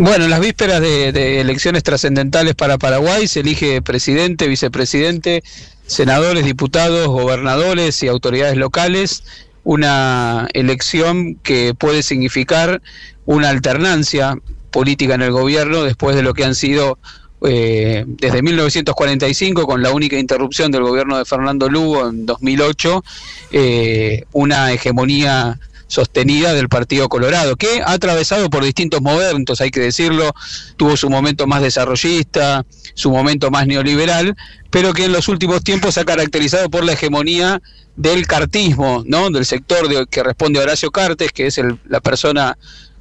[0.00, 5.42] Bueno, en las vísperas de, de elecciones trascendentales para Paraguay se elige presidente, vicepresidente,
[5.86, 9.24] senadores, diputados, gobernadores y autoridades locales.
[9.64, 12.80] Una elección que puede significar
[13.26, 14.38] una alternancia
[14.70, 17.00] política en el gobierno después de lo que han sido
[17.42, 23.04] eh, desde 1945, con la única interrupción del gobierno de Fernando Lugo en 2008,
[23.50, 25.58] eh, una hegemonía
[25.88, 30.32] sostenida del Partido Colorado, que ha atravesado por distintos momentos, hay que decirlo,
[30.76, 34.36] tuvo su momento más desarrollista, su momento más neoliberal,
[34.70, 37.60] pero que en los últimos tiempos se ha caracterizado por la hegemonía
[37.96, 39.30] del cartismo, ¿no?
[39.30, 42.56] del sector de- que responde a Horacio Cartes, que es el- la persona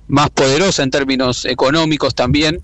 [0.07, 2.61] más poderosa en términos económicos también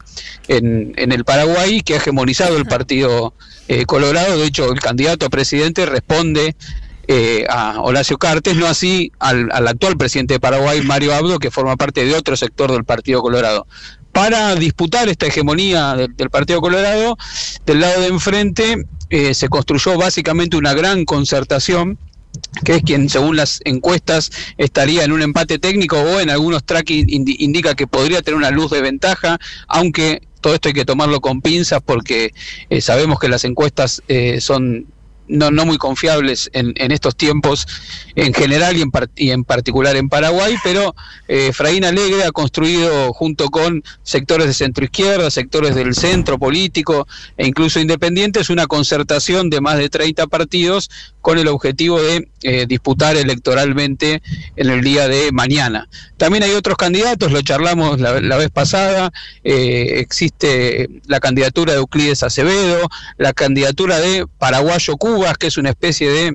[0.47, 3.33] en, en el Paraguay, que ha hegemonizado el Partido
[3.67, 4.37] eh, Colorado.
[4.39, 6.55] De hecho, el candidato a presidente responde
[7.07, 11.51] eh, a Horacio Cartes, no así al, al actual presidente de Paraguay, Mario Abdo, que
[11.51, 13.67] forma parte de otro sector del Partido Colorado.
[14.11, 17.17] Para disputar esta hegemonía del, Partido Colorado,
[17.65, 21.97] del lado de enfrente eh, se construyó básicamente una gran concertación
[22.63, 27.07] que es quien según las encuestas estaría en un empate técnico o en algunos tracking
[27.07, 31.21] indi- indica que podría tener una luz de ventaja, aunque todo esto hay que tomarlo
[31.21, 32.33] con pinzas porque
[32.69, 34.01] eh, sabemos que las encuestas
[34.39, 34.87] son
[35.33, 37.67] no, no muy confiables en, en estos tiempos
[38.15, 40.95] en general y en, par- y en particular en Paraguay, pero
[41.27, 41.51] eh,
[41.83, 47.79] Alegre ha construido junto con sectores de centro izquierda, sectores del centro político e incluso
[47.79, 50.89] independientes una concertación de más de 30 partidos
[51.21, 54.21] con el objetivo de eh, disputar electoralmente
[54.55, 55.87] en el día de mañana.
[56.17, 59.11] También hay otros candidatos, lo charlamos la, vez pasada,
[59.43, 64.97] eh, existe la candidatura de Euclides Acevedo, la candidatura de Paraguayo
[65.37, 66.33] Que es una especie de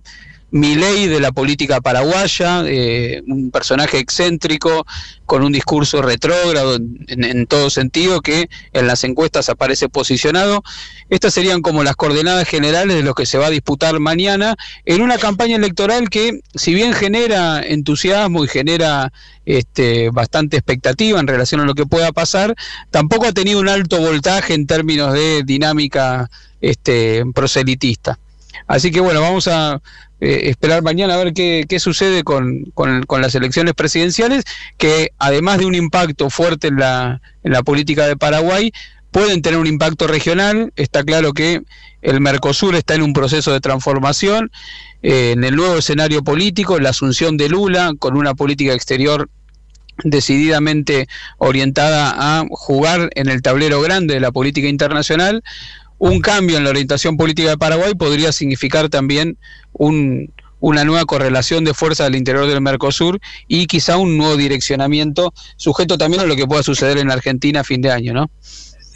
[0.51, 4.87] Milei de la política paraguaya, eh, un personaje excéntrico
[5.27, 10.63] con un discurso retrógrado en, en- en todo sentido que en las encuestas aparece posicionado.
[11.11, 14.57] Estas serían como las coordenadas generales de lo que se va a disputar mañana
[14.87, 19.13] en una campaña electoral que, si bien genera entusiasmo y genera
[19.45, 22.55] este, bastante expectativa en relación a lo que pueda pasar,
[22.91, 26.31] tampoco ha tenido un alto voltaje en términos de dinámica
[26.63, 28.19] este, proselitista.
[28.67, 29.81] Así que bueno, vamos a
[30.21, 34.45] eh, esperar mañana a ver qué, qué sucede con, con- las elecciones presidenciales,
[34.77, 38.73] que además de un impacto fuerte en la, en la política de Paraguay,
[39.11, 40.73] pueden tener un impacto regional.
[40.77, 41.63] Está claro que
[42.03, 44.51] el Mercosur está en un proceso de transformación,
[45.03, 49.31] eh, en el nuevo escenario político, la asunción de Lula con una política exterior
[50.05, 51.09] decididamente
[51.39, 55.43] orientada a jugar en el tablero grande de la política internacional,
[55.99, 59.37] un cambio en la orientación política de Paraguay podría significar también
[59.73, 65.33] un, una nueva correlación de fuerzas al interior del Mercosur y quizá un nuevo direccionamiento,
[65.57, 68.31] sujeto también a lo que pueda suceder en Argentina a fin de año, ¿no?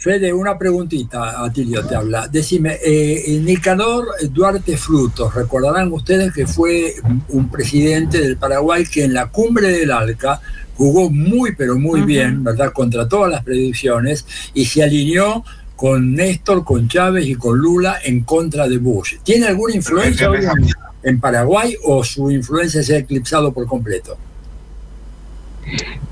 [0.03, 2.27] Fede, una preguntita, Atilio te habla.
[2.27, 6.95] Decime, eh, Nicanor Duarte Frutos, recordarán ustedes que fue
[7.29, 10.41] un presidente del Paraguay que en la cumbre del ALCA
[10.75, 12.73] jugó muy, pero muy bien, ¿verdad?
[12.73, 15.45] Contra todas las predicciones y se alineó
[15.83, 19.15] con Néstor, con Chávez y con Lula en contra de Bush.
[19.21, 20.69] ¿Tiene alguna influencia hoy en,
[21.03, 24.17] en Paraguay o su influencia se ha eclipsado por completo?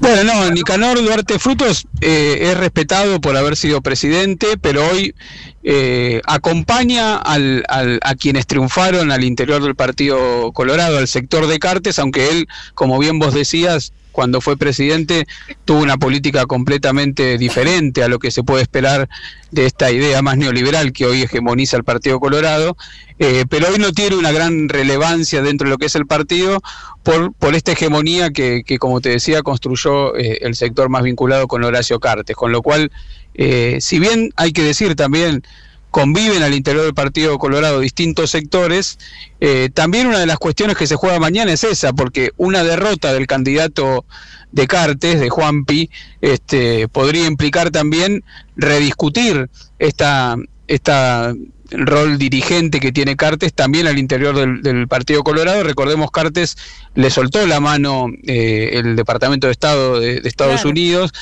[0.01, 5.15] Bueno, no, Nicanor Duarte Frutos eh, es respetado por haber sido presidente, pero hoy
[5.63, 11.59] eh, acompaña al- al- a quienes triunfaron al interior del Partido Colorado, al sector de
[11.59, 15.25] Cartes, aunque él, como bien vos decías, cuando fue presidente,
[15.65, 19.09] tuvo una política completamente diferente a lo que se puede esperar
[19.51, 22.77] de esta idea más neoliberal que hoy hegemoniza el Partido Colorado,
[23.19, 26.61] eh, pero hoy no tiene una gran relevancia dentro de lo que es el partido
[27.03, 31.47] por, por esta hegemonía que, que, como te decía, construyó eh, el sector más vinculado
[31.47, 32.91] con Horacio Cartes, con lo cual,
[33.33, 35.43] eh, si bien hay que decir también,
[35.91, 38.97] conviven al interior del Partido Colorado distintos sectores,
[39.41, 43.13] eh, también una de las cuestiones que se juega mañana es esa, porque una derrota
[43.13, 44.05] del candidato
[44.51, 45.89] de Cartes, de Juanpi,
[46.21, 48.23] este, podría implicar también
[48.55, 49.49] rediscutir
[49.79, 50.37] esta,
[50.67, 51.35] esta
[51.71, 55.63] rol dirigente que tiene Cartes también al interior del, del Partido Colorado.
[55.63, 56.57] Recordemos, Cartes
[56.95, 60.69] le soltó la mano eh, el Departamento de Estado de, de Estados Claro.
[60.69, 61.13] Unidos,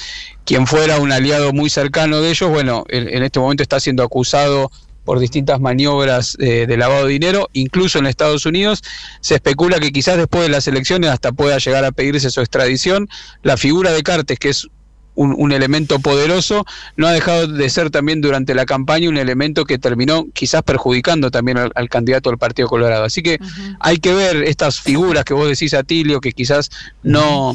[0.46, 4.04] quien fuera un aliado muy cercano de ellos, bueno, en, en este momento está siendo
[4.04, 4.72] acusado
[5.06, 8.84] por distintas maniobras eh, de lavado de dinero, incluso en Estados Unidos.
[9.22, 13.10] Se especula que quizás después de las elecciones hasta pueda llegar a pedirse su extradición.
[13.42, 14.68] La figura de Cartes, que es
[15.20, 16.66] un, un elemento poderoso,
[16.96, 21.30] no ha dejado de ser también durante la campaña un elemento que terminó quizás perjudicando
[21.30, 23.04] también al, al candidato del Partido Colorado.
[23.04, 23.38] Así que
[23.82, 26.70] hay que ver estas figuras que vos decís, Atilio, que quizás
[27.04, 27.54] no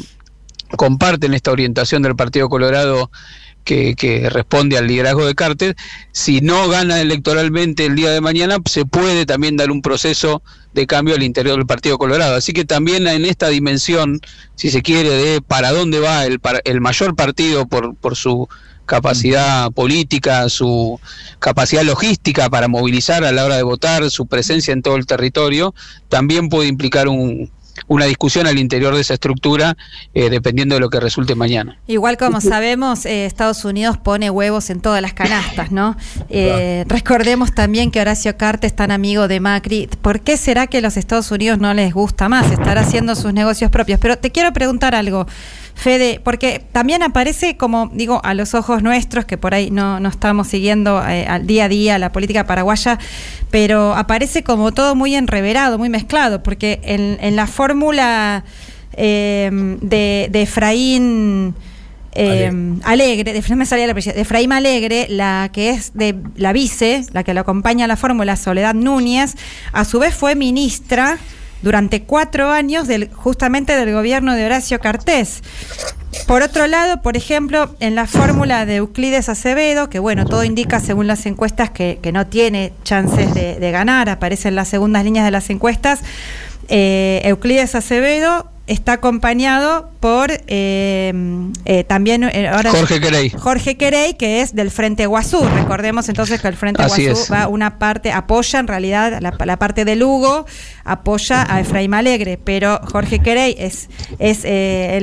[0.77, 3.09] comparten esta orientación del Partido Colorado
[3.65, 5.75] que, que responde al liderazgo de Carter,
[6.13, 10.41] si no gana electoralmente el día de mañana, se puede también dar un proceso
[10.73, 12.35] de cambio al interior del Partido Colorado.
[12.35, 14.21] Así que también en esta dimensión,
[14.55, 18.47] si se quiere, de para dónde va el, el mayor partido por, por su
[18.85, 20.99] capacidad política, su
[21.39, 25.73] capacidad logística para movilizar a la hora de votar, su presencia en todo el territorio,
[26.07, 27.49] también puede implicar un,
[27.87, 29.77] una discusión al interior de esa estructura,
[30.13, 31.77] eh, dependiendo de lo que resulte mañana.
[31.87, 35.95] Igual como sabemos, eh, Estados Unidos pone huevos en todas las canastas, ¿no?
[36.37, 39.87] Eh, Recordemos también que Horacio Cartes es tan amigo de Macri.
[40.01, 43.33] ¿Por qué será que a los Estados Unidos no les gusta más estar haciendo sus
[43.33, 43.99] negocios propios?
[43.99, 45.27] Pero te quiero preguntar algo.
[45.75, 50.07] Fede, porque también aparece como, digo, a los ojos nuestros, que por ahí no, no
[50.07, 52.97] estamos siguiendo eh, al día a día la política paraguaya,
[53.51, 58.45] pero aparece como todo muy enreverado, muy mezclado, porque en, en la fórmula
[58.93, 59.49] eh,
[59.81, 61.53] de, de Efraín...
[62.17, 62.49] Eh,
[62.85, 67.33] Alegre, de, salía la de Efraín Alegre, la que es de la vice, la que
[67.33, 69.35] lo acompaña a la fórmula, Soledad Núñez,
[69.73, 71.17] a su vez fue ministra
[71.65, 75.41] durante cuatro años del, justamente del gobierno de Horacio Cartés.
[76.27, 80.79] Por otro lado, por ejemplo, en la fórmula de Euclides Acevedo, que bueno, todo indica
[80.79, 85.03] según las encuestas que, que no tiene chances de, de ganar, aparece en las segundas
[85.03, 86.01] líneas de las encuestas,
[86.67, 91.13] eh, Euclides Acevedo está acompañado por eh,
[91.65, 93.29] eh, también eh, ahora Jorge Querey.
[93.29, 95.43] Jorge Querey, que es del Frente Guazú.
[95.47, 97.31] Recordemos entonces que el Frente Así Guazú es.
[97.31, 100.45] va una parte, apoya en realidad la, la parte de Lugo,
[100.83, 103.87] apoya a Efraín Alegre, pero Jorge Querey es,
[104.19, 104.43] es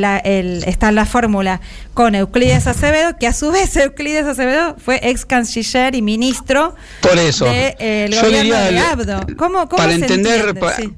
[0.00, 1.60] la- el- está en la fórmula
[1.94, 7.16] con Euclides Acevedo, que a su vez Euclides Acevedo fue ex canciller y ministro Por
[7.18, 7.44] eso.
[7.44, 9.26] del Yo gobierno diría, de Abdo.
[9.36, 10.60] ¿Cómo, cómo para se entender, entiende?
[10.60, 10.92] pa- Sí.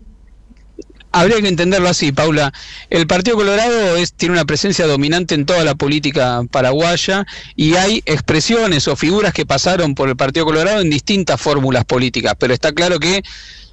[1.15, 2.53] Habría que entenderlo así, Paula.
[2.91, 7.25] El Partido Colorado es, tiene una presencia dominante en toda la política paraguaya
[7.55, 12.35] y hay expresiones o figuras que pasaron por el Partido Colorado en distintas fórmulas políticas,
[12.37, 13.23] pero está claro que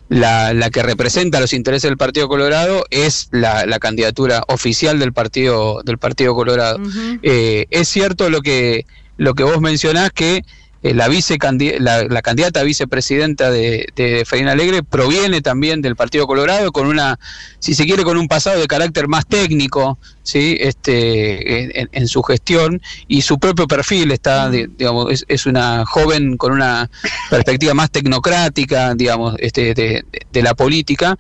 [0.08, 5.12] la, la que representa los intereses del Partido Colorado es la, la candidatura oficial del
[5.12, 6.80] Partido del Partido Colorado.
[7.24, 8.86] Eh, es cierto lo que
[9.18, 10.44] lo que vos mencionás que
[10.84, 16.26] eh, la, vicecandi- la, candidata a vicepresidenta de, de Efraín Alegre proviene también del Partido
[16.28, 17.20] Colorado con una,
[17.60, 22.82] si se quiere, con un pasado de carácter más técnico, sí, este, en, su gestión
[23.08, 26.90] y su propio perfil está, di- digamos, es, una joven con una
[27.30, 31.18] perspectiva más tecnocrática, digamos, este, de, de- la política.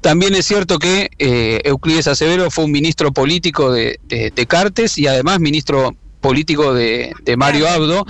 [0.00, 5.08] También es cierto que eh, Euclides Acevedo fue un ministro político de, de Cartes y
[5.08, 8.06] además ministro político de, de Mario Abdo,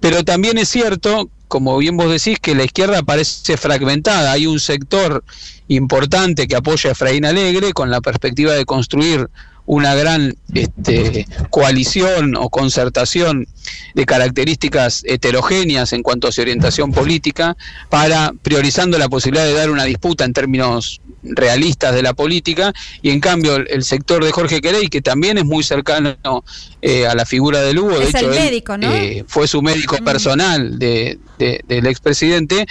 [0.00, 4.32] pero también es cierto, como bien vos decís, que la izquierda parece fragmentada.
[4.32, 5.24] Hay un sector
[5.68, 9.28] importante que apoya a Efraín Alegre con la perspectiva de construir
[9.66, 13.46] una gran este, coalición o concertación
[13.94, 17.56] de características heterogéneas en cuanto a su orientación política,
[17.88, 22.72] para priorizando la posibilidad de dar una disputa en términos realistas de la política,
[23.02, 26.16] y en cambio el, sector de Jorge Querey, que también es muy cercano
[26.80, 28.90] eh, a la figura de Lugo, de Es hecho el él, médico, ¿no?
[28.90, 32.66] eh, fue su médico personal de, de- del expresidente,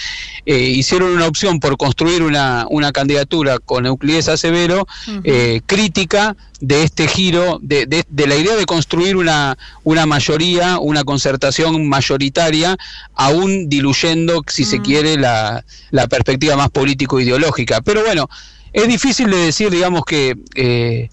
[0.45, 4.87] eh, hicieron una opción por construir una, una candidatura con Euclides Acevedo
[5.23, 10.77] eh, crítica de este giro, de, de- de la idea de construir una, una mayoría,
[10.79, 12.77] una concertación mayoritaria,
[13.15, 17.81] aún diluyendo, si se quiere, la, la perspectiva más político-ideológica.
[17.81, 18.29] Pero bueno,
[18.73, 20.35] es difícil de decir, digamos, que...
[20.55, 21.09] eh,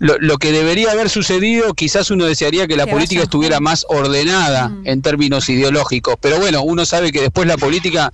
[0.00, 3.58] lo, lo que debería haber sucedido, quizás uno desearía que la Que política vaya estuviera
[3.58, 8.12] más ordenada en términos ideológicos, pero bueno, uno sabe que después la política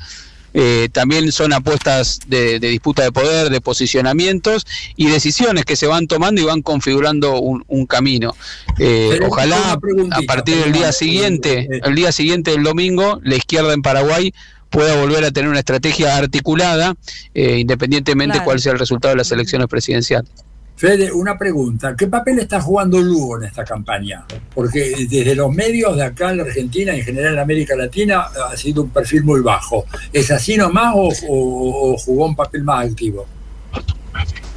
[0.54, 4.66] eh, también son apuestas de, de disputa de poder, de posicionamientos
[4.96, 8.34] y decisiones que se van tomando y van configurando un, un camino.
[8.78, 13.36] Eh, ojalá a partir del día eh, siguiente, eh, el día siguiente del domingo, la
[13.36, 14.32] izquierda en Paraguay
[14.70, 16.94] pueda volver a tener una estrategia articulada,
[17.34, 18.44] eh, independientemente Claro.
[18.44, 20.30] cuál sea el resultado de las elecciones presidenciales.
[20.76, 21.94] Fede, una pregunta.
[21.96, 24.24] ¿Qué papel está jugando Lugo en esta campaña?
[24.54, 28.56] Porque desde los medios de acá en la Argentina en general en América Latina ha
[28.56, 29.84] sido un perfil muy bajo.
[30.12, 33.26] ¿Es así nomás o, jugó un papel más activo?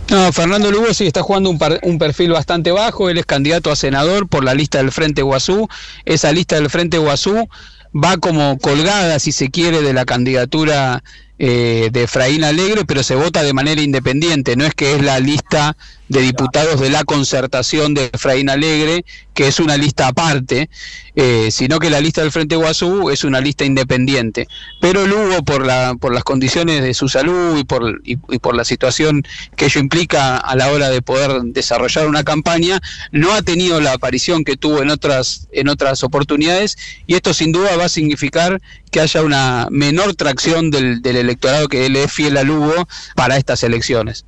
[0.10, 3.10] No, Fernando Lugo sí está jugando un perfil bastante bajo.
[3.10, 5.68] Él es candidato a senador por la lista del Frente Guazú.
[6.06, 7.48] Esa lista del Frente Guazú
[7.94, 11.04] va como colgada, si se quiere, de la candidatura
[11.40, 14.56] eh, de Efraín Alegre, pero se vota de manera independiente.
[14.56, 15.78] No es que es la lista
[16.10, 20.70] de diputados de la concertación de Efraín Alegre, que es una lista aparte,
[21.16, 24.48] eh, sino que la lista del Frente Guazú es una lista independiente.
[24.82, 28.64] Pero Lugo, por, la, por las condiciones de su salud y por, y, por la
[28.64, 29.24] situación
[29.56, 32.80] que ello implica a la hora de poder desarrollar una campaña,
[33.12, 37.52] no ha tenido la aparición que tuvo en otras, en otras oportunidades y esto sin
[37.52, 38.62] duda va a significar
[38.92, 43.38] que haya una menor tracción del, del electorado que le es fiel a Lugo para
[43.38, 44.26] estas elecciones.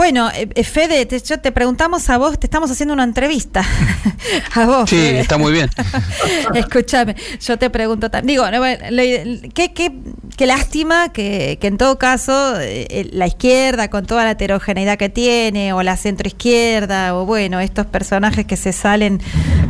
[0.00, 3.62] Bueno, eh, eh, Fede, te, yo te preguntamos a vos, te estamos haciendo una entrevista.
[4.54, 4.88] a vos.
[4.88, 5.20] Sí, Fede.
[5.20, 5.68] está muy bien.
[6.54, 8.38] Escúchame, yo te pregunto también.
[8.38, 9.02] Digo, no, bueno, lo-
[9.52, 9.92] qué, qué,
[10.38, 14.96] qué lástima que, que en todo caso eh, eh, la izquierda, con toda la heterogeneidad
[14.96, 19.20] que tiene, o la centroizquierda, o bueno, estos personajes que se salen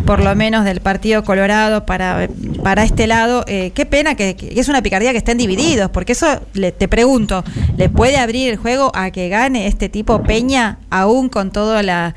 [0.06, 2.28] por lo menos del Partido Colorado para,
[2.62, 6.12] para este lado, eh, qué pena que, que es una picardía que estén divididos, porque
[6.12, 7.42] eso, le, te pregunto,
[7.76, 12.14] ¿le puede abrir el juego a que gane este tipo Peña, aún con toda la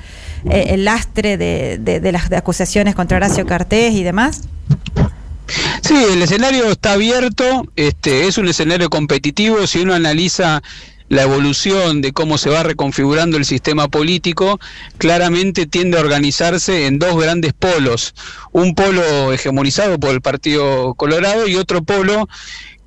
[0.50, 4.44] eh, el lastre de las acusaciones contra Horacio Cartés y demás?
[5.82, 10.64] Sí, el escenario está abierto, este, es un escenario competitivo, si uno analiza
[11.10, 14.60] la evolución de cómo se va reconfigurando el sistema político,
[14.98, 18.16] claramente tiende a organizarse en dos grandes polos,
[18.52, 22.28] un polo hegemonizado por el Partido Colorado y otro polo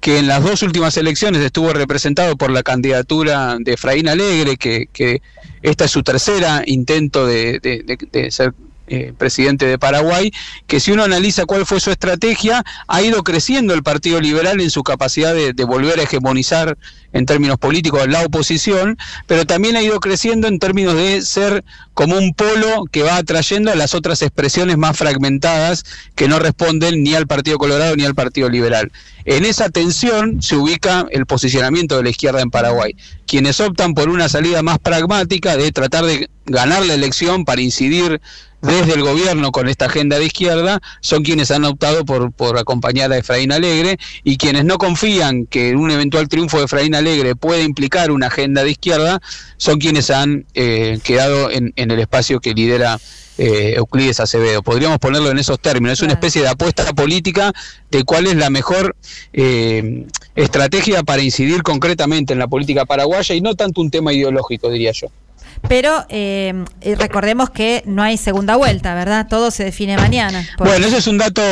[0.07, 4.87] que en las dos últimas elecciones estuvo representado por la candidatura de Efraín Alegre, que,
[4.93, 5.21] que
[5.63, 8.55] esta es su tercera intento de, de- de- de ser
[8.89, 10.33] eh, presidente de Paraguay,
[10.67, 14.71] que si uno analiza cuál fue su estrategia, ha ido creciendo el Partido Liberal en
[14.71, 16.77] su capacidad de, de volver a hegemonizar
[17.13, 21.65] en términos políticos la oposición, pero también ha ido creciendo en términos de ser
[21.95, 25.85] como un polo que va atrayendo a las otras expresiones más fragmentadas
[26.15, 28.93] que no responden ni al Partido Colorado ni al Partido Liberal.
[29.25, 32.95] En esa tensión se ubica el posicionamiento de la izquierda en Paraguay.
[33.27, 38.21] Quienes optan por una salida más pragmática de tratar de ganar la elección para incidir
[38.63, 43.13] desde el gobierno con esta agenda de izquierda son quienes han optado por, por acompañar
[43.13, 47.63] a Efraín Alegre y quienes no confían que un eventual triunfo de Efraín Alegre puede
[47.63, 49.21] implicar una agenda de izquierda
[49.57, 52.99] son quienes han eh, quedado en, en el espacio que lidera
[53.39, 54.63] eh, Euclides Acevedo.
[54.63, 55.99] Podríamos ponerlo en esos términos.
[55.99, 57.53] Es una especie de apuesta política
[57.91, 58.97] de cuál es la mejor
[59.33, 64.71] eh, estrategia para incidir concretamente en la política paraguaya y no tanto un tema ideológico,
[64.71, 65.09] diría yo.
[65.69, 69.27] Pero eh, eh, recordemos que no hay segunda vuelta, ¿verdad?
[69.29, 70.47] Todo se define mañana.
[70.57, 71.43] Por- Bueno, ese es un dato,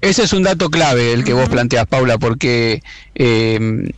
[0.00, 2.82] ese es un dato clave el que vos planteas, Paula, porque
[3.14, 3.90] eh,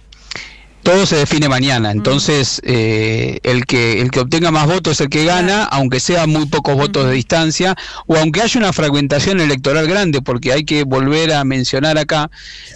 [0.84, 1.90] todo se define mañana.
[1.90, 6.26] Entonces, eh, el que el que obtenga más votos es el que gana, aunque sea
[6.28, 7.74] muy pocos votos de distancia,
[8.06, 12.30] o aunque haya una fragmentación electoral grande, porque hay que volver a mencionar acá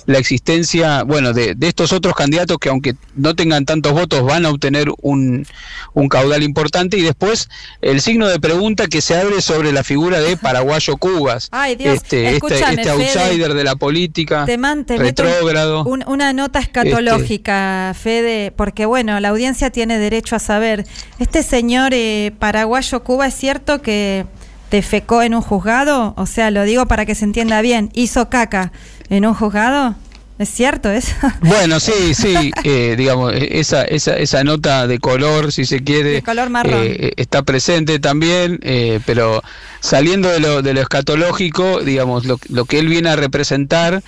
[0.07, 4.47] la existencia, bueno, de, de estos otros candidatos que aunque no tengan tantos votos van
[4.47, 5.47] a obtener un,
[5.93, 7.49] un caudal importante y después
[7.83, 11.49] el signo de pregunta que se abre sobre la figura de Paraguayo Cubas.
[11.53, 12.91] Ay, Dios, este, este, este Fede.
[12.91, 15.85] outsider de la política, Te man- te meto retrógrado.
[15.85, 20.87] un- una nota escatológica, Fede, porque bueno, la audiencia tiene derecho a saber.
[21.19, 24.25] Este señor eh, paraguayo Cuba, ¿es cierto que
[24.71, 26.15] defecó en un juzgado?
[26.17, 28.73] O sea, lo digo para que se entienda bien, hizo caca
[29.11, 29.97] en un juzgado.
[30.39, 31.17] ¿Es cierto eso?
[31.41, 36.11] Bueno, sí, sí, eh, digamos, eh, esa, esa, esa nota de color, si se quiere,
[36.11, 36.81] De color marrón.
[36.85, 39.43] eh, está presente también, eh, pero
[39.81, 44.05] saliendo de lo, de lo escatológico, digamos, lo, lo que él viene a representar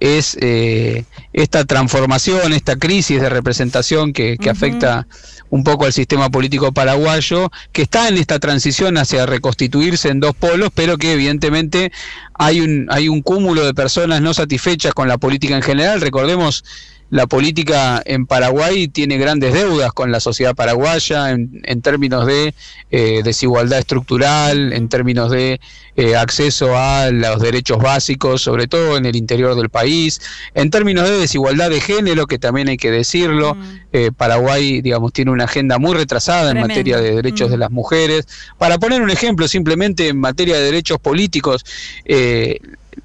[0.00, 5.06] es eh, esta transformación, esta crisis de representación que, que afecta
[5.50, 10.34] un poco al sistema político paraguayo, que está en esta transición hacia reconstituirse en dos
[10.34, 11.92] polos, pero que evidentemente
[12.34, 16.00] hay un, hay un cúmulo de personas no satisfechas con la política en general.
[16.00, 16.64] Recordemos,
[17.10, 22.54] la política en Paraguay tiene grandes deudas con la sociedad paraguaya en, en términos de
[22.90, 25.60] eh, desigualdad estructural, en términos de
[26.00, 30.20] eh, acceso a los derechos básicos, sobre todo en el interior del país,
[30.54, 33.56] en términos de desigualdad de género, que también hay que decirlo,
[33.92, 38.28] eh, Paraguay, digamos, tiene una agenda muy retrasada en materia de derechos de las mujeres.
[38.58, 41.64] Para poner un ejemplo, simplemente en materia de derechos políticos,
[42.04, 42.60] eh,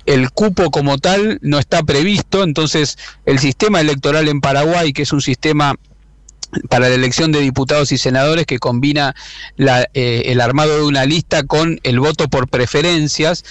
[0.05, 5.13] el cupo como tal no está previsto, entonces el sistema electoral en Paraguay, que es
[5.13, 5.75] un sistema
[6.69, 9.15] para la elección de diputados y senadores que combina
[9.55, 13.43] la, eh, el armado de una lista con el voto por preferencias,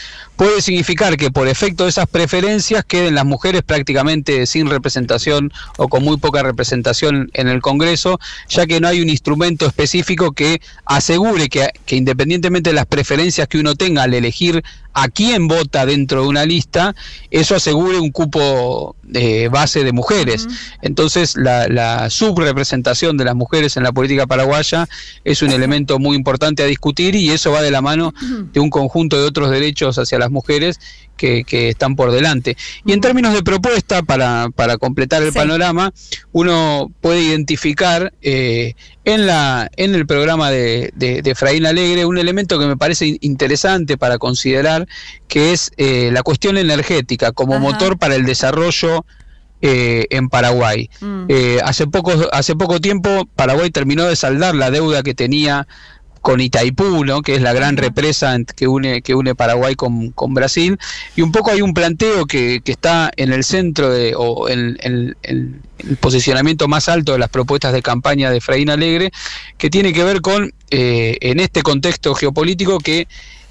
[0.43, 5.87] puede significar que por efecto de esas preferencias queden las mujeres prácticamente sin representación o
[5.87, 10.61] con muy poca representación en el Congreso, ya que no hay un instrumento específico que
[10.85, 14.65] asegure que, que independientemente de las preferencias que uno tenga al elegir
[14.95, 16.95] a quién vota dentro de una lista,
[17.31, 20.47] eso asegure un cupo de base de mujeres.
[20.83, 24.89] Entonces, la, la subrepresentación de las mujeres en la política paraguaya
[25.25, 28.13] es un elemento muy importante a discutir y eso va de la mano
[28.53, 30.81] de un conjunto de otros derechos hacia las mujeres
[31.17, 32.57] que, que están por delante.
[32.85, 35.93] Y en términos de propuesta, para, para completar el panorama,
[36.33, 42.19] uno puede identificar eh, en, la, en el programa de, de, de Efraín Alegre un
[42.19, 44.89] elemento que me parece in- interesante para considerar,
[45.29, 49.05] que es eh, la cuestión energética como motor para el desarrollo
[49.61, 50.91] eh, en Paraguay.
[51.29, 55.69] Eh, hace, poco, hace poco tiempo Paraguay terminó de saldar la deuda que tenía
[56.23, 57.21] con Itaipú, ¿no?
[57.21, 60.79] que es la gran represa que une, que une Paraguay con, con Brasil,
[61.17, 64.79] y un poco hay un planteo que, que está en el centro de, o en,
[64.81, 69.11] en- en el posicionamiento más alto de las propuestas de campaña de Efraín Alegre,
[69.59, 73.09] que tiene que ver con, eh, en este contexto geopolítico, que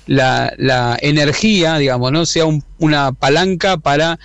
[0.08, 2.26] la, la energía, digamos, ¿no?
[2.26, 4.18] sea un- una palanca para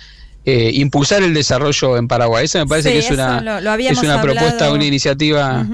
[0.45, 2.45] eh, impulsar el desarrollo en Paraguay.
[2.45, 5.67] Esa me parece Sí, que es una, lo- lo es una propuesta, una iniciativa.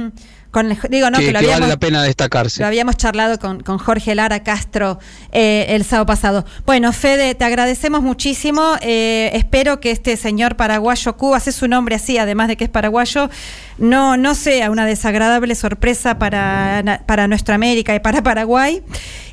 [0.53, 2.61] Con, digo, no, que, que lo que habíamos, vale la pena destacarse.
[2.61, 4.99] lo habíamos charlado con, con Jorge Lara Castro
[5.31, 6.45] eh, el sábado pasado.
[6.67, 8.75] Bueno, Fede, te agradecemos muchísimo.
[8.81, 12.69] eh, espero que este señor paraguayo Cubas, es su nombre así, además de que es
[12.69, 13.31] paraguayo,
[13.79, 18.83] no, no sea una desagradable sorpresa para, para nuestra América y para Paraguay.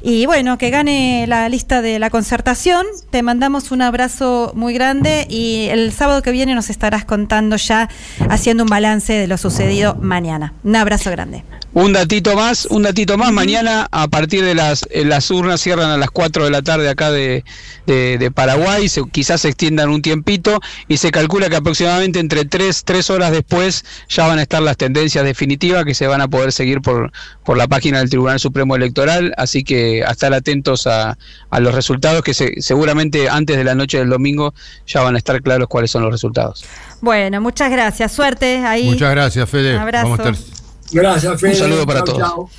[0.02, 2.86] Y bueno, que gane la lista de la concertación.
[3.10, 7.90] Te mandamos un abrazo muy grande y el sábado que viene nos estarás contando ya,
[8.30, 10.54] haciendo un balance de lo sucedido mañana.
[10.64, 11.44] Un abrazo grande.
[11.72, 13.30] Un datito más, un datito más.
[13.32, 16.88] Mañana, a partir de las, eh, las urnas cierran a las 4 de la tarde
[16.88, 17.44] acá de,
[17.86, 20.58] de- de Paraguay, se- quizás se extiendan un tiempito
[20.88, 24.76] y se calcula que aproximadamente entre 3, tres horas después ya van a estar las
[24.76, 27.12] tendencias definitivas que se van a poder seguir por,
[27.44, 29.32] por la página del Tribunal Supremo Electoral.
[29.36, 31.16] Así que a estar atentos a,
[31.50, 34.54] a los resultados que se- seguramente antes de la noche del domingo
[34.88, 36.64] ya van a estar claros cuáles son los resultados.
[37.00, 38.10] Bueno, muchas gracias.
[38.12, 38.84] Suerte ahí.
[38.90, 39.78] Muchas gracias, Fede.
[39.78, 40.08] Abrazo.
[40.10, 40.59] Vamos a estar
[40.92, 41.52] Gracias, Fede.
[41.52, 42.20] Un saludo para Chau, todos.
[42.20, 42.50] chau.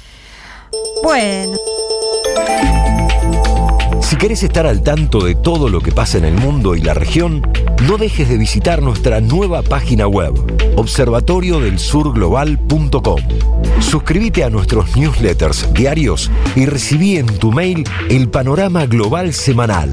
[1.04, 1.58] Bueno.
[4.02, 6.94] Si querés estar al tanto de todo lo que pasa en el mundo y la
[6.94, 7.42] región,
[7.88, 10.34] no dejes de visitar nuestra nueva página web,
[10.76, 13.22] observatoriodelsurglobal.com.
[13.80, 19.90] Suscríbete a nuestros newsletters diarios y recibí en tu mail el panorama global semanal.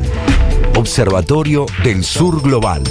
[0.76, 2.82] Observatorio del Sur Global.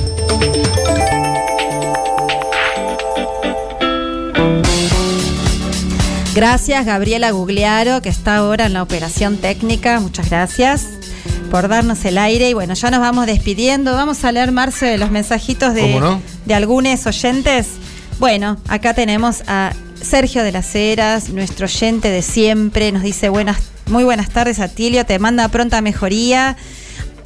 [6.37, 9.99] Gracias, Gabriela Gugliaro, que está ahora en la operación técnica.
[9.99, 10.85] Muchas gracias
[11.49, 12.51] por darnos el aire.
[12.51, 13.95] Y bueno, ya nos vamos despidiendo.
[13.95, 16.21] Vamos a leer, Marce, los mensajitos de, ¿Cómo no?
[16.45, 17.69] de algunos oyentes.
[18.19, 22.91] Bueno, acá tenemos a Sergio de las Heras, nuestro oyente de siempre.
[22.91, 23.57] Nos dice buenas,
[23.87, 25.07] muy buenas tardes, Atilio.
[25.07, 26.55] Te manda pronta mejoría.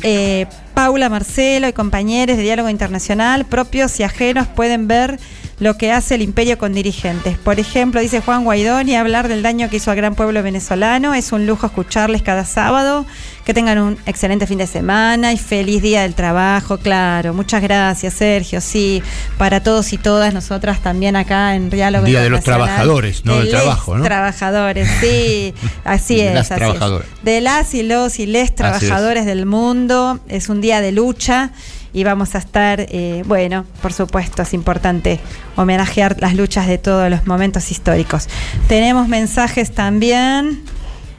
[0.03, 5.19] Eh, Paula, Marcelo y compañeros de Diálogo Internacional, propios y ajenos, pueden ver
[5.61, 7.37] lo que hace el imperio con dirigentes.
[7.37, 11.13] Por ejemplo, dice Juan Guaidó, y hablar del daño que hizo al gran pueblo venezolano.
[11.13, 13.05] Es un lujo escucharles cada sábado.
[13.45, 16.77] Que tengan un excelente fin de semana y feliz día del trabajo.
[16.79, 18.59] Claro, muchas gracias, Sergio.
[18.59, 19.03] Sí,
[19.37, 23.49] para todos y todas nosotras también acá en Diálogo Día de los trabajadores, no del
[23.49, 24.03] trabajo, ¿no?
[24.03, 26.33] Trabajadores, sí, así De es.
[26.33, 27.23] las así es.
[27.23, 28.55] De las y los y les es.
[28.55, 30.19] trabajadores del mundo.
[30.27, 31.51] Es un día de lucha
[31.93, 35.19] y vamos a estar, eh, bueno, por supuesto, es importante
[35.55, 38.27] homenajear las luchas de todos los momentos históricos.
[38.67, 40.63] Tenemos mensajes también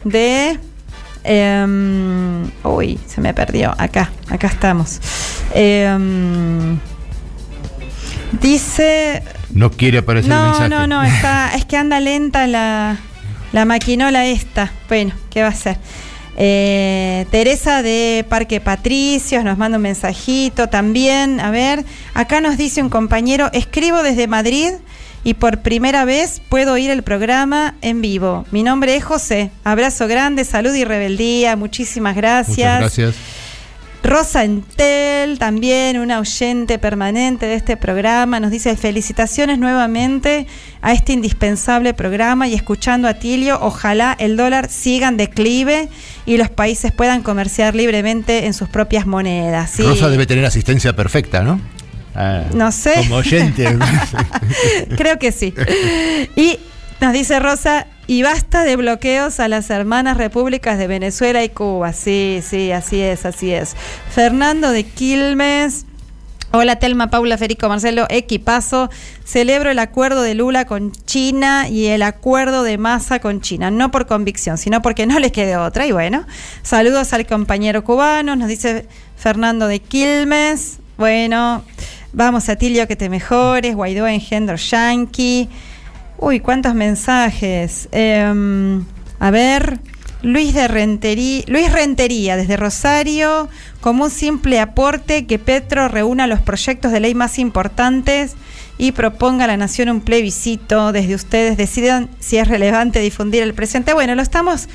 [0.05, 0.59] de...
[1.24, 3.74] em, uy, se me perdió.
[3.78, 5.01] Acá, acá estamos.
[5.55, 6.78] Em,
[8.40, 10.69] dice No quiere aparecer el no, mensaje.
[10.70, 12.97] no, no, está, es que anda lenta la,
[13.53, 14.73] la maquinola esta.
[14.89, 15.77] Bueno, ¿qué va a ser?
[16.37, 21.41] Eh, Teresa de Parque Patricios nos manda un mensajito también.
[21.41, 21.85] A ver,
[22.15, 24.73] acá nos dice un compañero, escribo desde Madrid
[25.25, 28.45] y por primera vez puedo oír el programa en vivo.
[28.51, 29.51] Mi nombre es José.
[29.65, 31.57] Abrazo grande, salud y rebeldía.
[31.57, 32.81] Muchísimas gracias.
[32.81, 33.15] Muchas gracias.
[34.03, 40.47] Rosa Entel, también una oyente permanente de este programa, nos dice felicitaciones nuevamente
[40.81, 45.89] a este indispensable programa y escuchando a Tilio, ojalá el dólar siga en declive
[46.27, 49.70] y los países puedan comerciar libremente en sus propias monedas.
[49.70, 49.83] Sí.
[49.85, 51.61] Rosa debe tener asistencia perfecta, ¿no?
[52.15, 52.95] Ah, No sé.
[52.97, 53.79] Como oyente.
[54.97, 55.55] Creo que sí.
[56.37, 56.59] Y
[57.03, 61.93] nos dice Rosa, y basta de bloqueos a las hermanas repúblicas de Venezuela y Cuba.
[61.93, 63.74] Sí, sí, así es, así es.
[64.09, 65.85] Fernando de Quilmes.
[66.53, 68.89] Hola Telma, Paula, Federico, Marcelo, equipazo.
[69.24, 73.73] Celebro el acuerdo de Lula con China y el acuerdo de Massa con China.
[73.73, 75.87] No por convicción, sino porque no les quede otra.
[75.87, 76.24] Y bueno,
[76.62, 80.79] saludos al compañero cubano, nos dice Fernando de Quilmes.
[80.99, 81.65] Bueno,
[82.12, 83.74] vamos a Tilio que te mejores.
[83.74, 85.49] Guaidó engendro yanqui.
[86.24, 87.89] Uy, cuántos mensajes.
[87.90, 88.85] Em,
[89.19, 89.81] a ver,
[90.23, 93.49] Luis de Rentería, Luis Rentería desde Rosario,
[93.81, 98.36] como un simple aporte que Petro reúna los proyectos de ley más importantes
[98.78, 100.93] y proponga a la nación un plebiscito.
[100.93, 103.93] Desde ustedes decidan si es relevante difundir el presente.
[103.93, 104.69] Bueno, lo estamos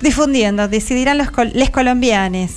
[0.00, 2.50] difundiendo, decidirán los col- les colombianos.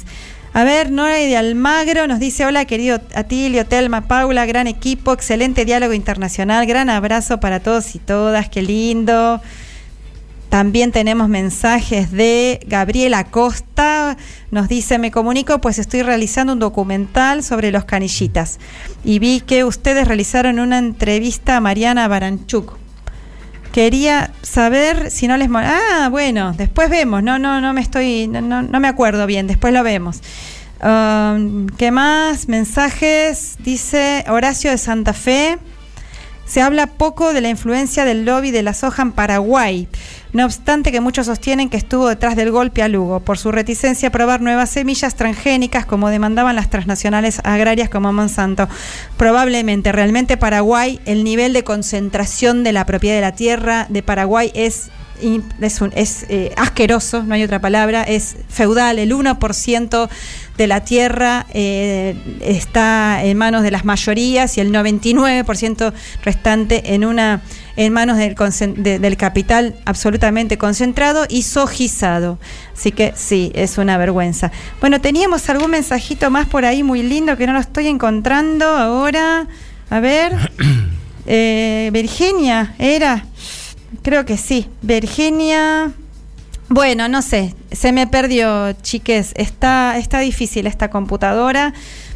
[0.54, 5.66] A ver, Nora de Almagro nos dice, hola querido Atilio, Telma, Paula, gran equipo, excelente
[5.66, 9.40] diálogo internacional, gran abrazo para todos y todas, qué lindo.
[10.50, 14.18] También tenemos mensajes de Gabriela Costa,
[14.50, 18.58] nos dice, me comunico pues estoy realizando un documental sobre los canillitas
[19.04, 22.87] y vi que ustedes realizaron una entrevista a Mariana Baranchuk.
[23.72, 25.50] Quería saber si no les...
[25.54, 29.48] Ah, bueno, después vemos, no, no, no me estoy, no, no, no me acuerdo bien,
[29.48, 30.22] después lo vemos.
[30.82, 32.48] Um, ¿Qué más?
[32.48, 35.58] Mensajes, dice Horacio de Santa Fe.
[36.46, 39.88] Se habla poco de la influencia del lobby de la soja en Paraguay,
[40.34, 44.10] no obstante que muchos sostienen que estuvo detrás del golpe a Lugo por su reticencia
[44.10, 48.68] a probar nuevas semillas transgénicas como demandaban las transnacionales agrarias como Monsanto.
[49.18, 54.52] Probablemente, realmente Paraguay, el nivel de concentración de la propiedad de la tierra de Paraguay
[54.54, 54.90] es
[55.22, 60.10] es, es eh, asqueroso, no hay otra palabra, es feudal, el 1%
[60.58, 65.94] de la tierra eh, está en manos de las mayorías y el 99%
[66.24, 67.42] restante en una
[67.78, 68.36] en manos del,
[69.02, 72.40] del capital absolutamente concentrado y sojizado.
[72.76, 74.52] Así que sí, es una vergüenza.
[74.82, 79.48] Bueno, teníamos algún mensajito más por ahí muy lindo que no lo estoy encontrando ahora.
[79.90, 80.34] A ver.
[81.30, 83.26] Eh, Virginia, era.
[84.02, 84.70] Creo que sí.
[84.82, 85.92] Virginia.
[86.70, 89.34] Bueno, no sé, se me perdió, chiques.
[89.36, 91.74] Está, está difícil esta computadora,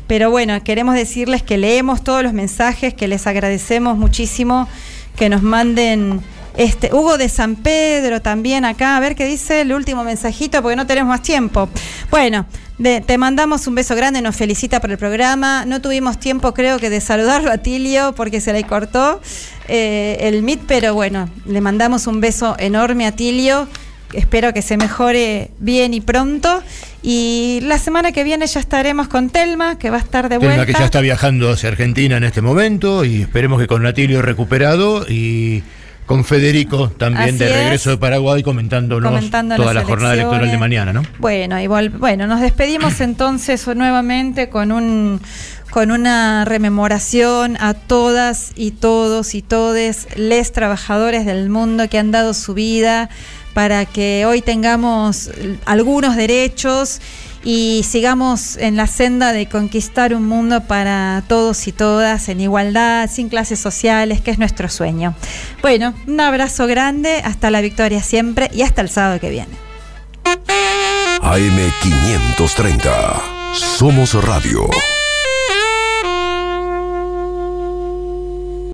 [0.08, 4.68] pero bueno, queremos decirles que leemos todos los mensajes, que les agradecemos muchísimo
[5.16, 6.22] que nos manden.
[6.58, 10.76] Este, Hugo de San Pedro también acá, a ver qué dice el último mensajito, porque
[10.76, 11.70] no tenemos más tiempo.
[12.10, 12.46] Bueno,
[12.82, 15.66] te mandamos un beso grande, nos felicita por el programa.
[15.66, 19.22] No tuvimos tiempo, creo que, de saludarlo a Tilio porque se le cortó
[19.68, 23.68] eh, el MIT, pero bueno, le mandamos un beso enorme a Tilio
[24.14, 26.64] espero que se mejore bien y pronto.
[27.04, 30.56] Y la semana que viene ya estaremos con Telma, que va a estar de vuelta.
[30.56, 34.22] Telma que ya está viajando hacia Argentina en este momento y esperemos que con Natilio
[34.22, 35.64] recuperado y
[36.06, 41.04] con Federico también de regreso de Paraguay comentándonos, toda la jornada electoral de mañana, ¿no?
[41.20, 45.22] Bueno, igual, bueno, nos despedimos entonces nuevamente con un
[45.70, 52.12] con una rememoración a todas y todos y todes les trabajadores del mundo que han
[52.12, 53.10] dado su vida
[53.54, 55.30] para que hoy tengamos
[55.66, 57.02] algunos derechos
[57.44, 63.10] y sigamos en la senda de conquistar un mundo para todos y todas en igualdad,
[63.10, 65.16] sin clases sociales, que es nuestro sueño.
[65.62, 69.56] Bueno, un abrazo grande, hasta la victoria siempre y hasta el sábado que viene.
[71.22, 72.92] AM530,
[73.54, 74.70] Somos Radio.